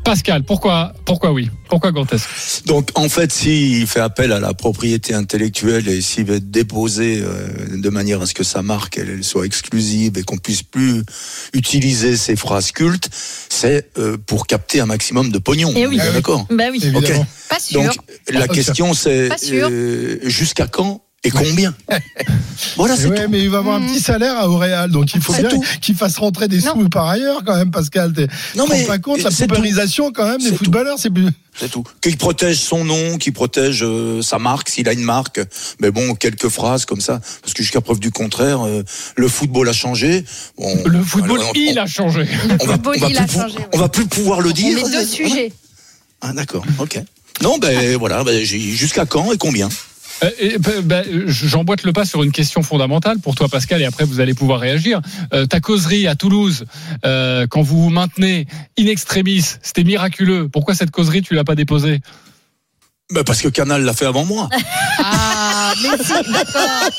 Pascal, 0.05 0.43
pourquoi, 0.45 0.93
pourquoi 1.05 1.33
oui? 1.33 1.51
Pourquoi 1.69 1.93
grotesque 1.93 2.29
Donc 2.67 2.91
en 2.95 3.09
fait, 3.09 3.31
s'il 3.31 3.87
fait 3.87 4.01
appel 4.01 4.33
à 4.33 4.41
la 4.41 4.55
propriété 4.55 5.15
intellectuelle 5.15 5.89
et 5.89 6.01
s'il 6.01 6.25
veut 6.25 6.41
déposer 6.41 7.23
euh, 7.23 7.77
de 7.77 7.89
manière 7.91 8.21
à 8.21 8.27
ce 8.27 8.35
que 8.35 8.43
sa 8.43 8.63
marque 8.63 8.99
elle, 8.99 9.11
elle 9.11 9.25
soit 9.25 9.47
exclusive 9.47 10.19
et 10.19 10.23
qu'on 10.23 10.39
puisse 10.39 10.63
plus 10.63 11.05
utiliser 11.53 12.17
ses 12.17 12.35
phrases 12.35 12.73
cultes, 12.73 13.09
c'est 13.49 13.91
euh, 13.99 14.17
pour 14.17 14.47
capter 14.47 14.81
un 14.81 14.87
maximum 14.87 15.31
de 15.31 15.39
pognon. 15.39 15.73
Eh 15.77 15.87
oui. 15.87 15.99
On 16.01 16.05
est 16.05 16.13
D'accord? 16.13 16.47
Bah 16.51 16.65
oui. 16.73 16.83
Ok. 16.95 17.13
Pas 17.49 17.61
sûr. 17.61 17.83
Donc 17.83 17.95
la 18.31 18.49
question 18.49 18.95
c'est 18.95 19.29
euh, 19.53 20.19
jusqu'à 20.25 20.67
quand 20.67 21.03
et 21.23 21.31
combien 21.31 21.75
Voilà, 22.77 22.97
c'est 22.97 23.09
Ouais, 23.09 23.27
mais 23.29 23.41
il 23.43 23.51
va 23.51 23.59
avoir 23.59 23.77
un 23.77 23.81
Mhm. 23.81 23.89
petit 23.93 24.01
salaire 24.01 24.37
à 24.39 24.49
Auréal, 24.49 24.91
donc 24.91 25.13
il 25.15 25.21
faut 25.21 25.33
bien 25.35 25.49
qu'il 25.81 25.95
fasse 25.95 26.17
rentrer 26.19 26.49
des 26.49 26.61
Non. 26.61 26.73
sous 26.75 26.89
par 26.89 27.07
ailleurs 27.09 27.43
quand 27.45 27.57
même, 27.57 27.71
Pascal. 27.71 28.13
Non, 28.57 28.65
tu 28.65 28.71
te 28.71 28.75
mais 28.77 28.81
rends 28.83 28.87
pas 28.89 28.99
compte 28.99 29.23
la 29.23 29.31
paupérisation 29.31 30.13
quand 30.13 30.27
même 30.27 30.41
des 30.41 30.53
footballeurs, 30.55 30.99
c'est 30.99 31.11
plus. 31.11 31.27
C'est 31.59 31.71
tout. 31.71 31.85
Qu'il 32.01 32.17
protège 32.17 32.57
son 32.59 32.85
nom, 32.85 33.19
qu'il 33.19 33.33
protège 33.33 33.83
euh, 33.83 34.23
sa 34.23 34.39
marque, 34.39 34.69
s'il 34.71 34.89
a 34.89 34.93
une 34.93 35.03
marque. 35.03 35.41
Mais 35.81 35.91
bon, 35.91 36.15
quelques 36.15 36.49
phrases 36.49 36.85
comme 36.87 37.01
ça, 37.01 37.21
parce 37.43 37.53
que 37.55 37.63
jusqu'à 37.63 37.81
preuve 37.81 37.99
du 38.01 38.11
contraire, 38.13 38.65
euh, 38.67 38.83
le 39.17 39.29
football 39.29 39.69
a 39.69 39.73
changé. 39.75 40.25
Bon, 40.57 40.75
Le 40.87 41.03
football, 41.03 41.41
alors, 41.41 41.53
il 41.57 41.79
a 41.79 41.87
changé. 41.87 42.27
on 42.61 42.67
va, 42.67 42.75
football, 42.75 42.97
on 42.97 43.01
va 43.01 43.09
il 43.09 43.15
plus 43.17 43.23
a 43.25 43.27
changé, 43.27 43.57
ouais. 43.59 43.67
on 43.75 43.79
va 43.79 43.89
plus 43.89 44.07
pouvoir 44.07 44.41
le 44.41 44.51
On 44.51 44.53
dire. 44.53 44.77
met 44.77 44.91
deux 44.91 45.05
sujets. 45.07 45.53
Ah 46.23 46.33
d'accord, 46.33 46.65
ok. 46.79 47.01
Non, 47.43 47.59
ben 47.59 47.97
voilà, 47.97 48.23
ben, 48.25 48.43
jusqu'à 48.45 49.07
quand 49.07 49.33
et 49.33 49.39
combien? 49.39 49.69
Euh, 50.23 50.59
bah, 50.59 50.71
bah, 50.83 51.03
J'emboîte 51.27 51.83
le 51.85 51.93
pas 51.93 52.05
sur 52.05 52.23
une 52.23 52.33
question 52.33 52.63
fondamentale 52.63 53.19
pour 53.21 53.35
toi, 53.35 53.49
Pascal, 53.49 53.81
et 53.81 53.85
après 53.87 54.05
vous 54.05 54.21
allez 54.21 54.35
pouvoir 54.35 54.61
réagir. 54.61 55.01
Euh, 55.33 55.47
ta 55.47 55.61
causerie 55.61 56.07
à 56.07 56.15
Toulouse, 56.15 56.65
euh, 57.05 57.47
quand 57.49 57.63
vous 57.63 57.83
vous 57.85 57.91
maintenez 57.91 58.47
in 58.79 58.87
extremis, 58.87 59.43
c'était 59.63 59.85
miraculeux. 59.85 60.49
Pourquoi 60.49 60.75
cette 60.75 60.91
causerie, 60.91 61.23
tu 61.23 61.35
l'as 61.35 61.45
pas 61.45 61.55
déposée? 61.55 62.01
Ben, 63.13 63.25
Parce 63.25 63.41
que 63.43 63.49
Canal 63.49 63.83
l'a 63.83 63.93
fait 63.93 64.07
avant 64.07 64.25
moi. 64.25 64.49
Ah, 65.03 65.73
mais 65.83 66.05
si, 66.05 66.13
d'accord. 66.31 66.91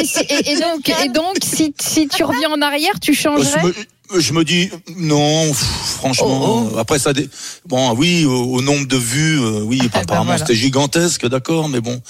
Et, 0.00 0.04
si- 0.04 0.20
et- 0.30 0.52
et 0.52 0.60
donc, 0.60 0.88
et 0.88 1.08
donc 1.10 1.36
si, 1.42 1.74
si 1.78 2.08
tu 2.08 2.24
reviens 2.24 2.48
en 2.50 2.62
arrière, 2.62 2.98
tu 3.00 3.12
je, 3.12 3.20
changerais? 3.20 3.60
Je 4.16 4.32
me 4.32 4.44
dis, 4.44 4.70
non, 4.96 5.48
pff, 5.48 5.58
franchement, 5.98 6.70
Oh, 6.72 6.78
après 6.78 6.98
ça... 6.98 7.12
dé- 7.12 7.28
Bon, 7.66 7.92
oui, 7.96 8.24
au, 8.24 8.54
au 8.54 8.62
nombre 8.62 8.86
de 8.86 8.96
vues, 8.96 9.40
euh, 9.40 9.60
oui, 9.62 9.78
ben 9.78 10.00
apparemment 10.00 10.24
voilà. 10.26 10.38
c'était 10.38 10.54
gigantesque, 10.54 11.26
d'accord, 11.28 11.68
mais 11.68 11.80
bon... 11.80 12.00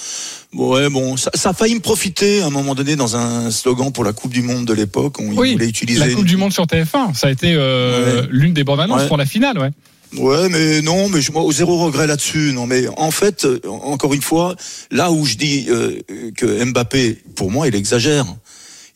Ouais, 0.54 0.88
bon, 0.88 1.16
ça, 1.16 1.30
ça 1.34 1.50
a 1.50 1.52
failli 1.52 1.74
me 1.74 1.80
profiter 1.80 2.40
à 2.40 2.46
un 2.46 2.50
moment 2.50 2.74
donné 2.74 2.96
dans 2.96 3.16
un 3.16 3.50
slogan 3.50 3.92
pour 3.92 4.04
la 4.04 4.12
Coupe 4.12 4.32
du 4.32 4.42
Monde 4.42 4.64
de 4.64 4.72
l'époque. 4.72 5.20
On 5.20 5.28
Oui, 5.36 5.52
voulait 5.52 5.68
utiliser 5.68 6.00
La 6.00 6.08
Coupe 6.14 6.24
du 6.24 6.36
Monde 6.36 6.52
sur 6.52 6.64
TF1, 6.64 7.14
ça 7.14 7.26
a 7.26 7.30
été 7.30 7.52
euh, 7.54 8.22
Ouais. 8.22 8.28
l'une 8.30 8.54
des 8.54 8.64
bandes 8.64 8.80
annonces 8.80 9.02
Ouais. 9.02 9.08
pour 9.08 9.16
la 9.18 9.26
finale, 9.26 9.58
ouais. 9.58 9.70
Ouais, 10.16 10.48
mais 10.48 10.80
non, 10.80 11.10
mais 11.10 11.20
je, 11.20 11.30
moi, 11.32 11.44
zéro 11.52 11.84
regret 11.84 12.06
là-dessus. 12.06 12.52
Non, 12.54 12.66
mais 12.66 12.84
en 12.96 13.10
fait, 13.10 13.44
euh, 13.44 13.60
encore 13.82 14.14
une 14.14 14.22
fois, 14.22 14.56
là 14.90 15.12
où 15.12 15.26
je 15.26 15.34
dis 15.34 15.66
euh, 15.68 15.98
que 16.34 16.64
Mbappé, 16.64 17.18
pour 17.36 17.50
moi, 17.50 17.68
il 17.68 17.74
exagère. 17.74 18.24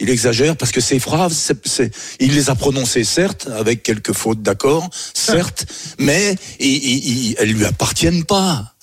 Il 0.02 0.10
exagère 0.10 0.56
parce 0.56 0.72
que 0.72 0.80
ses 0.80 0.98
phrases, 0.98 1.52
il 2.18 2.34
les 2.34 2.50
a 2.50 2.56
prononcées 2.56 3.04
certes 3.04 3.48
avec 3.56 3.84
quelques 3.84 4.12
fautes, 4.12 4.42
d'accord, 4.42 4.90
certes, 5.14 5.64
mais 5.98 6.36
il- 6.58 6.66
il- 6.68 7.08
il- 7.28 7.36
elles 7.38 7.52
lui 7.52 7.64
appartiennent 7.64 8.24
pas. 8.24 8.74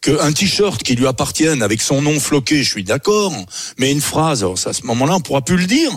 Qu'un 0.00 0.32
t-shirt 0.32 0.82
qui 0.82 0.94
lui 0.94 1.06
appartienne 1.06 1.62
avec 1.62 1.82
son 1.82 2.00
nom 2.00 2.18
floqué, 2.18 2.62
je 2.62 2.70
suis 2.70 2.84
d'accord, 2.84 3.34
mais 3.78 3.92
une 3.92 4.00
phrase, 4.00 4.46
ça, 4.56 4.70
à 4.70 4.72
ce 4.72 4.84
moment-là, 4.86 5.16
on 5.16 5.20
pourra 5.20 5.42
plus 5.42 5.58
le 5.58 5.66
dire. 5.66 5.92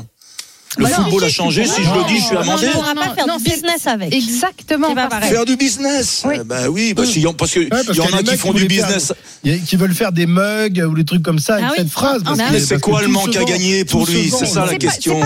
Le 0.78 0.84
Bah 0.84 0.90
non, 0.98 1.04
football 1.06 1.24
a 1.24 1.30
changé. 1.30 1.66
Si 1.66 1.84
je 1.84 1.90
le 1.90 2.08
dis, 2.08 2.18
je 2.18 2.24
suis 2.26 2.36
Non, 2.36 2.42
amendé. 2.42 2.66
On 2.66 2.68
ne 2.68 2.74
pourra 2.74 2.94
Non, 2.94 3.02
pas 3.02 3.14
faire 3.16 3.28
non, 3.28 3.38
du 3.38 3.44
business 3.44 3.88
avec. 3.88 4.14
Exactement. 4.14 4.94
Pas 4.96 5.08
pareil. 5.08 5.30
Faire 5.30 5.46
du 5.46 5.56
business. 5.56 6.24
Oui. 6.26 6.36
Eh 6.42 6.44
Ben 6.44 6.68
oui, 6.68 6.94
parce, 6.94 7.12
qu'il 7.12 7.22
y 7.22 7.28
en- 7.28 7.34
parce 7.34 7.56
Ouais, 7.56 7.68
y 7.70 7.70
a 7.72 8.24
qui 8.24 8.38
font 8.38 8.52
du 8.54 8.60
faire- 8.60 8.68
business. 8.68 9.14
Il 9.44 9.52
y 9.52 9.56
a- 9.56 9.60
qui 9.60 9.76
veulent 9.76 9.94
faire 9.94 10.12
des 10.12 10.26
mugs 10.26 10.84
ou 10.90 10.96
des 10.96 11.06
trucs 11.06 11.24
comme 11.24 11.40
ça 11.40 11.56
avec 11.56 11.66
Ah 11.68 11.72
oui. 11.72 11.78
cette 11.80 11.90
phrase. 11.92 12.24
parce 12.24 12.40
Ah, 12.40 12.50
mais 12.52 12.60
c'est 12.60 12.80
quoi 12.82 13.02
le 13.02 13.08
manque 13.08 13.36
à 13.36 13.44
gagner 13.46 13.86
pour 13.86 14.06
lui 14.06 14.30
C'est 14.30 14.46
ça 14.46 14.66
la 14.66 14.76
question. 14.76 15.20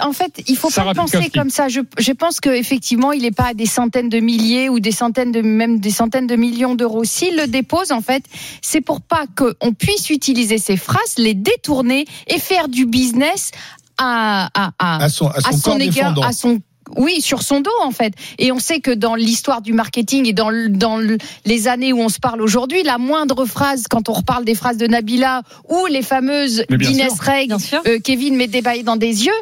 En 0.00 0.12
fait, 0.12 0.42
il 0.46 0.56
faut 0.56 0.70
Sarah 0.70 0.94
pas 0.94 1.02
le 1.04 1.10
penser 1.10 1.30
comme 1.30 1.50
ça. 1.50 1.68
Je, 1.68 1.80
je 1.98 2.12
pense 2.12 2.40
qu'effectivement, 2.40 3.12
il 3.12 3.22
n'est 3.22 3.30
pas 3.30 3.48
à 3.48 3.54
des 3.54 3.66
centaines 3.66 4.08
de 4.08 4.20
milliers 4.20 4.68
ou 4.68 4.78
des 4.80 4.92
centaines 4.92 5.32
de 5.32 5.40
même 5.42 5.80
des 5.80 5.90
centaines 5.90 6.26
de 6.26 6.36
millions 6.36 6.74
d'euros. 6.74 7.04
S'il 7.04 7.36
le 7.36 7.46
dépose, 7.46 7.92
en 7.92 8.00
fait, 8.02 8.22
c'est 8.62 8.80
pour 8.80 9.00
pas 9.00 9.24
qu'on 9.36 9.72
puisse 9.72 10.10
utiliser 10.10 10.58
ces 10.58 10.76
phrases, 10.76 11.14
les 11.18 11.34
détourner 11.34 12.04
et 12.28 12.38
faire 12.38 12.68
du 12.68 12.86
business 12.86 13.50
à, 13.98 14.48
à, 14.54 14.72
à, 14.78 15.04
À 15.04 15.08
son, 15.08 15.28
à 15.28 15.52
son, 15.52 15.78
égard, 15.78 16.14
à 16.24 16.32
son 16.32 16.60
oui, 16.96 17.22
sur 17.22 17.42
son 17.42 17.60
dos 17.60 17.70
en 17.82 17.90
fait. 17.90 18.12
Et 18.38 18.52
on 18.52 18.58
sait 18.58 18.80
que 18.80 18.90
dans 18.90 19.14
l'histoire 19.14 19.62
du 19.62 19.72
marketing 19.72 20.26
et 20.26 20.32
dans, 20.34 20.50
le- 20.50 20.68
dans 20.68 20.96
le- 20.98 21.16
les 21.46 21.66
années 21.68 21.92
où 21.92 22.00
on 22.00 22.08
se 22.10 22.18
parle 22.18 22.42
aujourd'hui, 22.42 22.82
la 22.82 22.98
moindre 22.98 23.46
phrase, 23.46 23.84
quand 23.88 24.08
on 24.10 24.12
reparle 24.12 24.44
des 24.44 24.54
phrases 24.54 24.76
de 24.76 24.86
Nabila 24.86 25.42
ou 25.70 25.86
les 25.86 26.02
fameuses 26.02 26.64
d'Inès. 26.68 27.12
Reg, 27.20 27.52
euh, 27.86 27.98
Kevin 28.04 28.36
met 28.36 28.48
des 28.48 28.60
bails 28.60 28.82
dans 28.82 28.96
des 28.96 29.24
yeux. 29.24 29.32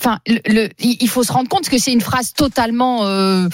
Enfin, 0.00 0.18
le, 0.26 0.68
il 0.78 1.08
faut 1.08 1.24
se 1.24 1.32
rendre 1.32 1.48
compte 1.48 1.68
que 1.68 1.78
c'est 1.78 1.92
une 1.92 2.00
phrase 2.00 2.32
totalement 2.32 3.00
euh, 3.06 3.48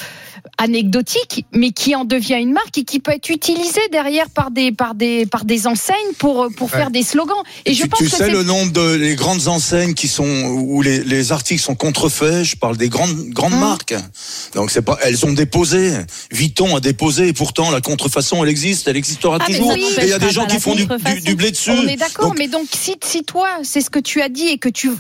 anecdotique, 0.63 1.45
mais 1.53 1.71
qui 1.73 1.95
en 1.95 2.05
devient 2.05 2.39
une 2.41 2.53
marque 2.53 2.79
et 2.79 2.85
qui 2.85 3.01
peut 3.01 3.13
être 3.13 3.31
utilisée 3.31 3.81
derrière 3.91 4.31
par 4.31 4.51
des 4.51 4.73
par 4.73 4.95
des 4.95 5.27
par 5.27 5.45
des 5.45 5.67
enseignes 5.67 5.97
pour 6.19 6.49
pour 6.57 6.71
Ouais. 6.71 6.79
faire 6.79 6.91
des 6.91 7.03
slogans. 7.03 7.43
Et 7.67 7.75
je 7.75 7.83
tu, 7.83 7.89
pense 7.89 7.99
tu 7.99 8.05
que 8.09 8.17
sais 8.17 8.31
le 8.31 8.43
nombre 8.45 8.73
de 8.73 8.95
les 8.95 9.15
grandes 9.17 9.49
enseignes 9.49 9.95
qui 9.95 10.07
sont 10.09 10.25
où 10.45 10.83
les, 10.83 11.03
les 11.03 11.33
articles 11.33 11.61
sont 11.63 11.75
contrefaits. 11.75 12.45
Je 12.45 12.57
parle 12.57 12.77
des 12.77 12.89
grandes 12.89 13.17
grandes 13.31 13.55
Hum. 13.55 13.61
marques. 13.61 13.95
Donc 14.55 14.71
c'est 14.71 14.83
pas 14.83 14.99
elles 15.03 15.17
sont 15.19 15.33
déposées. 15.33 15.93
Vuitton 16.31 16.77
a 16.77 16.81
déposé 16.81 17.29
et 17.29 17.33
pourtant 17.33 17.71
la 17.71 17.81
contrefaçon 17.81 18.43
elle 18.45 18.51
existe, 18.51 18.87
elle 18.89 18.97
existera 18.97 19.39
Ah, 19.41 19.45
toujours. 19.47 19.73
Et 19.73 19.81
il 20.03 20.09
y 20.09 20.13
a 20.13 20.19
des 20.19 20.31
gens 20.31 20.47
qui 20.47 20.61
font 20.61 20.75
du, 20.75 20.87
du, 20.87 21.21
du 21.23 21.35
blé 21.35 21.51
dessus. 21.51 21.71
On 21.71 21.87
est 21.89 21.97
d'accord, 21.97 22.35
mais 22.39 22.49
donc 22.49 22.67
si, 22.73 22.95
si 23.05 23.25
toi, 23.25 23.49
c'est 23.63 23.81
ce 23.81 23.91
que 23.91 23.99
tu 23.99 24.21
as 24.23 24.29
dit 24.29 24.47
et 24.49 24.59
que 24.59 24.69
tu 24.69 24.91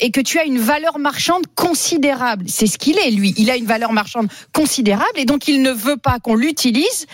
et 0.00 0.10
que 0.10 0.20
tu 0.20 0.38
as 0.38 0.44
une 0.44 0.58
valeur 0.58 0.98
marchande 0.98 1.44
considérable, 1.54 2.44
c'est 2.48 2.66
ce 2.66 2.78
qu'il 2.78 2.98
est 2.98 3.10
lui. 3.10 3.34
Il 3.36 3.50
a 3.50 3.56
une 3.56 3.66
valeur 3.66 3.92
marchande 3.92 4.28
considérable 4.52 5.16
et 5.16 5.24
donc 5.24 5.48
il 5.48 5.62
ne 5.62 5.70
veut 5.70 5.96
pas 5.96 6.18
qu'on 6.20 6.34
l'utilise 6.34 7.06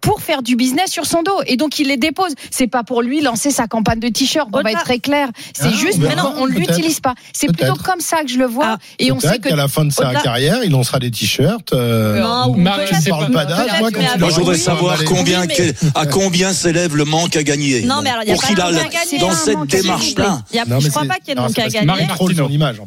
pour 0.00 0.20
faire 0.20 0.42
du 0.42 0.56
business 0.56 0.90
sur 0.90 1.06
son 1.06 1.22
dos 1.22 1.40
et 1.46 1.56
donc 1.56 1.78
il 1.78 1.88
les 1.88 1.96
dépose. 1.96 2.32
C'est 2.50 2.66
pas 2.68 2.84
pour 2.84 3.02
lui 3.02 3.20
lancer 3.20 3.50
sa 3.50 3.66
campagne 3.66 4.00
de 4.00 4.08
t-shirt. 4.08 4.48
On 4.52 4.60
va 4.62 4.70
être 4.72 4.84
très 4.84 4.98
clair. 5.00 5.28
C'est 5.52 5.64
Ah, 5.66 5.70
juste 5.70 5.98
on 5.98 6.46
peut-être. 6.46 6.46
l'utilise 6.46 7.00
pas. 7.00 7.14
C'est 7.32 7.48
plutôt 7.52 7.74
comme 7.74 8.00
ça 8.00 8.22
que 8.22 8.28
je 8.28 8.38
le 8.38 8.46
vois 8.46 8.76
Ah, 8.76 8.78
et 8.98 9.10
on 9.12 9.20
sait 9.20 9.38
qu'à 9.38 9.56
la 9.56 9.68
fin 9.68 9.84
de 9.84 9.92
sa 9.92 10.14
carrière, 10.14 10.62
il 10.64 10.70
lancera 10.72 10.98
des 10.98 11.10
t-shirts. 11.10 11.72
euh, 11.72 12.20
Non, 12.20 12.54
c'est 13.00 13.12
on 13.12 13.18
parle 13.18 13.32
pas- 13.32 13.44
d'âge, 13.44 13.70
moi, 13.80 13.90
moi, 14.18 14.28
je 14.30 14.34
voudrais 14.36 14.56
savoir 14.58 15.04
combien, 15.04 15.40
Oui, 15.42 15.46
mais- 15.48 15.54
quel- 15.54 15.74
à 15.94 16.06
combien 16.06 16.52
s'élève 16.52 16.96
le 16.96 17.04
manque 17.04 17.36
à 17.36 17.42
gagner. 17.42 17.82
Non, 17.82 18.00
mais 18.02 18.10
alors, 18.10 18.22
il 18.24 18.28
y 18.28 18.32
a 18.32 18.34
pour 18.34 18.42
pas 18.42 18.46
qu'il 18.48 18.56
de 18.56 18.60
a 18.60 18.64
manque 18.66 18.74
la- 18.74 18.80
à 18.80 19.04
gagner, 19.04 19.18
dans 19.18 19.30
hein, 19.30 19.34
cette 19.44 19.54
manque 19.56 19.74
à 19.74 19.80
démarche-là. 19.80 20.42
Je 20.80 20.88
crois 20.88 21.04
pas 21.04 21.14
qu'il 21.16 21.28
y 21.28 21.30
ait 21.32 21.34
de 21.34 21.40
manque 21.40 21.58
à 21.58 21.68
gagner. 21.68 21.86
Marc-. 21.86 22.00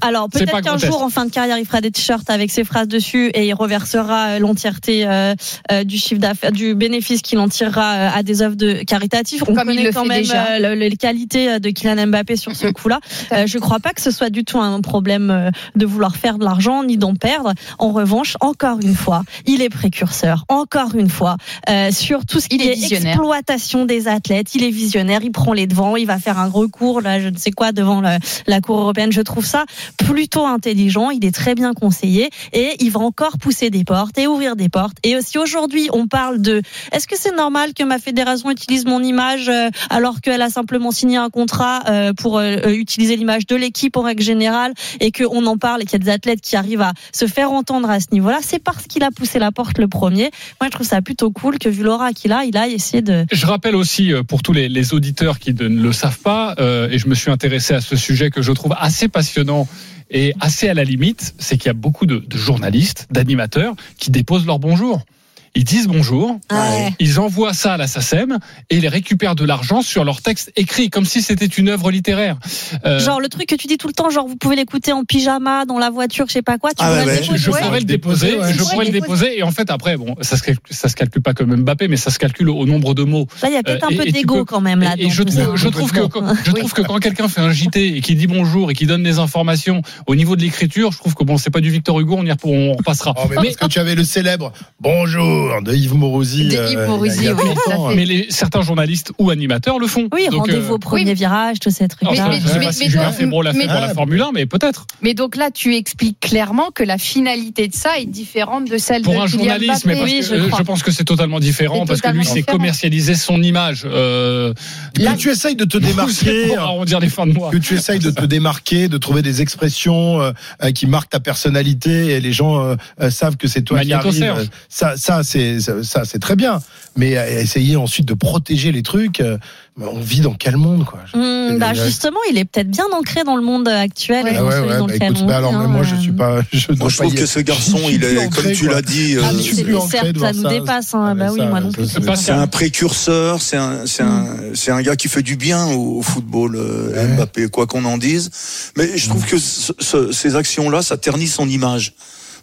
Alors 0.01 0.29
peut-être 0.29 0.61
qu'un 0.61 0.77
jour, 0.77 1.01
en 1.01 1.09
fin 1.09 1.25
de 1.25 1.31
carrière, 1.31 1.57
il 1.57 1.65
fera 1.65 1.81
des 1.81 1.91
t-shirts 1.91 2.29
avec 2.29 2.51
ses 2.51 2.63
phrases 2.63 2.87
dessus 2.87 3.29
et 3.33 3.47
il 3.47 3.53
reversera 3.53 4.27
euh, 4.29 4.39
l'entièreté 4.39 5.05
euh, 5.07 5.33
euh, 5.71 5.83
du 5.83 5.97
chiffre 5.97 6.21
d'affaires, 6.21 6.51
du 6.51 6.75
bénéfice 6.75 7.01
qu'il 7.19 7.39
en 7.39 7.49
tirera 7.49 7.93
euh, 7.95 8.09
à 8.13 8.23
des 8.23 8.41
œuvres 8.41 8.55
de 8.55 8.83
caritatives. 8.83 9.43
On 9.47 9.53
Comme 9.53 9.67
connaît 9.67 9.83
le 9.83 9.91
quand 9.91 10.05
même 10.05 10.23
euh, 10.33 10.59
le- 10.59 10.73
les 10.75 10.95
qualités 10.95 11.49
euh, 11.51 11.59
de 11.59 11.69
Kylian 11.69 12.07
Mbappé 12.07 12.35
sur 12.35 12.55
ce 12.55 12.67
coup-là. 12.71 12.99
Euh, 13.33 13.45
je 13.47 13.57
crois 13.57 13.79
pas 13.79 13.91
que 13.91 14.01
ce 14.01 14.11
soit 14.11 14.29
du 14.29 14.43
tout 14.45 14.59
un 14.59 14.79
problème 14.81 15.51
de 15.75 15.85
vouloir 15.85 16.15
faire 16.15 16.37
de 16.37 16.45
l'argent 16.45 16.83
ni 16.83 16.97
d'en 16.97 17.15
perdre. 17.15 17.53
En 17.79 17.91
revanche, 17.91 18.37
encore 18.39 18.79
une 18.81 18.95
fois, 18.95 19.23
il 19.45 19.61
est 19.61 19.69
précurseur. 19.69 20.45
Encore 20.47 20.95
une 20.95 21.09
fois, 21.09 21.37
euh, 21.69 21.91
sur 21.91 22.25
tout 22.25 22.39
ce 22.39 22.47
qui 22.47 22.55
Il 22.57 22.61
est 22.67 22.93
exploitation 22.93 23.85
des 23.85 24.07
athlètes, 24.07 24.55
il 24.55 24.63
est 24.63 24.69
visionnaire. 24.71 25.19
Il 25.23 25.31
prend 25.31 25.53
les 25.53 25.67
devants. 25.67 25.95
Il 25.95 26.05
va 26.07 26.17
faire 26.19 26.39
un 26.39 26.47
recours 26.47 27.01
là, 27.01 27.19
je 27.19 27.27
ne 27.29 27.37
sais 27.37 27.51
quoi, 27.51 27.71
devant 27.71 28.01
le- 28.01 28.17
la 28.47 28.61
Cour 28.61 28.79
européenne. 28.79 29.11
Je 29.11 29.21
trouve 29.21 29.45
ça 29.45 29.65
plutôt 29.97 30.45
intelligent. 30.45 31.09
Il 31.09 31.25
est 31.25 31.33
très 31.33 31.55
bien 31.55 31.73
conseillé 31.73 32.29
et 32.53 32.75
il 32.79 32.91
va 32.91 32.99
encore 32.99 33.37
pousser 33.37 33.69
des 33.69 33.83
portes 33.83 34.17
et 34.17 34.27
ouvrir 34.27 34.55
des 34.55 34.69
portes. 34.69 34.97
Et 35.03 35.15
si 35.21 35.37
aujourd'hui 35.37 35.89
on 35.93 36.07
parle 36.07 36.41
de, 36.41 36.61
est-ce 36.91 37.07
que 37.07 37.15
c'est 37.17 37.35
normal 37.35 37.73
que 37.73 37.83
ma 37.83 37.99
fédération 37.99 38.51
utilise 38.51 38.85
mon 38.85 39.01
image 39.01 39.47
euh, 39.49 39.69
alors 39.89 40.21
qu'elle 40.21 40.41
a 40.41 40.49
simplement 40.49 40.91
signé 40.91 41.17
un 41.17 41.29
contrat 41.29 41.83
euh, 41.87 42.13
pour 42.13 42.37
euh, 42.37 42.57
utiliser 42.67 43.15
l'image 43.15 43.47
de 43.47 43.55
l'équipe 43.55 43.95
en 43.95 44.01
règle 44.01 44.23
générale 44.23 44.73
et 44.99 45.11
qu'on 45.11 45.45
en 45.45 45.57
parle 45.57 45.81
et 45.81 45.85
qu'il 45.85 45.93
y 45.93 46.01
a 46.01 46.05
des 46.05 46.11
athlètes 46.11 46.41
qui 46.41 46.55
arrivent 46.55 46.81
à 46.81 46.93
se 47.13 47.27
faire 47.27 47.51
entendre 47.51 47.89
à 47.89 47.99
ce 47.99 48.07
niveau-là, 48.11 48.39
c'est 48.41 48.59
parce 48.59 48.87
qu'il 48.87 49.03
a 49.03 49.11
poussé 49.11 49.39
la 49.39 49.51
porte 49.51 49.77
le 49.77 49.87
premier. 49.87 50.31
Moi, 50.59 50.67
je 50.67 50.69
trouve 50.69 50.87
ça 50.87 51.01
plutôt 51.01 51.31
cool 51.31 51.59
que 51.59 51.69
vu 51.69 51.83
l'aura 51.83 52.11
qu'il 52.13 52.33
a, 52.33 52.43
il 52.43 52.57
a 52.57 52.67
essayé 52.67 53.01
de. 53.01 53.25
Je 53.31 53.45
rappelle 53.45 53.75
aussi 53.75 54.11
pour 54.27 54.43
tous 54.43 54.53
les, 54.53 54.93
auditeurs 54.93 55.39
qui 55.39 55.53
ne 55.53 55.67
le 55.67 55.93
savent 55.93 56.19
pas, 56.19 56.55
et 56.59 56.97
je 56.97 57.07
me 57.07 57.15
suis 57.15 57.31
intéressé 57.31 57.73
à 57.73 57.81
ce 57.81 57.95
sujet 57.95 58.29
que 58.29 58.41
je 58.41 58.51
trouve 58.51 58.75
assez 58.77 59.07
passionnant 59.07 59.67
Et 60.09 60.33
assez 60.39 60.67
à 60.67 60.73
la 60.73 60.83
limite, 60.83 61.33
c'est 61.37 61.57
qu'il 61.57 61.67
y 61.67 61.69
a 61.69 61.73
beaucoup 61.73 62.05
de 62.05 62.23
journalistes, 62.35 63.07
d'animateurs 63.11 63.75
qui 63.97 64.11
déposent 64.11 64.45
leur 64.45 64.59
bonjour. 64.59 65.05
Ils 65.53 65.65
disent 65.65 65.87
bonjour, 65.87 66.39
Ouais. 66.51 66.93
ils 66.99 67.19
envoient 67.19 67.53
ça 67.53 67.73
à 67.73 67.77
la 67.77 67.85
SACEM 67.87 68.39
et 68.69 68.77
ils 68.77 68.87
récupèrent 68.87 69.35
de 69.35 69.43
l'argent 69.43 69.81
sur 69.81 70.05
leur 70.05 70.21
texte 70.21 70.51
écrit, 70.55 70.89
comme 70.89 71.03
si 71.05 71.21
c'était 71.21 71.45
une 71.45 71.67
œuvre 71.67 71.91
littéraire. 71.91 72.37
Euh, 72.85 72.99
Genre 72.99 73.19
le 73.19 73.27
truc 73.27 73.47
que 73.47 73.55
tu 73.55 73.67
dis 73.67 73.77
tout 73.77 73.87
le 73.87 73.93
temps, 73.93 74.09
genre 74.09 74.27
vous 74.27 74.37
pouvez 74.37 74.55
l'écouter 74.55 74.93
en 74.93 75.03
pyjama, 75.03 75.65
dans 75.65 75.77
la 75.77 75.89
voiture, 75.89 76.25
je 76.27 76.33
sais 76.33 76.41
pas 76.41 76.57
quoi. 76.57 76.69
Tu 76.69 76.77
Ah 76.79 76.87
pourrais 76.87 76.99
ouais, 76.99 77.05
le 77.05 77.11
ouais. 77.11 77.17
je, 77.17 77.21
déposer. 77.31 77.37
je 77.43 77.51
Ouais. 77.51 77.61
pourrais 77.61 77.79
le 77.79 77.85
déposer, 77.85 78.37
ouais. 78.37 78.53
je 78.53 78.63
pourrais 78.63 78.85
le 78.85 78.91
déposer, 78.91 79.37
et 79.39 79.43
en 79.43 79.51
fait 79.51 79.69
après, 79.71 79.97
bon, 79.97 80.15
ça 80.21 80.37
se 80.37 80.43
calcule, 80.43 80.73
ça 80.75 80.87
se 80.87 80.95
calcule 80.95 81.21
pas 81.21 81.33
comme 81.33 81.53
Mbappé, 81.53 81.89
mais 81.89 81.97
ça 81.97 82.11
se 82.11 82.19
calcule 82.19 82.49
au 82.49 82.65
nombre 82.65 82.93
de 82.93 83.03
mots. 83.03 83.27
Là, 83.43 83.49
il 83.49 83.53
y 83.53 83.57
a 83.57 83.63
peut-être 83.63 83.83
Euh, 83.83 83.87
un 83.87 83.89
et- 83.89 83.97
peu 83.97 84.05
d'ego 84.11 84.35
peux- 84.37 84.45
quand 84.45 84.61
même 84.61 84.79
là. 84.79 84.95
Et, 84.97 85.07
et 85.07 85.09
je 85.09 85.23
trouve, 85.23 85.55
je 85.57 85.67
trouve 85.67 85.91
que 85.91 86.05
quand, 86.07 86.33
je 86.45 86.51
trouve 86.51 86.71
que 86.71 86.81
quand 86.81 86.99
quelqu'un 86.99 87.27
fait 87.27 87.41
un 87.41 87.51
JT 87.51 87.97
et 87.97 88.01
qui 88.01 88.15
dit 88.15 88.27
bonjour 88.27 88.71
et 88.71 88.73
qui 88.73 88.85
donne 88.85 89.03
des 89.03 89.19
informations 89.19 89.81
au 90.07 90.15
niveau 90.15 90.37
de 90.37 90.41
l'écriture, 90.43 90.93
je 90.93 90.97
trouve 90.97 91.13
que 91.13 91.25
bon, 91.25 91.37
c'est 91.37 91.49
pas 91.49 91.59
du 91.59 91.71
Victor 91.71 91.99
Hugo, 91.99 92.15
on 92.17 92.25
y 92.25 92.31
repassera. 92.31 93.13
Oh, 93.17 93.23
mais 93.29 93.35
parce 93.35 93.55
que 93.57 93.65
tu 93.67 93.79
avais 93.79 93.95
le 93.95 94.05
célèbre 94.05 94.53
bonjour 94.79 95.40
de 95.63 95.73
Yves 95.73 95.93
Morosi. 95.95 96.47
De 96.49 96.57
euh, 96.57 96.71
Yves 96.71 96.87
Morosi, 96.87 97.29
oui, 97.29 97.49
hein. 97.71 97.77
mais 97.95 98.05
les, 98.05 98.27
certains 98.29 98.61
journalistes 98.61 99.11
ou 99.17 99.29
animateurs 99.29 99.79
le 99.79 99.87
font. 99.87 100.07
Oui, 100.13 100.27
rendez-vous 100.29 100.71
euh, 100.73 100.75
au 100.75 100.79
premier 100.79 101.13
virage, 101.13 101.59
tous 101.59 101.69
ces 101.71 101.87
trucs 101.87 102.03
non, 102.03 102.11
là. 102.11 102.31
je 102.39 102.47
sais 102.47 102.59
mais- 102.59 102.71
si 102.71 102.83
mais 102.85 102.89
Julien 102.89 103.05
donc- 103.05 103.13
Febro 103.15 103.41
l'a 103.41 103.51
fait 103.53 103.59
mais- 103.59 103.65
pour 103.67 103.81
la 103.81 103.93
Formule 103.93 104.21
1, 104.21 104.31
mais 104.33 104.45
peut-être. 104.45 104.85
Mais 105.01 105.13
donc 105.13 105.35
là, 105.35 105.49
tu 105.51 105.75
expliques 105.75 106.19
clairement 106.19 106.69
que 106.73 106.83
la 106.83 106.97
finalité 106.97 107.67
de 107.67 107.75
ça 107.75 107.97
est 107.99 108.05
différente 108.05 108.69
de 108.69 108.77
celle 108.77 109.01
Pour 109.01 109.13
de 109.13 109.19
un 109.19 109.25
Kylian 109.25 109.39
journaliste, 109.43 109.85
mais 109.85 109.95
parce 109.95 110.05
Oui, 110.11 110.19
que, 110.19 110.25
je 110.25 110.33
euh, 110.35 110.47
crois. 110.47 110.59
je 110.59 110.63
pense 110.63 110.83
que 110.83 110.91
c'est 110.91 111.03
totalement 111.03 111.39
différent 111.39 111.85
parce 111.85 112.01
que 112.01 112.09
lui, 112.09 112.25
c'est 112.25 112.43
commercialiser 112.43 113.15
son 113.15 113.41
image. 113.41 113.83
Euh, 113.85 114.53
Que 114.93 115.15
tu 115.17 115.29
essayes 115.29 115.55
de 115.55 115.65
te 115.65 115.77
démarquer. 115.77 116.47
pour 116.47 116.59
arrondir 116.59 116.99
les 116.99 117.09
fins 117.09 117.27
de 117.27 117.33
mois. 117.33 117.51
que 117.51 117.57
tu 117.57 117.75
essayes 117.75 117.99
de 117.99 118.11
te 118.11 118.25
démarquer, 118.25 118.87
de 118.87 118.97
trouver 118.97 119.21
des 119.21 119.41
expressions 119.41 120.33
qui 120.75 120.87
marquent 120.87 121.09
ta 121.09 121.19
personnalité 121.19 122.07
et 122.15 122.19
les 122.19 122.31
gens 122.33 122.75
savent 123.09 123.37
que 123.37 123.47
c'est 123.47 123.61
toi 123.61 123.79
qui 123.81 123.93
arrive. 123.93 124.49
Ça, 124.69 124.95
ça 124.97 125.17
c'est 125.31 125.83
ça, 125.83 126.03
c'est 126.05 126.19
très 126.19 126.35
bien. 126.35 126.61
Mais 126.97 127.17
euh, 127.17 127.39
essayer 127.41 127.77
ensuite 127.77 128.05
de 128.05 128.13
protéger 128.13 128.71
les 128.73 128.83
trucs, 128.83 129.21
euh, 129.21 129.37
on 129.79 129.99
vit 130.01 130.19
dans 130.19 130.33
quel 130.33 130.57
monde 130.57 130.83
quoi? 130.83 130.99
Hum, 131.13 131.57
bah 131.57 131.73
justement, 131.73 132.19
il 132.29 132.37
est 132.37 132.43
peut-être 132.45 132.69
bien 132.69 132.83
ancré 132.93 133.23
dans 133.23 133.37
le 133.37 133.41
monde 133.41 133.67
actuel 133.69 134.27
et 134.27 134.33
dans 134.33 134.45
ouais, 134.47 134.51
celui 134.51 134.69
ouais, 134.69 134.77
dans 134.77 134.87
bah 134.87 134.95
écoute, 134.99 135.25
bah 135.25 135.37
alors 135.37 135.55
hein, 135.55 135.67
moi 135.67 135.83
je 135.83 135.95
euh. 135.95 135.99
suis 135.99 136.11
pas. 136.11 136.41
Je, 136.51 136.67
Moi, 136.67 136.75
dois 136.77 136.89
je 136.89 136.97
pas 136.97 137.03
trouve 137.05 137.15
que 137.15 137.25
ce 137.25 137.39
garçon, 137.39 137.79
il 137.89 138.03
est, 138.03 138.17
ancré, 138.17 138.43
comme 138.43 138.51
tu 138.51 138.67
l'as 138.67 138.81
dit, 138.81 139.15
euh, 139.15 139.21
Ah, 139.23 139.29
ancré 139.29 139.87
certes, 139.89 140.19
ça 140.19 140.33
nous 140.33 140.49
dépasse. 140.49 140.93
hein. 140.93 141.05
Ah, 141.11 141.13
Bah 141.15 141.25
mais 141.25 141.29
oui, 141.31 141.39
ça, 141.39 141.45
moi 141.45 141.61
non 141.61 141.71
ça, 141.71 141.77
plus. 142.01 142.15
c'est- 142.17 142.31
un 142.31 142.47
précurseur, 142.47 143.41
c'est 143.41 143.57
un, 143.57 143.85
c'est 143.85 144.03
un, 144.03 144.25
c'est 144.53 144.71
un 144.71 144.81
gars 144.81 144.97
qui 144.97 145.07
fait 145.07 145.23
du 145.23 145.37
bien 145.37 145.65
au, 145.67 145.99
au 145.99 146.01
football, 146.01 146.55
euh. 146.57 147.15
Mbappé, 147.15 147.47
quoi 147.47 147.67
qu'on 147.67 147.85
en 147.85 147.97
dise. 147.97 148.29
Mais 148.77 148.97
je 148.97 149.07
trouve 149.07 149.25
que 149.25 149.37
ce- 149.37 149.71
ce- 149.79 150.11
ces 150.11 150.35
actions-là, 150.35 150.81
ça 150.81 150.97
ternit 150.97 151.27
son 151.27 151.47
image. 151.47 151.93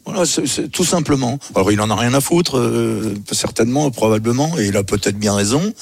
Voilà, 0.05 0.23
tout 0.73 0.85
simplement. 0.85 1.39
Alors 1.55 1.71
il 1.73 1.81
en 1.81 1.91
a 1.91 1.97
rien 1.97 2.15
à 2.15 2.21
foutre, 2.21 2.57
euh, 2.59 3.15
certainement, 3.33 3.91
probablement, 3.91 4.59
et 4.59 4.67
il 4.69 4.77
a 4.77 4.83
peut-être 4.83 5.19
bien 5.19 5.35
raison. 5.35 5.73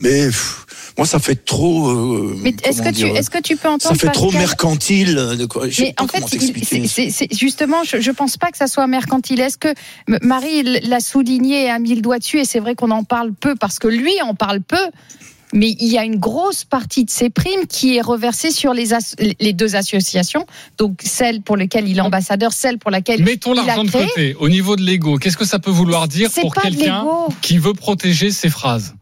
Mais 0.00 0.26
pff, 0.26 0.66
moi, 0.98 1.06
ça 1.06 1.18
fait 1.18 1.44
trop. 1.44 1.88
euh, 1.90 2.36
Mais 2.42 2.54
est-ce 2.64 2.80
que 2.82 2.88
tu 2.88 2.92
dire, 2.92 3.16
est-ce 3.16 3.30
que 3.30 3.40
tu 3.40 3.56
peux 3.56 3.68
entendre 3.68 3.94
ça 3.96 4.06
fait 4.06 4.12
trop 4.12 4.30
mercantile. 4.30 5.14
De 5.38 5.46
quoi, 5.46 5.68
je 5.68 5.74
sais 5.74 5.82
Mais 5.82 5.94
en 5.98 6.06
fait, 6.06 6.22
c'est- 7.10 7.34
justement, 7.34 7.82
je, 7.84 8.00
je 8.00 8.10
pense 8.10 8.36
pas 8.36 8.50
que 8.50 8.58
ça 8.58 8.66
soit 8.66 8.86
mercantile. 8.86 9.40
Est-ce 9.40 9.58
que 9.58 9.72
Marie 10.22 10.62
l'a 10.82 11.00
souligné 11.00 11.64
et 11.64 11.70
a 11.70 11.78
mis 11.78 11.94
le 11.94 12.02
doigt 12.02 12.18
dessus 12.18 12.40
Et 12.40 12.44
c'est 12.44 12.60
vrai 12.60 12.74
qu'on 12.74 12.90
en 12.90 13.04
parle 13.04 13.32
peu 13.32 13.54
parce 13.56 13.78
que 13.78 13.88
lui 13.88 14.12
en 14.22 14.34
parle 14.34 14.60
peu. 14.60 14.76
Mais 15.52 15.70
il 15.80 15.88
y 15.88 15.98
a 15.98 16.04
une 16.04 16.16
grosse 16.16 16.64
partie 16.64 17.04
de 17.04 17.10
ces 17.10 17.28
primes 17.30 17.66
qui 17.68 17.96
est 17.96 18.00
reversée 18.00 18.50
sur 18.50 18.72
les, 18.72 18.94
as- 18.94 19.14
les 19.40 19.52
deux 19.52 19.76
associations, 19.76 20.46
donc 20.78 21.00
celle 21.04 21.42
pour 21.42 21.56
laquelle 21.56 21.88
il 21.88 21.98
est 21.98 22.02
ambassadeur, 22.02 22.52
celle 22.52 22.78
pour 22.78 22.90
laquelle 22.90 23.22
Mettons 23.22 23.52
il 23.54 23.58
a 23.60 23.64
l'argent 23.64 23.84
de 23.84 23.90
côté. 23.90 24.34
Au 24.40 24.48
niveau 24.48 24.76
de 24.76 24.82
l'ego, 24.82 25.18
qu'est-ce 25.18 25.36
que 25.36 25.44
ça 25.44 25.58
peut 25.58 25.70
vouloir 25.70 26.08
dire 26.08 26.30
pour 26.30 26.54
pas 26.54 26.62
quelqu'un 26.62 27.04
qui 27.42 27.58
veut 27.58 27.74
protéger 27.74 28.30
ses 28.30 28.48
phrases 28.50 28.94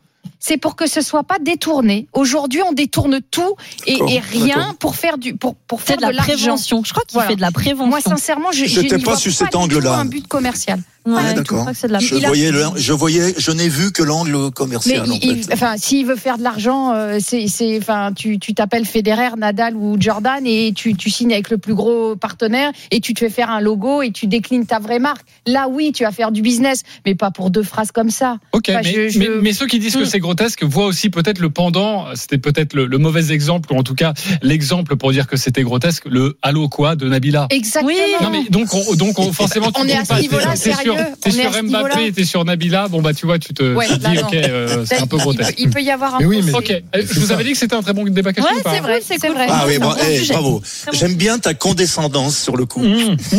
c'est 0.43 0.57
pour 0.57 0.75
que 0.75 0.87
ce 0.87 1.03
soit 1.03 1.23
pas 1.23 1.39
détourné. 1.39 2.07
Aujourd'hui, 2.15 2.63
on 2.67 2.73
détourne 2.73 3.21
tout 3.31 3.57
et, 3.87 3.99
rien 4.21 4.75
pour 4.81 4.97
faire 4.97 5.19
du 5.19 5.37
pour 5.37 5.55
pour 5.55 5.81
C'est 5.81 5.99
faire 6.01 6.11
de 6.11 6.17
la 6.17 6.23
prévention. 6.23 6.83
Je 6.83 6.93
crois 6.93 7.03
qu'il 7.07 7.13
Voilà. 7.17 7.29
fait 7.29 7.37
de 7.37 7.43
la 7.43 7.51
prévention. 7.51 7.87
Moi, 7.91 8.01
sincèrement, 8.01 8.51
je, 8.51 8.65
je 8.65 8.81
n'y 8.81 9.03
pas 9.03 9.17
sur 9.17 9.33
cet 9.33 9.55
angle-là. 9.55 9.99
Un 9.99 10.07
but 10.07 10.27
commercial. 10.27 10.81
Ouais, 11.11 11.21
Ah, 11.25 11.31
je 11.31 11.35
d'accord. 11.37 11.67
c'est 11.75 11.89
voyais, 12.27 12.51
je 12.77 12.93
voyais, 12.93 13.35
je 13.37 13.51
n'ai 13.53 13.69
vu 13.69 13.93
que 13.93 14.03
l'angle 14.03 14.37
Mais 14.37 14.51
commercial. 14.53 15.11
en 15.11 15.15
il- 15.21 15.45
fait. 15.45 15.53
enfin, 15.55 15.75
s'il 15.77 16.07
veut 16.07 16.17
faire 16.17 16.39
de 16.39 16.43
l'argent, 16.43 16.93
euh, 16.95 17.19
c'est, 17.21 17.47
c'est, 17.49 17.79
enfin, 17.79 18.13
tu, 18.15 18.39
tu 18.39 18.55
t'appelles 18.55 18.85
Federer, 18.85 19.31
Nadal 19.37 19.77
ou 19.77 19.97
Jordan 20.01 20.45
et 20.47 20.73
tu, 20.75 20.95
tu 20.95 21.11
signes 21.11 21.33
avec 21.33 21.51
le 21.51 21.59
plus 21.59 21.75
gros 21.75 22.17
partenaire 22.17 22.71
et 22.91 23.01
tu 23.01 23.15
te 23.15 23.21
fais 23.21 23.31
faire 23.31 23.51
un 23.51 23.61
logo 23.61 24.03
et 24.03 24.11
tu 24.13 24.27
déclines 24.27 24.67
ta 24.67 24.79
vraie 24.79 24.99
marque. 24.99 25.27
Là, 25.47 25.69
oui, 25.69 25.93
tu 25.93 26.05
vas 26.05 26.13
faire 26.13 26.33
du 26.33 26.43
business, 26.43 26.83
mais 27.07 27.15
pas 27.15 27.31
pour 27.31 27.51
deux 27.51 27.63
phrases 27.63 27.91
comme 27.93 28.11
ça. 28.11 28.37
Ok, 28.53 28.67
Enfin, 28.69 28.81
mais, 28.85 28.93
je- 28.93 29.09
je- 29.09 29.19
mais, 29.19 29.29
mais 29.43 29.53
ceux 29.53 29.67
qui 29.67 29.79
disent 29.79 29.95
que 29.97 30.01
Hmm. 30.03 30.07
c'est 30.07 30.19
grotesque 30.21 30.63
voient 30.65 30.87
aussi 30.87 31.11
peut-être 31.11 31.39
le 31.41 31.51
pendant, 31.51 32.07
c'était 32.15 32.39
peut-être 32.39 32.75
le, 32.75 32.87
le 32.87 32.99
mauvais 32.99 33.33
exemple, 33.33 33.73
ou 33.73 33.77
en 33.77 33.83
tout 33.83 33.95
cas 33.95 34.13
l'exemple 34.43 34.97
pour 34.97 35.13
dire 35.13 35.27
que 35.27 35.37
c'était 35.37 35.63
grotesque, 35.63 36.05
le 36.07 36.37
Allô 36.43 36.69
quoi 36.69 36.97
de 36.97 37.09
Nabila. 37.09 37.47
Exactement. 37.51 37.87
Oui. 37.93 37.97
Non 38.23 38.31
mais 38.31 38.45
donc 38.51 38.69
on, 38.75 38.95
donc 38.95 39.19
on, 39.19 39.33
forcément 39.33 39.71
tu 39.73 39.81
On 39.81 39.87
est 39.87 39.97
à 39.97 40.05
ce 40.05 40.15
niveau-là, 40.21 40.55
t'es- 40.55 40.71
t'es 40.71 41.00
t'es 41.21 41.31
sur 41.31 41.51
Mbappé 41.63 42.07
et 42.07 42.13
t'es 42.13 42.25
sur 42.25 42.45
Nabila, 42.45 42.89
bon 42.89 43.03
bah 43.03 43.13
tu 43.15 43.27
vois 43.27 43.39
tu 43.39 43.53
te, 43.55 43.75
Ouais, 43.75 43.87
tu 43.87 43.99
dis 43.99 44.15
non. 44.15 44.21
ok 44.23 44.35
euh, 44.35 44.85
c'est 44.87 44.97
un 44.99 45.07
peu 45.07 45.07
Il 45.07 45.09
peut, 45.09 45.17
grotesque. 45.19 45.55
il 45.59 45.71
peut 45.71 45.83
y 45.83 45.91
avoir 45.91 46.15
un. 46.17 46.19
Mais 46.21 46.27
oui, 46.27 46.43
mais-. 46.45 46.53
Ok, 46.55 46.71
euh, 46.71 47.03
je 47.11 47.21
vous 47.21 47.33
avais 47.33 47.45
dit 47.45 47.53
que 47.53 47.59
c'était 47.59 47.75
un 47.77 47.83
très 47.83 47.93
bon 47.93 48.05
débat 48.05 48.33
caché 48.33 48.47
Ouais, 48.49 48.63
c'est 48.65 48.81
vrai, 48.81 49.01
c'est 49.05 49.29
vrai. 49.29 49.47
Ah 49.49 49.65
oui, 49.67 49.79
bon, 49.79 49.93
eh, 50.09 50.27
bravo. 50.29 50.63
J'aime 50.93 51.15
bien 51.15 51.39
ta 51.39 51.55
condescendance 51.55 52.37
sur 52.39 52.57
le 52.57 52.67
coup. 52.67 52.81
Mmh, 52.81 53.17
mmh, 53.33 53.37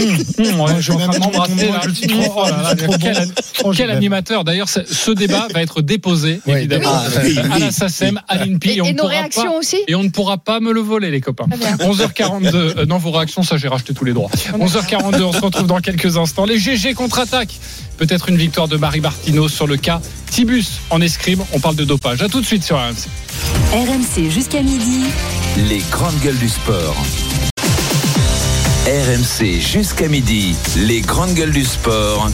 mmh, 0.54 0.60
ouais, 0.62 0.72
je 0.78 0.82
suis 0.82 0.92
en 0.92 0.98
train 0.98 1.08
de 1.08 1.12
même 1.14 1.22
m'embrasser 1.22 1.56
trop 1.56 1.66
bon, 1.68 1.74
là. 1.74 1.82
je 1.88 1.90
suis 1.92 2.08
trop- 2.08 2.46
Oh 3.64 3.72
quel, 3.76 3.90
animateur 3.92 4.44
D'ailleurs, 4.44 4.70
ce- 4.70 5.12
débat 5.12 5.48
va 5.54 5.62
être 5.62 5.82
déposé 5.82 6.40
évidemment 6.48 6.90
Ah, 6.94 7.56
à 7.56 7.60
la 7.60 7.72
SACEM, 7.72 8.20
à 8.28 8.38
l'INPI, 8.38 8.78
Et, 8.78 8.82
on 8.82 8.86
et 8.86 8.94
ne 8.94 8.98
nos 8.98 9.04
pourra 9.04 9.12
réactions 9.14 9.44
pas- 9.52 9.58
aussi 9.58 9.78
Et 9.88 9.96
on 9.96 10.04
ne 10.04 10.10
pourra 10.10 10.38
pas 10.38 10.60
me 10.60 10.72
le 10.72 10.80
voler, 10.82 11.12
les 11.12 11.22
copains. 11.22 11.46
Très 11.50 11.58
bien. 11.58 11.76
11h42. 11.78 12.56
euh, 12.56 12.86
non, 12.86 12.98
vos 12.98 13.12
réactions, 13.12 13.44
ça, 13.44 13.58
j'ai 13.58 13.68
racheté 13.68 13.94
tous 13.94 14.06
les 14.06 14.14
droits. 14.14 14.30
11h42, 14.58 15.22
on 15.24 15.34
se 15.34 15.40
retrouve 15.42 15.68
dans 15.68 15.80
quelques 15.80 16.18
instants. 16.18 16.46
Les 16.46 16.58
GG 16.60 16.94
contre-attaque. 16.94 17.41
Peut-être 17.98 18.30
une 18.30 18.38
victoire 18.38 18.68
de 18.68 18.78
Marie 18.78 19.02
Martineau 19.02 19.48
sur 19.48 19.68
le 19.68 19.78
cas 19.78 20.02
Tibus 20.30 20.80
en 20.90 21.02
escrime. 21.02 21.44
On 21.54 21.60
parle 21.60 21.76
de 21.76 21.86
dopage. 21.86 22.22
À 22.22 22.30
tout 22.30 22.42
de 22.42 22.46
suite 22.46 22.64
sur 22.64 22.78
RMC. 22.78 23.08
RMC 23.74 24.30
jusqu'à 24.30 24.62
midi. 24.62 25.06
Les 25.58 25.82
grandes 25.92 26.20
gueules 26.20 26.40
du 26.40 26.50
sport. 26.50 26.96
RMC 28.88 29.60
jusqu'à 29.60 30.08
midi. 30.08 30.56
Les 30.76 31.02
grandes 31.02 31.36
gueules 31.36 31.52
du 31.52 31.64
sport. 31.64 32.28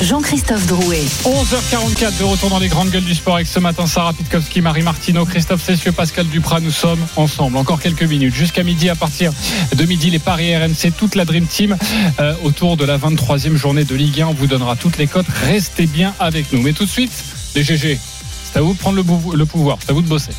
Jean-Christophe 0.00 0.64
Drouet. 0.68 1.02
11h44 1.24 2.18
de 2.18 2.22
retour 2.22 2.50
dans 2.50 2.60
les 2.60 2.68
grandes 2.68 2.90
gueules 2.90 3.04
du 3.04 3.16
sport 3.16 3.34
avec 3.34 3.48
ce 3.48 3.58
matin 3.58 3.84
Sarah 3.88 4.12
Pitkowski, 4.12 4.60
Marie 4.60 4.82
Martineau, 4.82 5.24
Christophe 5.24 5.60
Cessieux, 5.60 5.90
Pascal 5.90 6.28
Duprat. 6.28 6.60
Nous 6.60 6.70
sommes 6.70 7.04
ensemble. 7.16 7.56
Encore 7.56 7.80
quelques 7.80 8.04
minutes. 8.04 8.32
Jusqu'à 8.32 8.62
midi, 8.62 8.88
à 8.88 8.94
partir 8.94 9.32
de 9.74 9.84
midi, 9.86 10.10
les 10.10 10.20
paris 10.20 10.56
RMC, 10.56 10.92
toute 10.96 11.16
la 11.16 11.24
Dream 11.24 11.46
Team 11.46 11.76
euh, 12.20 12.32
autour 12.44 12.76
de 12.76 12.84
la 12.84 12.96
23e 12.96 13.56
journée 13.56 13.82
de 13.82 13.96
Ligue 13.96 14.20
1. 14.20 14.28
On 14.28 14.34
vous 14.34 14.46
donnera 14.46 14.76
toutes 14.76 14.98
les 14.98 15.08
cotes. 15.08 15.26
Restez 15.46 15.86
bien 15.86 16.14
avec 16.20 16.52
nous. 16.52 16.62
Mais 16.62 16.74
tout 16.74 16.84
de 16.84 16.90
suite, 16.90 17.10
les 17.56 17.64
GG. 17.64 17.98
C'est 18.44 18.60
à 18.60 18.62
vous 18.62 18.72
de 18.72 18.78
prendre 18.78 18.96
le, 18.96 19.36
le 19.36 19.46
pouvoir. 19.46 19.78
C'est 19.80 19.90
à 19.90 19.94
vous 19.94 20.02
de 20.02 20.08
bosser. 20.08 20.30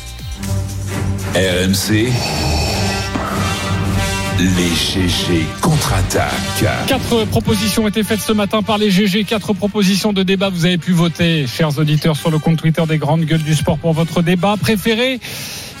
RMC. 1.34 2.10
Les 4.40 4.74
GG 4.74 5.44
contre-attaque. 5.60 6.64
Quatre 6.86 7.26
propositions 7.26 7.84
ont 7.84 7.88
été 7.88 8.02
faites 8.02 8.22
ce 8.22 8.32
matin 8.32 8.62
par 8.62 8.78
les 8.78 8.90
GG. 8.90 9.24
Quatre 9.24 9.52
propositions 9.52 10.14
de 10.14 10.22
débat. 10.22 10.48
Vous 10.48 10.64
avez 10.64 10.78
pu 10.78 10.92
voter, 10.92 11.46
chers 11.46 11.78
auditeurs, 11.78 12.16
sur 12.16 12.30
le 12.30 12.38
compte 12.38 12.56
Twitter 12.56 12.82
des 12.88 12.96
grandes 12.96 13.26
gueules 13.26 13.42
du 13.42 13.54
sport 13.54 13.76
pour 13.76 13.92
votre 13.92 14.22
débat 14.22 14.56
préféré. 14.58 15.20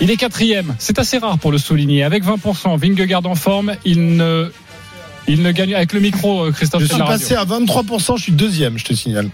Il 0.02 0.10
est 0.10 0.16
quatrième. 0.18 0.74
C'est 0.78 0.98
assez 0.98 1.16
rare 1.16 1.38
pour 1.38 1.52
le 1.52 1.58
souligner. 1.58 2.04
Avec 2.04 2.22
20%, 2.22 2.76
Vingegaard 2.78 3.24
en 3.24 3.34
forme. 3.34 3.76
Il 3.86 4.16
ne, 4.16 4.50
il 5.26 5.40
ne 5.42 5.52
gagne 5.52 5.74
avec 5.74 5.94
le 5.94 6.00
micro, 6.00 6.44
euh, 6.44 6.52
Christophe. 6.52 6.82
Je 6.82 6.88
suis 6.88 6.98
passé 6.98 7.34
à 7.36 7.46
23%, 7.46 8.18
je 8.18 8.22
suis 8.24 8.32
deuxième, 8.32 8.76
je 8.78 8.84
te 8.84 8.92
signale. 8.92 9.30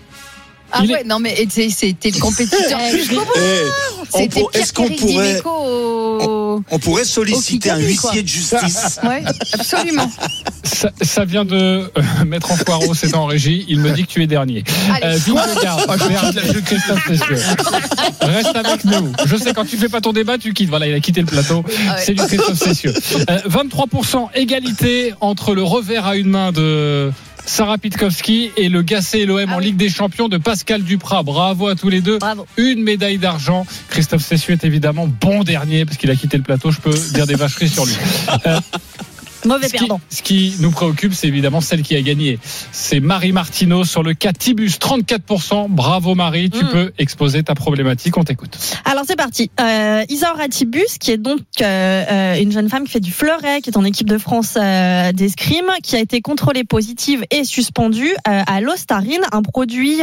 Ah 0.70 0.80
Il 0.84 0.90
est- 0.90 0.94
ouais, 0.94 1.04
non 1.04 1.18
mais 1.20 1.34
c'était 1.48 2.10
le 2.10 2.20
compétiteur. 2.20 2.78
Eh, 4.18 4.28
Est-ce 4.54 4.72
qu'on 4.72 4.88
pourrait, 4.88 5.40
au... 6.56 6.64
on 6.70 6.78
pourrait 6.78 7.04
solliciter 7.04 7.70
un 7.70 7.76
quoi. 7.76 7.86
huissier 7.86 8.22
de 8.22 8.28
justice 8.28 9.00
Ouais, 9.02 9.22
absolument. 9.52 10.10
Ça, 10.64 10.90
ça 11.00 11.24
vient 11.24 11.44
de 11.44 11.54
euh, 11.54 11.90
mettre 12.26 12.50
en 12.50 12.56
foireau, 12.56 12.94
c'est 12.94 13.14
en 13.14 13.26
régie. 13.26 13.64
Il 13.68 13.80
me 13.80 13.90
dit 13.92 14.04
que 14.04 14.08
tu 14.08 14.22
es 14.22 14.26
dernier. 14.26 14.64
Allez. 14.90 15.06
Euh, 15.06 15.18
de 16.52 16.60
Christophe. 16.60 17.06
Reste 18.20 18.56
avec 18.56 18.84
nous. 18.84 19.12
Je 19.26 19.36
sais, 19.36 19.52
quand 19.54 19.64
tu 19.64 19.76
fais 19.76 19.88
pas 19.88 20.00
ton 20.00 20.12
débat, 20.12 20.38
tu 20.38 20.52
quittes. 20.52 20.68
Voilà, 20.68 20.86
il 20.86 20.94
a 20.94 21.00
quitté 21.00 21.20
le 21.20 21.26
plateau. 21.26 21.64
Ah 21.66 21.94
ouais. 21.94 22.02
C'est 22.04 22.14
du 22.14 22.22
Christophe 22.22 22.58
Cessieux. 22.58 22.92
Euh, 23.30 23.38
23% 23.48 24.28
égalité 24.34 25.14
entre 25.20 25.54
le 25.54 25.62
revers 25.62 26.06
à 26.06 26.16
une 26.16 26.28
main 26.28 26.52
de 26.52 27.12
Sarah 27.46 27.78
Pitkowski 27.78 28.50
et 28.56 28.68
le 28.68 28.82
Gassé 28.82 29.20
et 29.20 29.26
l'OM 29.26 29.46
Ah 29.48 29.54
en 29.54 29.58
oui. 29.58 29.66
Ligue 29.66 29.76
des 29.76 29.88
Champions 29.88 30.28
de 30.28 30.36
Pascal 30.36 30.82
Duprat. 30.82 31.22
Bravo 31.22 31.68
à 31.68 31.76
tous 31.76 31.88
les 31.88 32.00
deux. 32.00 32.18
Bravo. 32.18 32.46
Une 32.56 32.82
médaille 32.82 33.18
d'argent. 33.18 33.64
Christophe 33.88 34.22
Cessieux 34.24 34.52
est 34.54 34.64
évidemment 34.64 35.06
bon 35.06 35.44
dernier 35.44 35.84
parce 35.84 35.96
qu'il 35.96 36.10
a 36.10 36.16
quitté 36.16 36.36
le 36.36 36.42
plateau. 36.42 36.70
Je 36.70 36.80
peux 36.80 36.94
dire 37.14 37.26
des 37.26 37.36
vacheries 37.36 37.68
sur 37.68 37.86
lui. 37.86 37.94
Euh, 38.46 38.60
Mauvais 39.46 39.68
Ce 39.68 39.72
qui, 39.72 39.78
perdant. 39.78 40.00
ce 40.10 40.22
qui 40.22 40.54
nous 40.60 40.70
préoccupe, 40.70 41.14
c'est 41.14 41.28
évidemment 41.28 41.60
celle 41.60 41.82
qui 41.82 41.96
a 41.96 42.02
gagné. 42.02 42.38
C'est 42.72 43.00
Marie 43.00 43.32
Martineau 43.32 43.84
sur 43.84 44.02
le 44.02 44.14
cas 44.14 44.32
Tibus, 44.32 44.78
34%. 44.78 45.66
Bravo 45.68 46.14
Marie, 46.14 46.50
tu 46.50 46.64
Mm. 46.64 46.68
peux 46.68 46.92
exposer 46.98 47.42
ta 47.42 47.54
problématique, 47.54 48.16
on 48.16 48.24
t'écoute. 48.24 48.58
Alors 48.84 49.04
c'est 49.06 49.16
parti. 49.16 49.50
Euh, 49.60 50.04
Isaura 50.08 50.48
Tibus, 50.48 50.98
qui 50.98 51.10
est 51.12 51.16
donc 51.16 51.40
euh, 51.60 51.64
euh, 52.10 52.40
une 52.40 52.52
jeune 52.52 52.68
femme 52.68 52.84
qui 52.84 52.92
fait 52.92 53.00
du 53.00 53.12
fleuret, 53.12 53.60
qui 53.60 53.70
est 53.70 53.76
en 53.76 53.84
équipe 53.84 54.08
de 54.08 54.18
France 54.18 54.54
euh, 54.56 55.12
d'escrime, 55.12 55.70
qui 55.82 55.96
a 55.96 56.00
été 56.00 56.20
contrôlée 56.20 56.64
positive 56.64 57.24
et 57.30 57.44
suspendue 57.44 58.10
euh, 58.28 58.42
à 58.46 58.60
l'ostarine, 58.60 59.20
un 59.32 59.42
produit 59.42 60.00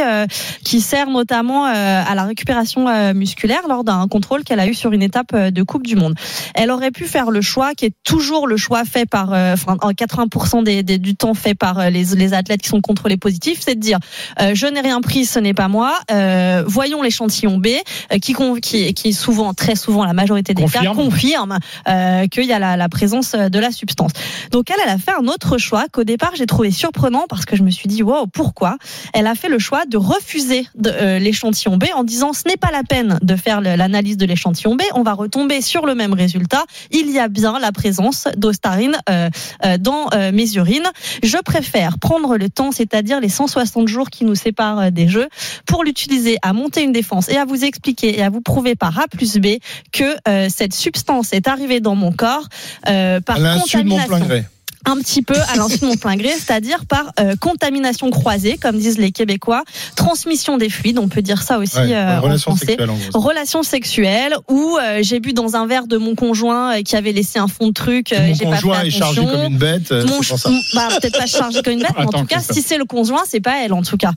qui 0.64 0.80
sert 0.80 1.08
notamment 1.10 1.64
à 1.66 2.14
la 2.14 2.24
récupération 2.24 3.12
musculaire 3.14 3.62
lors 3.68 3.84
d'un 3.84 4.06
contrôle 4.08 4.44
qu'elle 4.44 4.60
a 4.60 4.66
eu 4.66 4.74
sur 4.74 4.92
une 4.92 5.02
étape 5.02 5.34
de 5.36 5.62
Coupe 5.62 5.86
du 5.86 5.96
Monde. 5.96 6.14
Elle 6.54 6.70
aurait 6.70 6.90
pu 6.90 7.04
faire 7.04 7.30
le 7.30 7.40
choix, 7.42 7.74
qui 7.74 7.86
est 7.86 7.94
toujours 8.04 8.46
le 8.46 8.56
choix 8.56 8.84
fait 8.84 9.06
par, 9.08 9.33
enfin 9.54 9.76
en 9.82 9.90
80% 9.90 10.62
des, 10.64 10.82
des- 10.82 10.98
du 10.98 11.14
temps 11.16 11.34
fait 11.34 11.54
par 11.54 11.78
euh, 11.78 11.90
les, 11.90 12.04
les 12.16 12.34
athlètes 12.34 12.62
qui 12.62 12.68
sont 12.68 12.80
contrôlés 12.80 13.16
positifs, 13.16 13.60
c'est 13.60 13.74
de 13.74 13.80
dire 13.80 13.98
euh, 14.40 14.52
je 14.54 14.66
n'ai 14.66 14.80
rien 14.80 15.00
pris, 15.00 15.24
ce 15.24 15.38
n'est 15.38 15.54
pas 15.54 15.68
moi. 15.68 15.94
Euh, 16.10 16.62
voyons 16.66 17.02
l'échantillon 17.02 17.58
B, 17.58 17.66
euh, 18.12 18.18
qui, 18.18 18.34
qui, 18.62 18.94
qui 18.94 19.12
souvent, 19.12 19.54
très 19.54 19.74
souvent, 19.76 20.04
la 20.04 20.12
majorité 20.12 20.54
des 20.54 20.62
Confirme. 20.62 20.84
cas 20.84 20.94
confirme 20.94 21.58
euh, 21.88 22.26
qu'il 22.28 22.44
y 22.44 22.52
a 22.52 22.58
la, 22.58 22.76
la 22.76 22.88
présence 22.88 23.32
de 23.32 23.58
la 23.58 23.70
substance. 23.70 24.12
Donc 24.50 24.70
elle, 24.70 24.76
elle 24.84 24.90
a 24.90 24.98
fait 24.98 25.12
un 25.18 25.26
autre 25.28 25.58
choix 25.58 25.86
qu'au 25.92 26.04
départ 26.04 26.32
j'ai 26.36 26.46
trouvé 26.46 26.70
surprenant 26.70 27.24
parce 27.28 27.44
que 27.44 27.56
je 27.56 27.62
me 27.62 27.70
suis 27.70 27.88
dit 27.88 28.02
wow 28.02 28.26
pourquoi? 28.26 28.76
Elle 29.12 29.26
a 29.26 29.34
fait 29.34 29.48
le 29.48 29.58
choix 29.58 29.84
de 29.86 29.96
refuser 29.96 30.66
de, 30.76 30.90
euh, 30.90 31.18
l'échantillon 31.18 31.76
B 31.76 31.84
en 31.94 32.04
disant 32.04 32.32
ce 32.32 32.42
n'est 32.48 32.56
pas 32.56 32.70
la 32.70 32.82
peine 32.82 33.18
de 33.22 33.36
faire 33.36 33.60
l'analyse 33.60 34.16
de 34.16 34.26
l'échantillon 34.26 34.74
B, 34.76 34.82
on 34.94 35.02
va 35.02 35.12
retomber 35.14 35.60
sur 35.60 35.86
le 35.86 35.94
même 35.94 36.12
résultat. 36.14 36.64
Il 36.90 37.10
y 37.10 37.18
a 37.18 37.28
bien 37.28 37.58
la 37.58 37.72
présence 37.72 38.28
d'ostarine 38.36 38.96
euh, 39.08 39.14
euh, 39.14 39.23
dans 39.78 40.08
euh, 40.12 40.32
mes 40.32 40.54
urines. 40.54 40.90
Je 41.22 41.38
préfère 41.38 41.98
prendre 41.98 42.36
le 42.36 42.48
temps, 42.48 42.72
c'est-à-dire 42.72 43.20
les 43.20 43.28
160 43.28 43.88
jours 43.88 44.10
qui 44.10 44.24
nous 44.24 44.34
séparent 44.34 44.80
euh, 44.80 44.90
des 44.90 45.08
jeux, 45.08 45.28
pour 45.66 45.84
l'utiliser 45.84 46.36
à 46.42 46.52
monter 46.52 46.82
une 46.82 46.92
défense 46.92 47.28
et 47.28 47.36
à 47.36 47.44
vous 47.44 47.64
expliquer 47.64 48.18
et 48.18 48.22
à 48.22 48.30
vous 48.30 48.40
prouver 48.40 48.74
par 48.74 48.98
A 48.98 49.08
plus 49.08 49.38
B 49.38 49.58
que 49.92 50.04
euh, 50.28 50.48
cette 50.48 50.74
substance 50.74 51.32
est 51.32 51.48
arrivée 51.48 51.80
dans 51.80 51.94
mon 51.94 52.12
corps 52.12 52.48
euh, 52.88 53.20
par 53.20 53.36
À 53.36 53.40
l'insu 53.40 53.82
de 53.82 53.88
mon 53.88 53.96
plein 53.96 54.04
contamination 54.04 54.26
gré. 54.26 54.44
Un 54.86 54.96
petit 54.96 55.22
peu 55.22 55.36
à 55.52 55.56
l'insu 55.56 55.78
de 55.78 55.86
mon 55.86 55.96
plein 55.96 56.16
gré, 56.16 56.30
c'est-à-dire 56.30 56.84
par 56.86 57.12
euh, 57.20 57.34
contamination 57.40 58.10
croisée, 58.10 58.58
comme 58.58 58.78
disent 58.78 58.98
les 58.98 59.12
Québécois, 59.12 59.62
transmission 59.96 60.58
des 60.58 60.68
fluides, 60.68 60.98
on 60.98 61.08
peut 61.08 61.22
dire 61.22 61.42
ça 61.42 61.58
aussi 61.58 61.76
Ouais, 61.78 61.94
euh, 61.94 62.18
en 62.18 62.20
relation 62.20 62.50
français. 62.52 62.66
sexuelle, 62.66 62.90
en. 62.90 63.18
Relations 63.18 63.62
sexuelles 63.62 64.34
où 64.50 64.76
euh, 64.80 64.98
j'ai 65.02 65.20
bu 65.20 65.32
dans 65.32 65.56
un 65.56 65.66
verre 65.66 65.86
de 65.86 65.96
mon 65.96 66.14
conjoint 66.14 66.76
euh, 66.78 66.82
qui 66.82 66.96
avait 66.96 67.12
laissé 67.12 67.38
un 67.38 67.48
fond 67.48 67.68
de 67.68 67.72
truc. 67.72 68.12
euh, 68.12 68.28
Mon 68.28 68.34
j'ai 68.34 68.44
pas 68.44 68.56
fait 68.56 68.62
conjoint 68.62 68.82
est 68.82 68.90
chargé 68.90 69.24
comme 69.24 69.44
une 69.52 69.58
bête. 69.58 69.92
euh, 69.92 70.04
Mon 70.06 70.16
pour 70.16 70.24
ça. 70.24 70.36
ch- 70.36 70.54
bah, 70.74 70.88
peut-être 71.00 71.18
pas 71.18 71.26
chargé 71.26 71.62
comme 71.62 71.72
une 71.74 71.80
bête, 71.80 71.90
mais 71.98 72.04
en 72.04 72.08
Attends, 72.08 72.20
tout 72.20 72.26
cas, 72.26 72.40
si 72.40 72.60
c'est 72.62 72.78
le 72.78 72.84
conjoint, 72.84 73.22
c'est 73.28 73.40
pas 73.40 73.64
elle 73.64 73.72
en 73.72 73.82
tout 73.82 73.96
cas. 73.96 74.12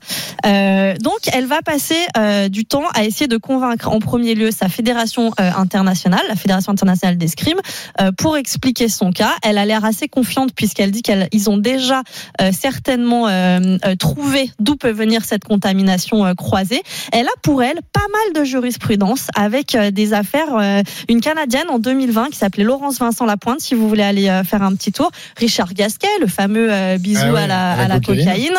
Euh, 0.46 0.94
donc, 1.00 1.18
elle 1.32 1.46
va 1.46 1.62
passer 1.62 1.96
euh, 2.16 2.48
du 2.48 2.64
temps 2.64 2.84
à 2.94 3.04
essayer 3.04 3.26
de 3.28 3.36
convaincre 3.36 3.88
en 3.88 3.98
premier 4.00 4.34
lieu 4.34 4.50
sa 4.50 4.68
fédération 4.68 5.32
euh, 5.40 5.50
internationale, 5.56 6.20
la 6.28 6.36
fédération 6.36 6.72
internationale 6.72 7.16
d'escrime, 7.16 7.58
euh, 8.00 8.12
pour 8.12 8.36
expliquer 8.36 8.88
son 8.88 9.10
cas. 9.12 9.32
Elle 9.42 9.58
a 9.58 9.64
l'air 9.66 9.84
assez 9.84 10.08
confiante 10.08 10.52
puisqu'elle 10.58 10.90
dit 10.90 11.02
qu'ils 11.02 11.48
ont 11.48 11.56
déjà 11.56 12.02
euh, 12.42 12.50
certainement 12.52 13.28
euh, 13.28 13.78
euh, 13.86 13.94
trouvé 13.96 14.50
d'où 14.58 14.74
peut 14.76 14.90
venir 14.90 15.24
cette 15.24 15.44
contamination 15.44 16.26
euh, 16.26 16.34
croisée. 16.34 16.82
Elle 17.12 17.26
a 17.26 17.36
pour 17.42 17.62
elle 17.62 17.78
pas 17.92 18.00
mal 18.12 18.42
de 18.42 18.44
jurisprudence 18.44 19.28
avec 19.36 19.74
euh, 19.76 19.90
des 19.92 20.12
affaires. 20.12 20.54
euh, 20.58 20.82
une 21.08 21.20
Canadienne 21.20 21.70
en 21.70 21.78
2020 21.78 22.30
qui 22.30 22.36
s'appelait 22.38 22.64
Laurence 22.64 22.98
Vincent 22.98 23.24
Lapointe, 23.24 23.60
si 23.60 23.74
vous 23.76 23.88
voulez 23.88 24.02
aller 24.02 24.28
euh, 24.28 24.42
faire 24.42 24.62
un 24.62 24.74
petit 24.74 24.90
tour. 24.92 25.10
Richard 25.36 25.72
Gasquet, 25.74 26.08
le 26.20 26.26
fameux 26.26 26.72
euh, 26.72 26.98
bisou 26.98 27.20
Ah 27.24 27.32
oui, 27.32 27.38
à 27.40 27.46
la, 27.46 27.72
à 27.72 27.76
la 27.76 27.82
à 27.84 27.88
la 27.88 28.00
cocaïne. 28.00 28.24
cocaïne. 28.24 28.56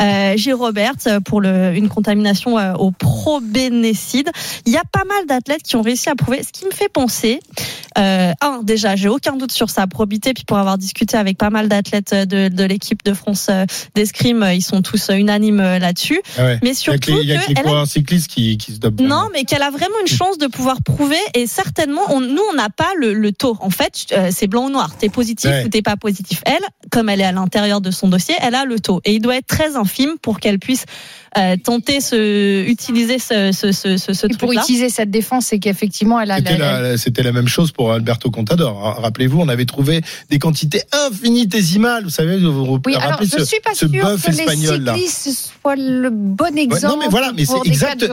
Euh, 0.00 0.36
Gilles 0.38 0.54
Roberts 0.54 1.20
pour 1.26 1.42
le, 1.42 1.74
une 1.76 1.88
contamination 1.90 2.58
euh, 2.58 2.72
au 2.74 2.90
probénécide. 2.92 4.30
Il 4.64 4.72
y 4.72 4.76
a 4.78 4.84
pas 4.90 5.04
mal 5.04 5.26
d'athlètes 5.26 5.62
qui 5.62 5.76
ont 5.76 5.82
réussi 5.82 6.08
à 6.08 6.14
prouver. 6.14 6.42
Ce 6.42 6.50
qui 6.52 6.64
me 6.64 6.70
fait 6.70 6.88
penser, 6.88 7.40
euh, 7.98 8.32
un, 8.40 8.60
déjà, 8.62 8.96
j'ai 8.96 9.08
aucun 9.08 9.36
doute 9.36 9.52
sur 9.52 9.68
sa 9.68 9.86
probité, 9.86 10.32
puis 10.32 10.44
pour 10.44 10.56
avoir 10.58 10.78
discuté 10.78 11.16
avec 11.16 11.36
pas 11.42 11.50
mal 11.50 11.68
d'athlètes 11.68 12.12
euh, 12.12 12.24
de, 12.24 12.46
de 12.46 12.62
l'équipe 12.64 13.02
de 13.04 13.14
France 13.14 13.48
euh, 13.50 13.66
d'escrime, 13.96 14.44
euh, 14.44 14.54
ils 14.54 14.62
sont 14.62 14.80
tous 14.80 15.10
unanimes 15.10 15.60
là-dessus. 15.60 16.20
Ah 16.38 16.44
ouais. 16.44 16.58
Mais 16.62 16.70
Il 16.70 16.86
y 16.86 16.90
a 16.90 16.96
que 16.98 17.04
surtout 17.04 17.10
les- 17.16 17.22
il 17.22 17.28
y 17.28 17.32
a 17.32 17.38
que 17.42 17.52
les 17.52 17.68
a- 17.82 17.84
cyclistes 17.86 18.28
qui, 18.28 18.56
qui 18.58 18.72
se 18.74 18.78
dopent. 18.78 19.00
non, 19.00 19.28
mais 19.32 19.42
qu'elle 19.42 19.62
a 19.62 19.70
vraiment 19.70 19.96
une 20.06 20.06
chance 20.16 20.38
de 20.38 20.46
pouvoir 20.46 20.76
prouver 20.84 21.16
et 21.34 21.48
certainement, 21.48 22.02
on, 22.10 22.20
nous, 22.20 22.42
on 22.52 22.54
n'a 22.54 22.70
pas 22.70 22.90
le, 22.96 23.12
le 23.12 23.32
taux. 23.32 23.56
En 23.60 23.70
fait, 23.70 24.06
euh, 24.12 24.28
c'est 24.30 24.46
blanc 24.46 24.66
ou 24.66 24.70
noir. 24.70 24.96
T'es 24.96 25.08
positif 25.08 25.50
Ouais. 25.50 25.64
ou 25.64 25.68
t'es 25.68 25.82
pas 25.82 25.96
positif. 25.96 26.42
Elle, 26.46 26.62
comme 26.92 27.08
elle 27.08 27.20
est 27.20 27.24
à 27.24 27.32
l'intérieur 27.32 27.80
de 27.80 27.90
son 27.90 28.06
dossier, 28.08 28.36
elle 28.40 28.54
a 28.54 28.64
le 28.64 28.78
taux 28.78 29.00
et 29.04 29.14
il 29.14 29.20
doit 29.20 29.36
être 29.36 29.48
très 29.48 29.74
infime 29.76 30.12
pour 30.22 30.38
qu'elle 30.38 30.60
puisse 30.60 30.84
euh, 31.38 31.56
tenter 31.62 32.00
ce, 32.00 32.64
utiliser 32.66 33.18
ce, 33.18 33.52
ce, 33.52 33.72
ce, 33.72 33.96
ce, 33.96 34.12
ce 34.12 34.26
Et 34.26 34.36
pour 34.36 34.52
utiliser 34.52 34.88
cette 34.90 35.10
défense, 35.10 35.46
c'est 35.46 35.58
qu'effectivement, 35.58 36.20
elle 36.20 36.30
a. 36.30 36.36
C'était 36.36 36.58
la- 36.58 36.80
la, 36.80 36.98
c'était 36.98 37.22
la 37.22 37.32
même 37.32 37.48
chose 37.48 37.72
pour 37.72 37.92
Alberto 37.92 38.30
Contador. 38.30 38.76
Ra- 38.80 39.00
Rappelez-vous, 39.00 39.40
on 39.40 39.48
avait 39.48 39.64
trouvé 39.64 40.02
des 40.30 40.38
quantités 40.38 40.82
infinitésimales. 40.92 42.04
Vous 42.04 42.10
savez, 42.10 42.38
vous 42.38 42.52
vous 42.66 42.80
Oui, 42.84 42.94
alors 42.96 43.10
rappelez 43.12 43.28
je 43.32 43.38
ce, 43.38 43.44
suis 43.44 43.60
pas 43.60 43.74
ce 43.74 43.86
bœuf 43.86 44.22
que 44.24 44.30
les 44.30 44.40
espagnol 44.40 44.82
là. 44.82 44.94
cyclistes 44.94 45.52
soient 45.62 45.76
le 45.76 46.10
bon 46.10 46.44
Ouais, 46.52 46.62
exemple 46.62 46.86
non 46.86 46.96
mais 46.98 47.08
voilà, 47.08 47.32
mais 47.34 47.44
c'est 47.44 47.54
exact. 47.66 48.04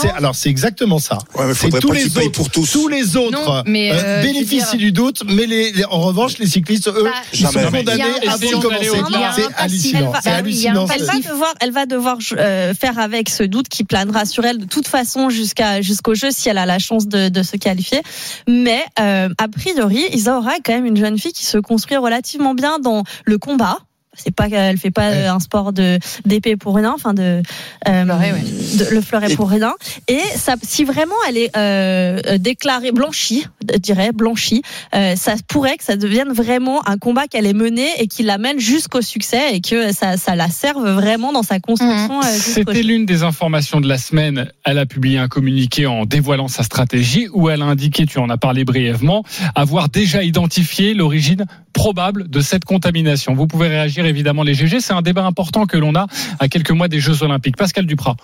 c'est- 0.00 0.10
Alors 0.10 0.34
c'est 0.34 0.48
exactement 0.50 0.98
ça. 0.98 1.18
Ouais, 1.34 1.46
mais 1.46 1.54
c'est 1.54 1.70
tous 1.80 1.92
les 1.92 2.06
autres, 2.16 2.32
pour 2.32 2.50
tous. 2.50 2.70
tous 2.70 2.88
les 2.88 3.16
autres 3.16 3.32
Non, 3.32 3.62
mais, 3.66 3.90
euh, 3.92 3.94
euh, 3.96 4.22
bénéficient 4.22 4.70
dire- 4.72 4.78
du 4.78 4.92
doute, 4.92 5.22
mais 5.26 5.46
les, 5.46 5.72
les- 5.72 5.84
en 5.84 6.00
revanche, 6.00 6.38
les 6.38 6.46
cyclistes, 6.46 6.88
eux, 6.88 7.02
Bah, 7.04 7.10
ils 7.32 7.38
sont 7.46 7.52
condamnés 7.52 8.90
au-delà. 8.90 9.32
C'est 9.34 9.46
hallucinant. 9.56 10.86
Elle 10.94 11.04
va 11.04 11.18
devoir, 11.18 11.54
elle 11.60 11.72
va 11.72 11.86
devoir 11.86 12.18
euh, 12.36 12.67
faire 12.72 12.98
avec 12.98 13.28
ce 13.28 13.42
doute 13.42 13.68
qui 13.68 13.84
planera 13.84 14.24
sur 14.24 14.44
elle 14.44 14.58
de 14.58 14.64
toute 14.64 14.88
façon 14.88 15.30
jusqu'à 15.30 15.80
jusqu'au 15.80 16.14
jeu 16.14 16.30
si 16.30 16.48
elle 16.48 16.58
a 16.58 16.66
la 16.66 16.78
chance 16.78 17.06
de, 17.06 17.28
de 17.28 17.42
se 17.42 17.56
qualifier. 17.56 18.02
Mais 18.46 18.82
euh, 19.00 19.28
a 19.38 19.48
priori, 19.48 20.04
Isaura 20.12 20.56
est 20.56 20.60
quand 20.64 20.74
même 20.74 20.86
une 20.86 20.96
jeune 20.96 21.18
fille 21.18 21.32
qui 21.32 21.46
se 21.46 21.58
construit 21.58 21.96
relativement 21.96 22.54
bien 22.54 22.78
dans 22.78 23.04
le 23.24 23.38
combat. 23.38 23.78
C'est 24.22 24.34
pas 24.34 24.48
qu'elle 24.48 24.76
fait 24.78 24.90
pas 24.90 25.08
Ouais. 25.10 25.16
euh, 25.28 25.32
un 25.32 25.40
sport 25.40 25.72
de 25.72 25.98
d'épée 26.26 26.56
pour 26.56 26.74
rien, 26.76 26.92
enfin 26.94 27.14
de, 27.14 27.42
euh, 27.88 28.04
Fleuret, 28.04 28.32
ouais. 28.32 28.40
de- 28.78 28.94
le 28.94 29.00
fleuret 29.00 29.32
Et- 29.32 29.36
pour 29.36 29.48
rien. 29.48 29.74
Et 30.08 30.20
ça, 30.36 30.54
si 30.62 30.84
vraiment 30.84 31.14
elle 31.28 31.36
est 31.38 31.56
euh, 31.56 32.20
euh, 32.26 32.38
déclarée 32.38 32.92
blanchie, 32.92 33.46
je 33.72 33.78
dirais 33.78 34.10
blanchie, 34.12 34.62
euh, 34.94 35.14
ça 35.16 35.34
pourrait 35.46 35.76
que 35.76 35.84
ça 35.84 35.96
devienne 35.96 36.32
vraiment 36.32 36.86
un 36.88 36.98
combat 36.98 37.26
qu'elle 37.26 37.46
ait 37.46 37.52
mené 37.52 37.86
et 37.98 38.06
qui 38.08 38.22
l'amène 38.22 38.58
jusqu'au 38.58 39.00
succès 39.02 39.54
et 39.54 39.60
que 39.60 39.92
ça, 39.92 40.16
ça 40.16 40.34
la 40.36 40.48
serve 40.48 40.88
vraiment 40.90 41.32
dans 41.32 41.42
sa 41.42 41.60
construction. 41.60 42.20
euh, 42.20 42.32
jusqu'au 42.34 42.50
C'était 42.72 42.82
l'une 42.82 43.06
des 43.06 43.22
informations 43.22 43.80
de 43.80 43.88
la 43.88 43.98
semaine. 43.98 44.50
Elle 44.64 44.78
a 44.78 44.86
publié 44.86 45.18
un 45.18 45.28
communiqué 45.28 45.86
en 45.86 46.04
dévoilant 46.04 46.48
sa 46.48 46.62
stratégie 46.62 47.28
où 47.32 47.48
elle 47.48 47.62
a 47.62 47.66
indiqué, 47.66 48.06
tu 48.06 48.18
en 48.18 48.28
as 48.30 48.36
parlé 48.38 48.64
brièvement, 48.64 49.22
avoir 49.54 49.88
déjà 49.88 50.22
identifié 50.22 50.94
l'origine 50.94 51.44
probable 51.72 52.28
de 52.28 52.40
cette 52.40 52.64
contamination. 52.64 53.34
Vous 53.34 53.46
pouvez 53.46 53.68
réagir 53.68 54.06
évidemment 54.08 54.42
les 54.42 54.54
GG. 54.54 54.80
C'est 54.80 54.92
un 54.94 55.02
débat 55.02 55.24
important 55.24 55.66
que 55.66 55.76
l'on 55.76 55.94
a 55.94 56.06
à 56.38 56.48
quelques 56.48 56.70
mois 56.72 56.88
des 56.88 57.00
Jeux 57.00 57.22
Olympiques. 57.22 57.56
Pascal 57.56 57.86
Duprat. 57.86 58.16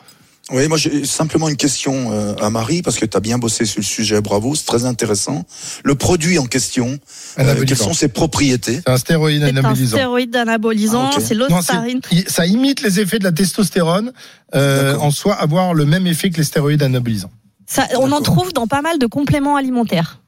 Oui, 0.51 0.69
moi 0.69 0.77
j'ai 0.77 1.07
simplement 1.07 1.49
une 1.49 1.57
question 1.57 2.13
euh, 2.13 2.35
à 2.37 2.51
Marie, 2.51 2.83
parce 2.83 2.99
que 2.99 3.07
tu 3.07 3.17
as 3.17 3.21
bien 3.21 3.39
bossé 3.39 3.65
sur 3.65 3.81
le 3.81 3.85
sujet, 3.85 4.21
bravo, 4.21 4.55
c'est 4.55 4.67
très 4.67 4.85
intéressant. 4.85 5.47
Le 5.85 5.95
produit 5.95 6.39
en 6.39 6.45
question, 6.45 6.99
euh, 7.39 7.41
Anabolisant. 7.41 7.65
quelles 7.67 7.79
sont 7.79 7.95
ses 7.95 8.09
propriétés? 8.09 8.83
C'est 8.87 8.91
un 8.91 8.99
stéroïde 8.99 9.41
C'est 9.43 9.47
un 9.55 9.57
anabolisant. 9.57 9.97
stéroïde 9.97 10.37
anabolisant, 10.37 11.09
Ah, 11.11 11.17
ok. 11.17 11.23
c'est 11.27 11.35
l'ostarine. 11.35 12.01
ça 12.27 12.45
imite 12.45 12.83
les 12.83 13.01
effets 13.01 13.19
de 13.19 13.25
la 13.25 13.33
testostérone, 13.33 14.13
euh, 14.55 14.97
en 14.99 15.11
soi 15.11 15.33
avoir 15.35 15.73
le 15.73 15.87
même 15.87 16.07
effet 16.07 16.29
que 16.29 16.37
les 16.37 16.45
stéroïdes 16.45 16.83
anabolisants. 16.83 17.31
Ça, 17.67 17.89
on 17.99 18.13
en 18.13 18.21
trouve 18.21 18.53
dans 18.53 18.67
pas 18.67 18.83
mal 18.83 18.99
de 18.99 19.07
compléments 19.07 19.57
alimentaires. 19.57 20.21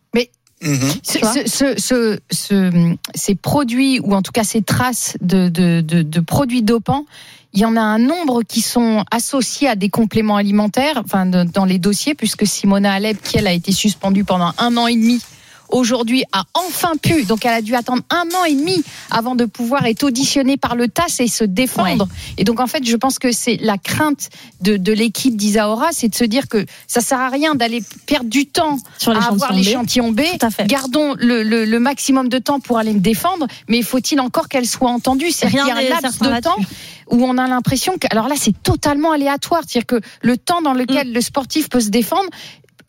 Mhm. 0.63 0.81
Ce- 1.03 1.13
Tu 1.13 1.19
vois 1.19 1.33
ce- 1.35 1.47
ce- 1.47 1.75
ce- 1.81 2.19
ce- 2.31 2.97
ces 3.15 3.35
produits, 3.35 4.01
ou 4.01 4.15
en 4.15 4.23
tout 4.23 4.33
cas 4.33 4.45
ces 4.45 4.63
traces 4.63 5.17
de, 5.21 5.49
de, 5.49 5.81
de, 5.83 6.03
de 6.03 6.21
produits 6.21 6.63
dopants, 6.63 7.05
il 7.53 7.61
y 7.61 7.65
en 7.65 7.77
a 7.77 7.81
un 7.81 7.99
nombre 7.99 8.43
qui 8.43 8.61
sont 8.61 9.05
associés 9.11 9.69
à 9.69 9.77
des 9.77 9.89
compléments 9.91 10.37
alimentaires, 10.37 11.01
enfin 11.05 11.27
de- 11.27 11.45
dans 11.45 11.65
les 11.65 11.79
dossiers, 11.79 12.15
puisque 12.15 12.47
Simona 12.47 12.93
Alep, 12.95 13.23
qui 13.23 13.37
elle 13.39 13.47
a 13.47 13.53
été 13.53 13.73
suspendue 13.73 14.25
pendant 14.25 14.53
un 14.59 14.77
an 14.77 14.87
et 14.87 14.95
demi, 14.95 15.21
aujourd'hui 15.69 16.25
a 16.33 16.45
enfin 16.55 16.93
pu, 17.01 17.25
donc 17.25 17.45
elle 17.45 17.53
a 17.55 17.63
dû 17.63 17.75
attendre 17.75 18.03
un 18.11 18.25
an 18.37 18.45
et 18.45 18.55
demi 18.55 18.83
avant 19.11 19.35
de 19.35 19.45
pouvoir 19.45 19.87
être 19.87 20.05
auditionnée 20.05 20.57
par 20.57 20.77
le 20.77 20.89
TAS 20.89 21.17
et 21.21 21.29
se 21.29 21.45
défendre. 21.45 22.09
Et 22.39 22.45
donc 22.45 22.61
en 22.61 22.67
fait, 22.67 22.85
je 22.87 22.97
pense 22.97 23.19
que 23.19 23.33
c'est 23.33 23.57
la 23.61 23.79
crainte 23.79 24.29
de, 24.61 24.77
de 24.77 24.93
l'équipe 24.93 25.37
d'Isaora, 25.37 25.89
c'est 25.93 26.09
de 26.09 26.15
se 26.15 26.25
dire 26.25 26.49
que 26.49 26.65
ça 26.87 27.01
sert 27.01 27.21
à 27.21 27.29
rien 27.29 27.55
d'aller 27.55 27.83
perdre 28.07 28.29
du 28.31 28.47
temps 28.47 28.79
Sur 28.99 29.13
à 29.17 29.27
avoir 29.29 29.53
l'échantillon 29.53 30.13
B. 30.13 30.17
B. 30.17 30.23
Tout 30.39 30.47
à 30.47 30.51
fait. 30.51 30.67
Gardons 30.67 31.15
le, 31.19 31.43
le- 31.43 31.65
le 31.65 31.79
maximum 31.81 32.29
de 32.29 32.39
temps 32.39 32.61
pour 32.61 32.79
aller 32.79 32.93
me 32.93 33.01
défendre, 33.01 33.47
mais 33.69 33.83
faut-il 33.83 34.21
encore 34.21 34.49
qu'elle 34.49 34.67
soit 34.67 34.91
entendue? 34.91 35.31
C'est-à-dire 35.31 35.65
Rien 35.65 35.75
qu'il 35.75 35.85
y 35.85 35.89
n'est 35.89 35.93
a 35.93 35.99
un 35.99 36.01
laps 36.01 36.19
de 36.21 36.41
temps 36.41 36.57
où 37.11 37.25
on 37.25 37.39
a 37.39 37.47
l'impression 37.47 37.95
que, 37.99 38.07
alors 38.11 38.29
là, 38.29 38.35
c'est 38.39 38.55
totalement 38.63 39.13
aléatoire. 39.13 39.63
C'est-à-dire 39.67 39.87
que 39.87 40.01
le 40.23 40.37
temps 40.37 40.63
dans 40.63 40.75
Mm. 40.75 40.79
lequel 40.79 41.13
le 41.13 41.21
sportif 41.21 41.69
peut 41.69 41.81
se 41.81 41.91
défendre, 41.91 42.29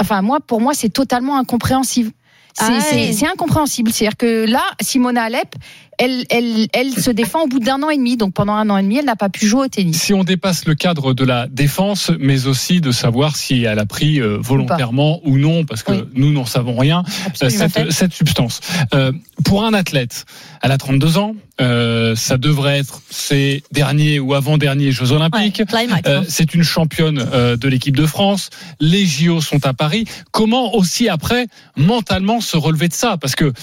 enfin 0.02 0.22
moi, 0.22 0.40
pour 0.40 0.62
moi, 0.62 0.74
c'est 0.74 0.90
totalement 0.90 1.38
incompréhensible. 1.38 2.12
C'est 2.60 3.26
Ah 3.26 3.32
incompréhensible. 3.32 3.92
C'est-à-dire 3.92 4.18
que 4.18 4.46
là, 4.50 4.64
Simona 4.82 5.24
Alep, 5.24 5.54
elle, 5.98 6.26
elle, 6.30 6.68
elle 6.74 6.92
se 6.94 7.12
défend 7.12 7.44
au 7.44 7.48
bout 7.48 7.60
d'un 7.60 7.82
an 7.84 7.90
et 7.90 7.98
demi. 7.98 8.18
Donc 8.18 8.34
pendant 8.34 8.54
un 8.54 8.70
an 8.70 8.78
et 8.78 8.84
demi, 8.84 8.98
elle 8.98 9.06
n'a 9.06 9.16
pas 9.16 9.30
pu 9.30 9.48
jouer 9.48 9.66
au 9.66 9.68
tennis. 9.68 10.02
Si 10.02 10.14
on 10.14 10.24
dépasse 10.24 10.66
le 10.66 10.76
cadre 10.76 11.14
de 11.14 11.24
la 11.24 11.48
défense, 11.48 12.12
mais 12.20 12.46
aussi 12.48 12.82
de 12.82 12.92
savoir 12.92 13.36
si 13.36 13.64
elle 13.64 13.80
a 13.80 13.86
pris 13.86 14.20
euh, 14.20 14.38
volontairement 14.40 15.20
ou, 15.24 15.38
non, 15.38 15.66
parce 15.66 15.84
que 15.84 15.92
Oui. 15.94 16.04
nous 16.16 16.32
n'en 16.32 16.46
savons 16.46 16.76
rien, 16.78 17.04
euh, 17.44 17.50
cette, 17.50 17.92
cette 17.92 18.14
substance. 18.14 18.60
Euh, 18.94 19.12
pour 19.44 19.64
un 19.66 19.74
athlète, 19.74 20.26
elle 20.62 20.72
a 20.72 20.78
32 20.78 21.18
ans, 21.18 21.36
euh, 21.62 22.16
ça 22.16 22.38
devrait 22.38 22.80
être 22.80 23.02
ses 23.10 23.64
derniers 23.72 24.20
ou 24.20 24.34
avant-derniers 24.34 24.92
Jeux 24.92 25.12
Olympiques. 25.12 25.62
Ouais, 25.74 25.88
Euh, 26.06 26.20
hein. 26.20 26.24
c'est 26.28 26.54
une 26.54 26.64
championne 26.64 27.18
de 27.18 27.68
l'équipe 27.68 27.96
de 27.96 28.06
France. 28.06 28.50
Les 28.80 29.06
JO 29.06 29.42
sont 29.42 29.66
à 29.66 29.74
Paris. 29.74 30.06
Comment 30.32 30.76
aussi 30.76 31.10
après 31.10 31.48
mentalement 31.76 32.42
se 32.42 32.58
relever 32.58 32.88
de 32.88 32.94
ça? 32.94 33.18
Parce 33.18 33.36
que 33.36 33.54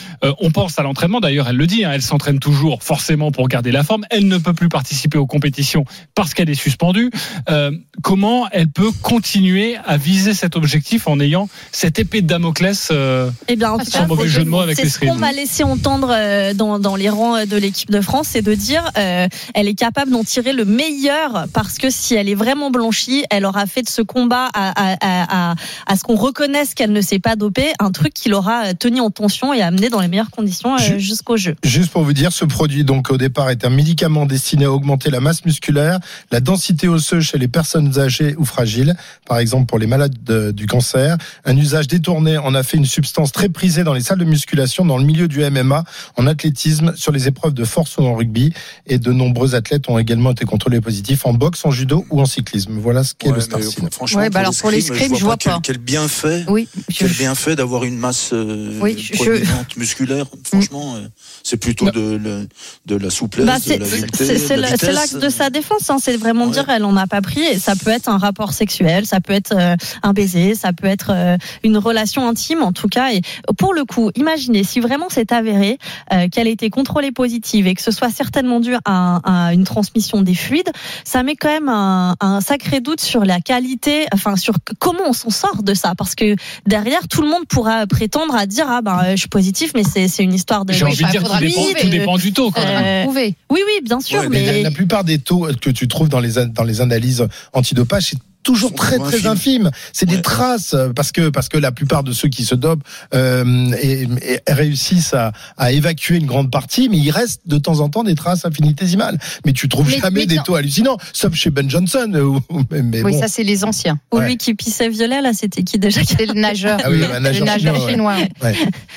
on 0.41 0.51
pense 0.51 0.78
à 0.78 0.82
l'entraînement. 0.82 1.20
D'ailleurs, 1.20 1.49
elle 1.49 1.57
le 1.57 1.66
dit. 1.66 1.85
hein, 1.85 1.91
elle 1.95 2.03
s'entraîne 2.03 2.24
toujours 2.33 2.83
forcément 2.83 3.31
pour 3.31 3.49
garder 3.49 3.72
la 3.72 3.83
forme. 3.85 4.05
Elle 4.11 4.29
ne 4.29 4.39
peut 4.39 4.53
plus 4.55 4.68
participer 4.68 5.18
aux 5.18 5.27
compétitions 5.27 5.85
parce 6.14 6.35
qu'elle 6.35 6.51
est 6.51 6.55
suspendue. 6.55 7.11
Euh, 7.51 7.70
comment 8.03 8.49
elle 8.51 8.68
peut 8.68 8.91
continuer 9.03 9.77
à 9.87 9.97
viser 9.97 10.35
cet 10.35 10.57
objectif 10.57 11.07
en 11.07 11.20
ayant 11.20 11.49
cette 11.72 11.99
épée 11.99 12.22
de 12.22 12.27
Damoclès 12.27 12.89
euh, 12.91 13.31
Eh 13.49 13.57
bien, 13.57 13.72
en 13.72 13.79
tout 13.79 13.85
sans 13.91 14.01
cas, 14.01 14.07
mauvais 14.07 14.29
jeu 14.29 14.45
de 14.45 14.49
mots 14.49 14.61
avec 14.61 14.77
c'est 14.77 14.85
les 14.85 14.89
ce 14.91 14.99
qu'on 14.99 15.14
va 15.16 15.33
laisser 15.33 15.62
entendre 15.64 16.11
euh, 16.12 16.55
dans, 16.55 16.79
dans 16.79 16.97
les 16.97 17.09
rangs 17.09 17.45
de 17.47 17.57
l'équipe 17.57 17.91
de 17.91 18.01
France, 18.01 18.29
c'est 18.31 18.43
de 18.43 18.55
dire 18.55 18.91
euh, 18.99 19.29
elle 19.55 19.68
est 19.68 19.75
capable 19.75 20.11
d'en 20.11 20.25
tirer 20.25 20.53
le 20.53 20.64
meilleur 20.64 21.47
parce 21.53 21.79
que 21.79 21.91
si 21.91 22.14
elle 22.14 22.29
est 22.29 22.35
vraiment 22.35 22.70
blanchie, 22.70 23.25
elle 23.31 23.45
aura 23.45 23.66
fait 23.66 23.83
de 23.83 23.89
ce 23.89 24.03
combat 24.03 24.49
à, 24.55 24.70
à, 24.70 24.97
à, 25.01 25.51
à- 25.53 25.55
à 25.87 25.97
ce 25.97 26.03
qu'on 26.03 26.16
reconnaisse 26.16 26.75
qu'elle 26.75 26.93
ne 26.93 27.01
s'est 27.01 27.18
pas 27.18 27.37
dopée 27.37 27.72
un 27.79 27.91
truc 27.93 28.14
qui 28.14 28.29
l'aura 28.29 28.72
tenu 28.75 29.01
en 29.01 29.11
tension 29.11 29.53
et 29.53 29.61
amené 29.61 29.91
dans 29.91 30.01
les 30.01 30.09
meilleures 30.09 30.31
conditions 30.31 30.75
euh, 30.75 30.79
Ju- 30.79 31.01
jusqu'au 31.01 31.37
jeu. 31.37 31.55
Juste 31.62 31.91
pour 31.91 32.03
vous 32.05 32.14
dire, 32.15 32.33
ce 32.33 32.45
produit, 32.47 32.85
donc, 32.85 33.11
au 33.11 33.19
départ, 33.19 33.51
est 33.51 33.65
un 33.65 33.71
médicament 33.71 34.25
destiné 34.27 34.65
à 34.65 34.73
augmenter 34.73 35.11
la 35.11 35.21
masse 35.21 35.45
musculaire, 35.45 35.99
la 36.31 36.41
densité 36.41 36.89
osseuse 36.89 37.25
chez 37.25 37.39
les 37.39 37.49
personnes 37.49 37.99
âgées 37.99 38.35
ou 38.39 38.45
fragiles, 38.45 38.95
par 39.27 39.39
exemple 39.39 39.67
pour 39.67 39.79
les 39.79 39.87
malades 39.87 40.15
de- 40.25 40.51
du 40.53 40.67
cancer. 40.67 41.19
Un 41.45 41.57
usage 41.57 41.89
détourné 41.89 42.39
en 42.39 42.55
a 42.55 42.62
fait 42.62 42.77
une 42.77 42.87
substance 42.87 43.33
très 43.33 43.49
prisée 43.49 43.85
dans 43.85 43.93
les 43.93 44.01
salles 44.01 44.19
de 44.19 44.25
musculation, 44.25 44.85
dans 44.87 44.97
le 44.99 45.05
milieu 45.05 45.29
du 45.29 45.43
MMA, 45.43 45.85
en 46.17 46.27
athlétisme, 46.27 46.95
sur 46.97 47.12
les 47.12 47.29
épreuves 47.29 47.55
de 47.55 47.65
force 47.65 47.97
ou 47.99 48.03
en 48.03 48.15
rugby. 48.15 48.53
Et 48.87 48.99
de 48.99 49.12
nombreux 49.12 49.55
athlètes 49.55 49.89
ont 49.89 49.99
également 49.99 50.31
été 50.31 50.45
contrôlés 50.45 50.81
positifs 50.81 51.27
en 51.27 51.35
boxe, 51.35 51.65
en 51.67 51.71
judo 51.71 52.07
ou 52.11 52.21
en 52.21 52.27
cyclisme. 52.27 52.79
Voilà 52.79 53.03
ce 53.05 53.15
qu'est 53.15 53.27
Ouais, 53.27 53.33
le 53.33 53.39
mais 53.39 53.45
Starcine. 53.45 53.91
franchement, 53.91 54.21
Ouais, 54.21 54.31
bah 54.31 54.41
alors 54.41 54.55
pour 54.61 54.71
les 54.71 54.77
l'escrime, 54.77 54.99
scrims, 54.99 55.17
je 55.19 55.25
vois 55.25 55.37
pas. 55.37 55.61
quel 55.62 55.79
bienfait, 55.79 56.45
Oui, 56.49 56.69
je- 56.89 56.99
quel 56.99 57.12
bienfait 57.12 57.57
d'avoir 57.57 57.85
une 57.85 57.99
masse 57.99 58.31
euh, 58.33 58.79
Oui, 58.81 58.97
je- 58.99 59.79
musculaire. 59.79 60.27
Franchement, 60.45 60.97
euh, 60.97 61.09
c'est 61.43 61.57
plutôt 61.57 61.91
de, 61.91 62.03
le- 62.18 62.48
de 62.86 62.96
la 62.96 63.11
souplesse, 63.11 63.46
Bah, 63.46 63.59
de 63.59 63.62
c'est 63.64 64.92
l'axe 64.92 65.14
de 65.14 65.28
sa 65.28 65.50
défense. 65.50 65.88
hein. 65.90 65.96
C'est 66.00 66.16
vraiment 66.16 66.46
Ouais. 66.46 66.52
dire 66.52 66.66
elle 66.68 66.84
en 66.84 66.96
a 66.96 67.07
pas 67.07 67.20
pris. 67.22 67.40
Et 67.42 67.59
ça 67.59 67.74
peut 67.76 67.90
être 67.90 68.09
un 68.09 68.18
rapport 68.18 68.52
sexuel, 68.52 69.07
ça 69.07 69.20
peut 69.20 69.32
être 69.32 69.52
euh, 69.57 69.76
un 70.02 70.12
baiser, 70.12 70.55
ça 70.55 70.72
peut 70.72 70.86
être 70.86 71.11
euh, 71.14 71.36
une 71.62 71.78
relation 71.78 72.28
intime 72.28 72.62
en 72.62 72.72
tout 72.72 72.88
cas. 72.88 73.12
Et 73.12 73.22
pour 73.59 73.74
le 73.74 73.84
coup, 73.84 74.11
imaginez 74.14 74.64
si 74.64 74.80
vraiment 74.80 75.07
c'est 75.11 75.32
avéré 75.32 75.78
euh, 76.12 76.28
qu'elle 76.28 76.46
a 76.46 76.50
été 76.50 76.70
contrôlée 76.70 77.12
positive 77.12 77.66
et 77.66 77.74
que 77.74 77.82
ce 77.82 77.90
soit 77.90 78.11
certainement 78.11 78.61
dû 78.61 78.74
à, 78.84 79.20
à 79.48 79.55
une 79.55 79.64
transmission 79.64 80.22
des 80.22 80.34
fluides, 80.34 80.70
ça 81.05 81.22
met 81.22 81.36
quand 81.36 81.48
même 81.48 81.68
un, 81.68 82.16
un 82.20 82.40
sacré 82.40 82.80
doute 82.80 83.00
sur 83.00 83.24
la 83.24 83.40
qualité, 83.40 84.07
enfin 84.12 84.36
sur 84.36 84.55
comment 84.78 85.05
on 85.09 85.12
s'en 85.12 85.30
sort 85.30 85.62
de 85.62 85.74
ça, 85.74 85.94
parce 85.96 86.14
que 86.14 86.36
derrière 86.66 87.09
tout 87.09 87.22
le 87.22 87.28
monde 87.28 87.46
pourra 87.48 87.86
prétendre 87.86 88.34
à 88.34 88.46
dire 88.46 88.66
ah 88.68 88.82
ben 88.82 89.00
je 89.12 89.16
suis 89.16 89.28
positif, 89.28 89.72
mais 89.74 89.82
c'est 89.84 90.22
une 90.22 90.34
histoire 90.34 90.64
de 90.64 90.72
J'ai 90.72 90.84
Oui, 90.84 90.92
envie 90.92 91.05
de 91.05 91.11
dire 91.11 91.20
faudra 91.22 91.38
tout 91.38 91.44
le 91.44 91.48
dépend, 91.50 91.62
prouver. 91.62 91.80
tout 91.80 91.86
dépend 91.99 92.16
du 92.16 92.32
taux. 92.32 92.51
Quand 92.51 92.64
même. 92.64 93.09
Euh, 93.09 93.12
oui 93.12 93.34
oui 93.51 93.61
bien 93.84 94.01
sûr, 94.01 94.20
Ouais, 94.20 94.28
mais 94.28 94.40
mais 94.47 94.62
la, 94.62 94.70
la 94.70 94.70
plupart 94.70 95.05
des 95.05 95.18
taux 95.18 95.49
que 95.61 95.70
tu 95.70 95.88
trouves 95.88 96.09
dans 96.09 96.20
les, 96.20 96.38
an- 96.38 96.47
dans 96.47 96.64
les 96.64 96.80
analyses 96.80 97.26
antidopage, 97.53 98.11
c'est 98.11 98.18
toujours 98.45 98.72
très 98.74 98.99
très 98.99 99.26
infimes. 99.26 99.66
infime. 99.66 99.70
C'est 99.92 100.07
des 100.07 100.22
traces 100.22 100.74
euh, 100.74 100.90
parce 100.95 101.11
que 101.11 101.28
parce 101.30 101.49
que 101.49 101.59
la 101.59 101.72
plupart 101.72 102.05
de 102.05 102.12
ceux 102.12 102.28
qui 102.28 102.45
se 102.45 102.55
dopent 102.55 102.84
euh, 103.14 103.72
et, 103.82 104.03
et 104.22 104.40
réussissent 104.53 105.14
à, 105.14 105.32
à 105.57 105.72
évacuer 105.72 106.16
une 106.16 106.26
grande 106.26 106.51
partie, 106.53 106.88
mais 106.88 106.99
il 106.99 107.11
reste 107.11 107.40
de 107.47 107.59
temps 107.59 107.80
en 107.80 107.88
temps 107.88 108.05
des 108.05 108.14
traces 108.14 108.45
infinitésimales. 108.45 109.18
Mais 109.45 109.53
tu 109.53 109.68
trouves 109.68 109.88
Mais- 109.88 109.99
jamais 109.99 110.20
mais 110.20 110.26
des 110.26 110.38
taux 110.45 110.55
hallucinants, 110.55 110.99
sauf 111.12 111.34
chez 111.34 111.51
Ben 111.51 111.68
Johnson. 111.68 112.11
euh, 112.14 112.38
mais 112.70 112.82
mais 112.82 113.03
Oui, 113.03 113.12
bon. 113.12 113.20
ça 113.20 113.26
c'est 113.28 113.42
les 113.42 113.64
anciens. 113.64 113.99
Ou 114.12 114.18
Ouais. 114.18 114.26
lui 114.28 114.36
qui 114.36 114.55
pissait 114.55 114.88
violet, 114.88 115.20
là, 115.20 115.32
c'était 115.32 115.62
qui 115.64 115.78
déjà? 115.78 116.03
C'est 116.05 116.26
le 116.26 116.34
nageur. 116.34 116.78
Ah 116.84 116.90
oui, 116.90 116.99
nageur 117.20 117.40
le 117.40 117.45
nageur 117.47 117.74
chinois, 117.76 117.86
ouais. 117.86 117.90
chinois. 117.90 118.16
Ouais. 118.42 118.55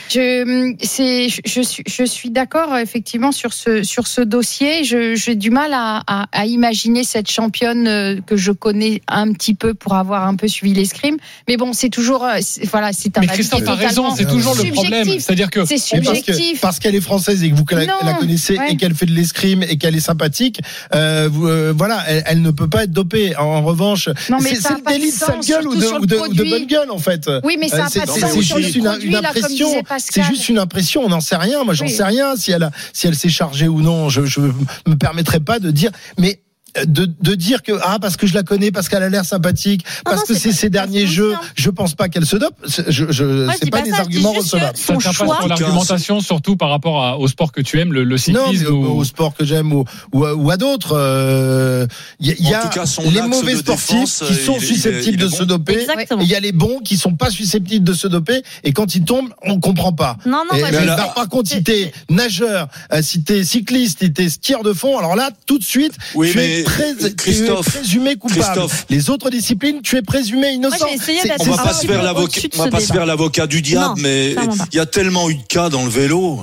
Je, 0.10 0.76
c'est, 0.82 1.30
je, 1.30 1.42
je 1.46 1.62
suis, 1.62 1.84
je 1.88 2.04
suis 2.04 2.30
d'accord 2.30 2.78
effectivement 2.78 3.32
sur 3.32 3.54
ce, 3.54 3.84
sur 3.84 4.08
ce 4.08 4.22
dossier. 4.22 4.84
J'ai 4.84 5.36
du 5.36 5.50
mal 5.50 5.72
à, 5.74 6.04
à, 6.06 6.28
à 6.32 6.46
imaginer 6.46 7.04
cette 7.04 7.30
championne 7.32 8.22
que 8.26 8.36
je 8.38 8.52
connais 8.52 9.02
un 9.08 9.32
petit 9.34 9.37
peu 9.54 9.74
pour 9.74 9.96
avoir 9.96 10.26
un 10.28 10.36
peu 10.36 10.48
suivi 10.48 10.74
l'escrime. 10.74 11.18
Mais 11.48 11.58
bon, 11.58 11.74
c'est 11.74 11.90
toujours, 11.90 12.24
euh, 12.26 12.40
voilà, 12.72 12.92
c'est 12.94 13.18
un 13.18 13.22
Mais 13.22 13.28
Christophe 13.28 13.68
a 13.68 13.76
raison, 13.76 14.14
c'est 14.16 14.28
toujours 14.28 14.56
le 14.56 14.72
problème. 14.72 15.08
C'est-à-dire 15.20 15.50
que 15.50 15.66
C'est 15.66 15.76
Mais 15.94 16.02
parce 16.02 16.20
que- 16.20 16.34
subjectif. 16.34 16.62
parce 16.62 16.80
qu'elle 16.80 16.96
est 16.96 17.02
française 17.02 17.44
et 17.44 17.50
que 17.52 17.56
vous 17.56 17.66
la, 17.72 18.14
connaissez 18.14 18.58
ouais. 18.58 18.74
et 18.74 18.78
qu'elle 18.78 18.96
fait 18.96 19.06
de 19.06 19.12
l'escrime 19.14 19.64
et 19.64 19.78
qu'elle 19.78 19.96
est 19.96 20.00
sympathique, 20.00 20.62
euh, 20.96 21.30
vous, 21.32 21.48
euh, 21.48 21.74
voilà, 21.76 22.04
elle, 22.08 22.24
elle 22.26 22.42
ne 22.42 22.52
peut 22.52 22.68
pas 22.70 22.84
être 22.84 22.92
dopée. 22.92 23.36
En, 23.38 23.44
en 23.44 23.62
revanche, 23.64 24.10
Non, 24.30 24.38
mais 24.42 24.56
c'est 24.56 24.70
le 24.70 24.92
délit 24.92 25.12
de 25.12 25.16
sale 25.16 25.40
gueule 25.48 25.68
ou 25.68 25.76
de, 25.76 25.86
ou 25.86 26.04
ou 26.04 26.50
bonne 26.50 26.66
gueule 26.66 26.92
en 26.92 26.98
fait. 27.00 27.30
Oui, 27.44 27.58
mais 27.60 27.68
ça 27.70 27.86
Euh, 27.86 27.90
c'est 27.90 28.34
juste 28.42 28.76
une, 28.76 28.84
produit, 28.86 29.16
impression. 29.16 29.68
C'est 29.98 30.24
juste 30.24 30.50
une 30.50 30.60
impression. 30.60 31.02
On 31.06 31.10
n'en 31.10 31.22
sait 31.22 31.36
rien. 31.36 31.64
Moi, 31.64 31.74
j'en 31.74 31.86
Oui. 31.86 31.92
sais 31.92 32.04
rien 32.04 32.36
si 32.36 32.52
elle 32.52 32.64
a, 32.64 32.72
si 32.94 33.08
elle 33.08 33.16
s'est 33.16 33.30
chargée 33.30 33.68
ou 33.68 33.82
non. 33.82 34.10
Je, 34.10 34.26
je 34.26 34.40
me 34.40 34.96
permettrai 34.96 35.40
pas 35.40 35.60
de 35.60 35.72
dire, 35.72 35.92
mais. 36.20 36.40
Euh, 36.78 36.86
De, 36.86 37.06
de 37.22 37.36
dire 37.36 37.64
que 37.64 37.72
ah 37.84 37.98
parce 38.00 38.18
que 38.18 38.28
je 38.28 38.34
la 38.34 38.44
connais 38.44 38.72
parce 38.72 38.90
qu'elle 38.90 39.04
a 39.04 39.10
l'air 39.10 39.26
sympathique 39.26 39.84
Ah 40.00 40.02
parce 40.12 40.22
non, 40.22 40.26
que 40.28 40.34
c'est 40.40 40.52
ses 40.52 40.70
derniers 40.70 41.08
jeux 41.08 41.34
hein. 41.36 41.40
je 41.56 41.70
pense 41.70 41.94
pas 41.96 42.10
qu'elle 42.10 42.26
se 42.26 42.36
dope 42.38 42.56
je, 42.66 42.82
je 42.90 43.06
je 43.12 43.48
c'est 43.60 43.70
pas 43.70 43.80
pas 43.80 43.84
des 43.84 43.92
ça, 43.92 44.00
arguments 44.02 44.34
recevables 44.34 44.78
ça 44.78 44.96
tient 44.98 45.12
pas 45.12 45.14
sur 45.14 45.48
l'argumentation, 45.48 46.20
surtout 46.22 46.56
par 46.56 46.70
rapport 46.70 47.04
à- 47.04 47.18
au 47.20 47.28
sport 47.28 47.52
que 47.52 47.62
tu 47.62 47.80
aimes, 47.80 47.94
le, 47.94 48.04
le 48.04 48.16
Non, 48.30 48.48
mais 48.48 48.54
cyclisme. 48.54 48.68
au, 48.74 48.86
ou- 48.88 48.98
au 49.00 49.04
sport 49.04 49.34
que 49.36 49.46
j'aime 49.46 49.72
ou, 49.74 49.86
ou, 50.14 50.26
à- 50.26 50.34
ou 50.36 50.50
à 50.52 50.58
d'autres, 50.58 50.94
euh, 50.98 51.86
il 52.20 52.28
y 52.28 52.32
a, 52.32 52.36
il 52.40 52.50
y 52.50 52.56
En 52.56 52.60
a 52.60 52.68
cas, 52.70 52.84
les 53.12 53.22
mauvais 53.22 53.56
sportifs 53.56 53.90
défense, 53.92 54.24
qui 54.28 54.34
euh, 54.34 54.46
sont 54.46 54.58
il 54.58 54.66
susceptibles 54.66 55.18
il 55.18 55.22
est 55.22 55.26
de 55.26 55.30
bon. 55.30 55.38
se 55.38 55.44
doper. 55.44 55.80
Exactement. 55.82 56.22
Et 56.22 56.26
il 56.26 56.30
y 56.30 56.36
a 56.36 56.40
les 56.40 56.52
bons 56.52 56.80
qui 56.80 56.98
sont 56.98 57.14
pas 57.16 57.30
susceptibles 57.30 57.86
de 57.86 57.94
se 57.94 58.08
doper. 58.08 58.44
Et 58.64 58.74
quand 58.74 58.96
ils 58.96 59.04
tombent, 59.04 59.30
on 59.44 59.60
comprend 59.60 59.94
pas. 59.94 60.18
Non, 60.26 60.44
non, 60.50 60.58
Et- 60.58 60.60
moi, 60.60 60.70
mais 60.72 60.78
je- 60.78 60.90
alors, 60.90 61.14
par 61.14 61.28
contre, 61.30 61.50
si 61.50 61.64
t'es 61.64 61.92
nageur, 62.10 62.68
euh, 62.94 63.02
si 63.02 63.24
t'es 63.24 63.44
cycliste, 63.44 64.00
si 64.02 64.12
t'es 64.14 64.30
skieur 64.30 64.64
de 64.64 64.74
fond, 64.74 64.98
alors 64.98 65.16
là, 65.16 65.30
tout 65.46 65.58
de 65.60 65.64
suite, 65.64 65.94
tu 66.14 66.40
es 66.40 66.64
très, 66.72 66.96
tu 66.96 67.06
es 67.06 67.14
Christophe, 67.14 67.70
présumé 67.70 68.16
coupable. 68.16 68.42
Christophe. 68.42 68.86
Les 68.90 69.10
autres 69.10 69.30
disciplines, 69.30 69.82
tu 69.82 69.96
es 69.98 70.02
présumé 70.02 70.52
innocent. 70.52 70.86
Moi, 70.86 71.36
On 71.40 71.52
va 71.52 71.64
pas 71.64 71.74
se 71.74 71.88
faire 71.88 72.04
l'avocat, 72.04 72.24
au-dessus 72.24 72.48
de 72.48 72.56
on 72.56 72.60
va 72.60 72.66
ce 72.66 72.70
pas 72.70 72.80
se 72.80 72.86
débat. 72.86 72.94
faire 72.96 73.06
l'avocat 73.06 73.48
du 73.48 73.62
diable, 73.62 73.96
Non, 73.96 74.02
mais 74.04 74.36
il 74.72 74.76
y 74.76 74.80
a 74.80 74.86
tellement 74.86 75.30
eu 75.30 75.36
de 75.36 75.44
cas 75.44 75.70
dans 75.70 75.84
le 75.84 75.90
vélo 75.90 76.40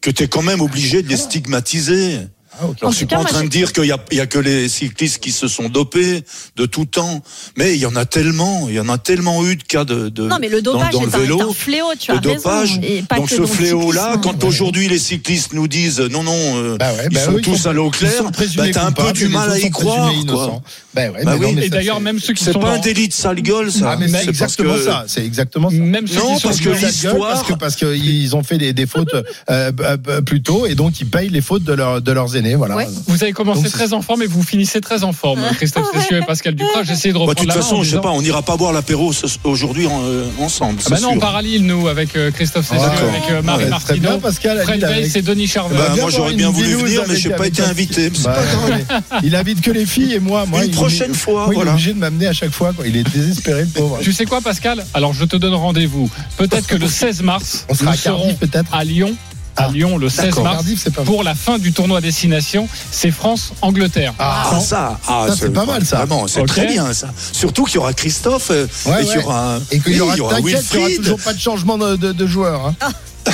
que 0.00 0.10
tu 0.10 0.24
es 0.24 0.28
quand 0.28 0.42
même 0.42 0.60
obligé 0.60 1.02
de 1.02 1.08
les 1.08 1.16
stigmatiser. 1.16 2.18
Ah, 2.60 2.66
ok. 2.66 2.76
Alors, 2.80 2.88
En 2.88 2.90
je 2.92 2.96
suis 2.96 3.06
pas 3.06 3.16
en 3.18 3.24
train 3.24 3.44
de 3.44 3.48
dire 3.48 3.72
qu'il 3.72 3.84
y 3.86 3.92
a, 3.92 3.98
il 4.10 4.18
y 4.18 4.20
a 4.20 4.26
que 4.26 4.38
les 4.38 4.68
cyclistes 4.68 5.22
qui 5.22 5.32
se 5.32 5.48
sont 5.48 5.68
dopés 5.68 6.22
de 6.56 6.66
tout 6.66 6.84
temps, 6.84 7.22
mais 7.56 7.74
il 7.74 7.80
y 7.80 7.86
en 7.86 7.96
a 7.96 8.04
tellement, 8.04 8.66
il 8.68 8.74
y 8.74 8.80
en 8.80 8.88
a 8.90 8.98
tellement 8.98 9.44
eu 9.46 9.56
de 9.56 9.62
cas 9.62 9.84
de, 9.84 10.08
de 10.10 10.24
Non, 10.28 10.36
mais 10.40 10.48
le 10.50 10.60
dans, 10.60 10.74
dopage 10.74 10.92
dans 10.92 11.00
le 11.02 11.08
est, 11.08 11.14
un, 11.14 11.18
est 11.18 11.22
vélo. 11.22 11.50
un 11.50 11.54
fléau, 11.54 11.86
tu 11.98 12.12
le 12.12 12.18
as 12.18 12.20
dopage. 12.20 12.68
raison. 12.78 12.80
Et 12.82 13.02
pas 13.02 13.16
Donc 13.16 13.28
que 13.30 13.34
ce 13.36 13.40
le 13.40 13.46
fléau-là, 13.46 14.18
quand 14.22 14.44
aujourd'hui 14.44 14.88
les 14.88 14.98
cyclistes 14.98 15.54
nous 15.54 15.66
disent 15.66 16.00
non, 16.00 16.22
non, 16.22 16.34
euh, 16.36 16.76
Bah 16.78 16.92
ouais, 16.92 17.08
ils 17.10 17.14
bah 17.14 17.24
sont 17.24 17.38
tous 17.38 17.66
à 17.66 17.72
l'eau 17.72 17.90
claire, 17.90 18.22
bah, 18.56 18.64
t'as 18.72 18.86
un 18.86 18.92
peu 18.92 19.12
du 19.12 19.28
mal 19.28 19.50
à 19.50 19.58
y 19.58 19.70
croire. 19.70 20.12
innocents. 20.12 20.60
Quoi. 20.94 21.02
Ouais, 21.02 21.08
Bah 21.10 21.18
mais 21.18 21.24
non, 21.24 21.46
oui, 21.46 21.52
mais 21.56 21.66
Et 21.66 21.70
d'ailleurs, 21.70 21.96
c'est- 21.96 22.02
même 22.02 22.18
ceux 22.20 22.34
qui 22.34 22.44
C'est 22.44 22.52
sont 22.52 22.60
pas 22.60 22.72
un 22.74 22.78
délit 22.78 23.08
de 23.08 23.14
sale 23.14 23.40
gueule, 23.40 23.72
ça. 23.72 23.96
Ah, 23.98 24.06
c'est 24.06 24.28
exactement 24.28 24.76
ça. 24.76 25.04
C'est 25.08 25.24
exactement 25.24 25.70
ça. 25.70 25.76
Même 25.76 26.06
ceux 26.06 26.16
Non, 26.18 26.38
parce 26.38 26.60
que 26.60 26.68
l'histoire- 26.68 27.16
parce 27.18 27.42
que 27.48 27.54
parce 27.54 27.76
qu'ils 27.76 28.36
ont 28.36 28.42
fait 28.42 28.58
des, 28.58 28.86
fautes 28.86 29.14
euh, 29.14 29.72
euh, 29.80 30.20
plus 30.20 30.42
tôt 30.42 30.66
et 30.66 30.74
donc 30.74 31.00
ils 31.00 31.06
payent 31.08 31.30
les 31.30 31.40
fautes 31.40 31.64
de, 31.64 31.72
leur, 31.72 32.02
de 32.02 32.12
voilà 32.56 32.76
Ouais. 32.76 32.86
Vous 33.06 33.22
avez 33.22 33.32
commencé 33.32 33.62
Donc, 33.62 33.72
très 33.72 33.92
en 33.92 34.02
forme 34.02 34.22
et 34.22 34.26
vous 34.26 34.42
finissez 34.42 34.80
très 34.80 35.04
en 35.04 35.12
forme, 35.12 35.40
Christophe 35.56 35.86
Cessieux 35.94 36.18
et 36.18 36.24
Pascal 36.26 36.54
Duprat. 36.54 36.82
J'ai 36.84 36.92
essayé 36.92 37.12
de 37.12 37.18
Bah, 37.18 37.24
reprendre 37.24 37.34
de 37.36 37.40
toute 37.40 37.48
la 37.48 37.54
main 37.56 37.62
façon, 37.62 37.76
en 37.76 37.78
je 37.82 37.84
sais 37.84 37.90
disant- 37.96 38.00
pas, 38.02 38.10
on 38.10 38.22
n'ira 38.22 38.42
pas 38.42 38.56
boire 38.56 38.72
l'apéro 38.72 39.12
aujourd'hui 39.44 39.86
en- 39.86 40.02
euh, 40.04 40.26
ensemble. 40.40 40.80
Ah 40.86 40.90
bah 40.90 41.00
non, 41.00 41.18
à 41.20 41.42
Lille, 41.42 41.64
nous, 41.66 41.88
avec 41.88 42.14
euh, 42.16 42.30
Christophe 42.30 42.66
Cessieux, 42.68 42.86
D'accord. 42.86 43.08
avec 43.08 43.30
euh, 43.30 43.42
Marie 43.42 43.64
Ouais, 43.64 43.70
très 43.70 43.94
bien 43.98 44.02
Martineau, 44.10 44.18
Pascal 44.20 44.62
Fred 44.62 44.82
Weiss 44.82 45.16
et 45.16 45.22
Denis 45.22 45.46
Charvet. 45.46 45.76
Bah, 45.76 45.94
moi, 45.98 46.10
j'aurais 46.10 46.34
bien 46.34 46.50
voulu 46.50 46.68
venir, 46.74 47.02
mais 47.06 47.10
avec- 47.10 47.18
j'ai 47.22 47.30
pas 47.30 47.46
été 47.46 47.62
invité. 47.62 48.10
Bah, 48.24 48.34
pas 48.34 48.42
grave. 48.44 49.20
il 49.24 49.34
invite 49.36 49.60
que 49.60 49.70
les 49.70 49.86
filles 49.86 50.14
et 50.14 50.20
moi 50.20 50.44
moi 50.46 50.64
Une 50.64 50.70
prochaine 50.72 51.14
fois, 51.14 51.44
il 51.48 51.52
est 51.52 51.54
voilà. 51.54 51.72
obligé 51.72 51.92
de 51.92 51.98
m'amener 51.98 52.26
à 52.26 52.32
chaque 52.32 52.50
fois 52.52 52.72
il 52.84 52.96
est 52.96 53.08
désespéré 53.10 53.62
le 53.62 53.66
pauvre 53.68 53.98
Tu 54.02 54.12
sais 54.12 54.24
quoi, 54.24 54.40
Pascal? 54.40 54.84
Alors, 54.94 55.12
je 55.14 55.24
te 55.24 55.36
donne 55.36 55.54
rendez-vous. 55.54 56.10
Peut-être 56.36 56.66
que 56.66 56.76
le 56.76 56.86
16 56.88 57.22
mars, 57.22 57.66
on 57.68 57.74
sera 57.74 57.92
nous 57.92 57.96
serons 57.96 58.34
peut-être 58.34 58.72
à 58.74 58.84
Lyon. 58.84 59.14
À 59.56 59.64
Ah. 59.64 59.68
Lyon, 59.68 59.98
le 59.98 60.08
16 60.08 60.26
D'accord. 60.26 60.44
mars, 60.44 60.64
pour 61.04 61.22
la 61.22 61.34
fin 61.34 61.58
du 61.58 61.72
tournoi 61.72 62.00
destination. 62.00 62.68
C'est 62.90 63.10
France-Angleterre. 63.10 64.14
Ah, 64.18 64.58
ça, 64.60 64.98
ah, 65.06 65.26
Ça, 65.28 65.36
c'est 65.38 65.52
pas 65.52 65.66
mal, 65.66 65.84
ça. 65.84 65.98
Vraiment, 66.04 66.26
c'est 66.26 66.44
très 66.46 66.66
bien, 66.66 66.92
ça. 66.94 67.08
Surtout 67.32 67.64
qu'il 67.64 67.74
y 67.76 67.78
aura 67.78 67.92
Christophe 67.92 68.50
euh, 68.50 68.66
Ouais, 68.86 69.02
et 69.02 69.04
qu'il 69.06 69.14
y 69.14 69.18
ouais. 69.18 69.24
aura, 69.24 69.58
et 69.70 69.80
qu'il 69.80 69.92
y 69.92 69.94
oui, 69.96 70.00
aura 70.00 70.14
il 70.14 70.18
y 70.18 70.20
aura 70.22 70.34
t'inquiète 70.36 70.64
il 70.72 70.74
y 70.74 70.78
aura 70.78 70.86
Wilfried. 70.88 71.02
toujours 71.02 71.18
pas 71.20 71.32
de 71.34 71.40
changement 71.40 71.78
de, 71.78 71.96
de, 71.96 72.12
de 72.12 72.26
joueur 72.26 72.66
hein. 72.80 72.90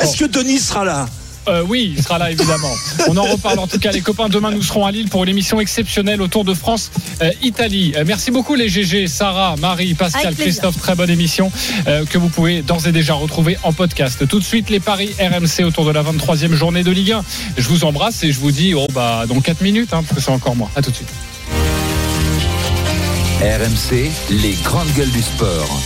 Est-ce 0.00 0.16
que 0.16 0.24
Denis 0.26 0.58
sera 0.58 0.84
là? 0.84 1.06
Euh, 1.48 1.64
oui, 1.66 1.94
il 1.96 2.02
sera 2.02 2.18
là 2.18 2.30
évidemment. 2.30 2.72
On 3.08 3.16
en 3.16 3.24
reparle 3.24 3.58
en 3.58 3.66
tout 3.66 3.78
cas, 3.78 3.90
les 3.90 4.00
copains. 4.00 4.28
Demain, 4.28 4.50
nous 4.50 4.62
serons 4.62 4.84
à 4.84 4.92
Lille 4.92 5.08
pour 5.08 5.22
une 5.24 5.30
émission 5.30 5.60
exceptionnelle 5.60 6.20
autour 6.20 6.44
de 6.44 6.54
France 6.54 6.90
euh, 7.22 7.30
Italie. 7.42 7.94
Euh, 7.96 8.04
merci 8.06 8.30
beaucoup 8.30 8.54
les 8.54 8.68
GG, 8.68 9.06
Sarah, 9.06 9.56
Marie, 9.58 9.94
Pascal. 9.94 10.34
Christophe. 10.34 10.78
Très 10.78 10.94
bonne 10.94 11.10
émission 11.10 11.50
euh, 11.86 12.04
que 12.04 12.18
vous 12.18 12.28
pouvez 12.28 12.62
d'ores 12.62 12.86
et 12.86 12.92
déjà 12.92 13.14
retrouver 13.14 13.56
en 13.62 13.72
podcast. 13.72 14.26
Tout 14.28 14.38
de 14.38 14.44
suite, 14.44 14.70
les 14.70 14.80
paris 14.80 15.10
RMC 15.18 15.64
autour 15.64 15.84
de 15.84 15.90
la 15.90 16.02
23e 16.02 16.52
journée 16.52 16.82
de 16.82 16.90
Ligue 16.90 17.12
1. 17.12 17.24
Je 17.56 17.68
vous 17.68 17.84
embrasse 17.84 18.22
et 18.24 18.32
je 18.32 18.38
vous 18.38 18.52
dis 18.52 18.74
oh 18.74 18.86
bah 18.92 19.24
dans 19.26 19.40
4 19.40 19.62
minutes, 19.62 19.92
hein, 19.92 20.02
parce 20.02 20.14
que 20.14 20.20
c'est 20.20 20.30
encore 20.30 20.56
moi. 20.56 20.70
À 20.76 20.82
tout 20.82 20.90
de 20.90 20.96
suite. 20.96 21.08
RMC, 23.40 24.10
les 24.30 24.54
grandes 24.64 24.92
gueules 24.94 25.10
du 25.10 25.22
sport. 25.22 25.76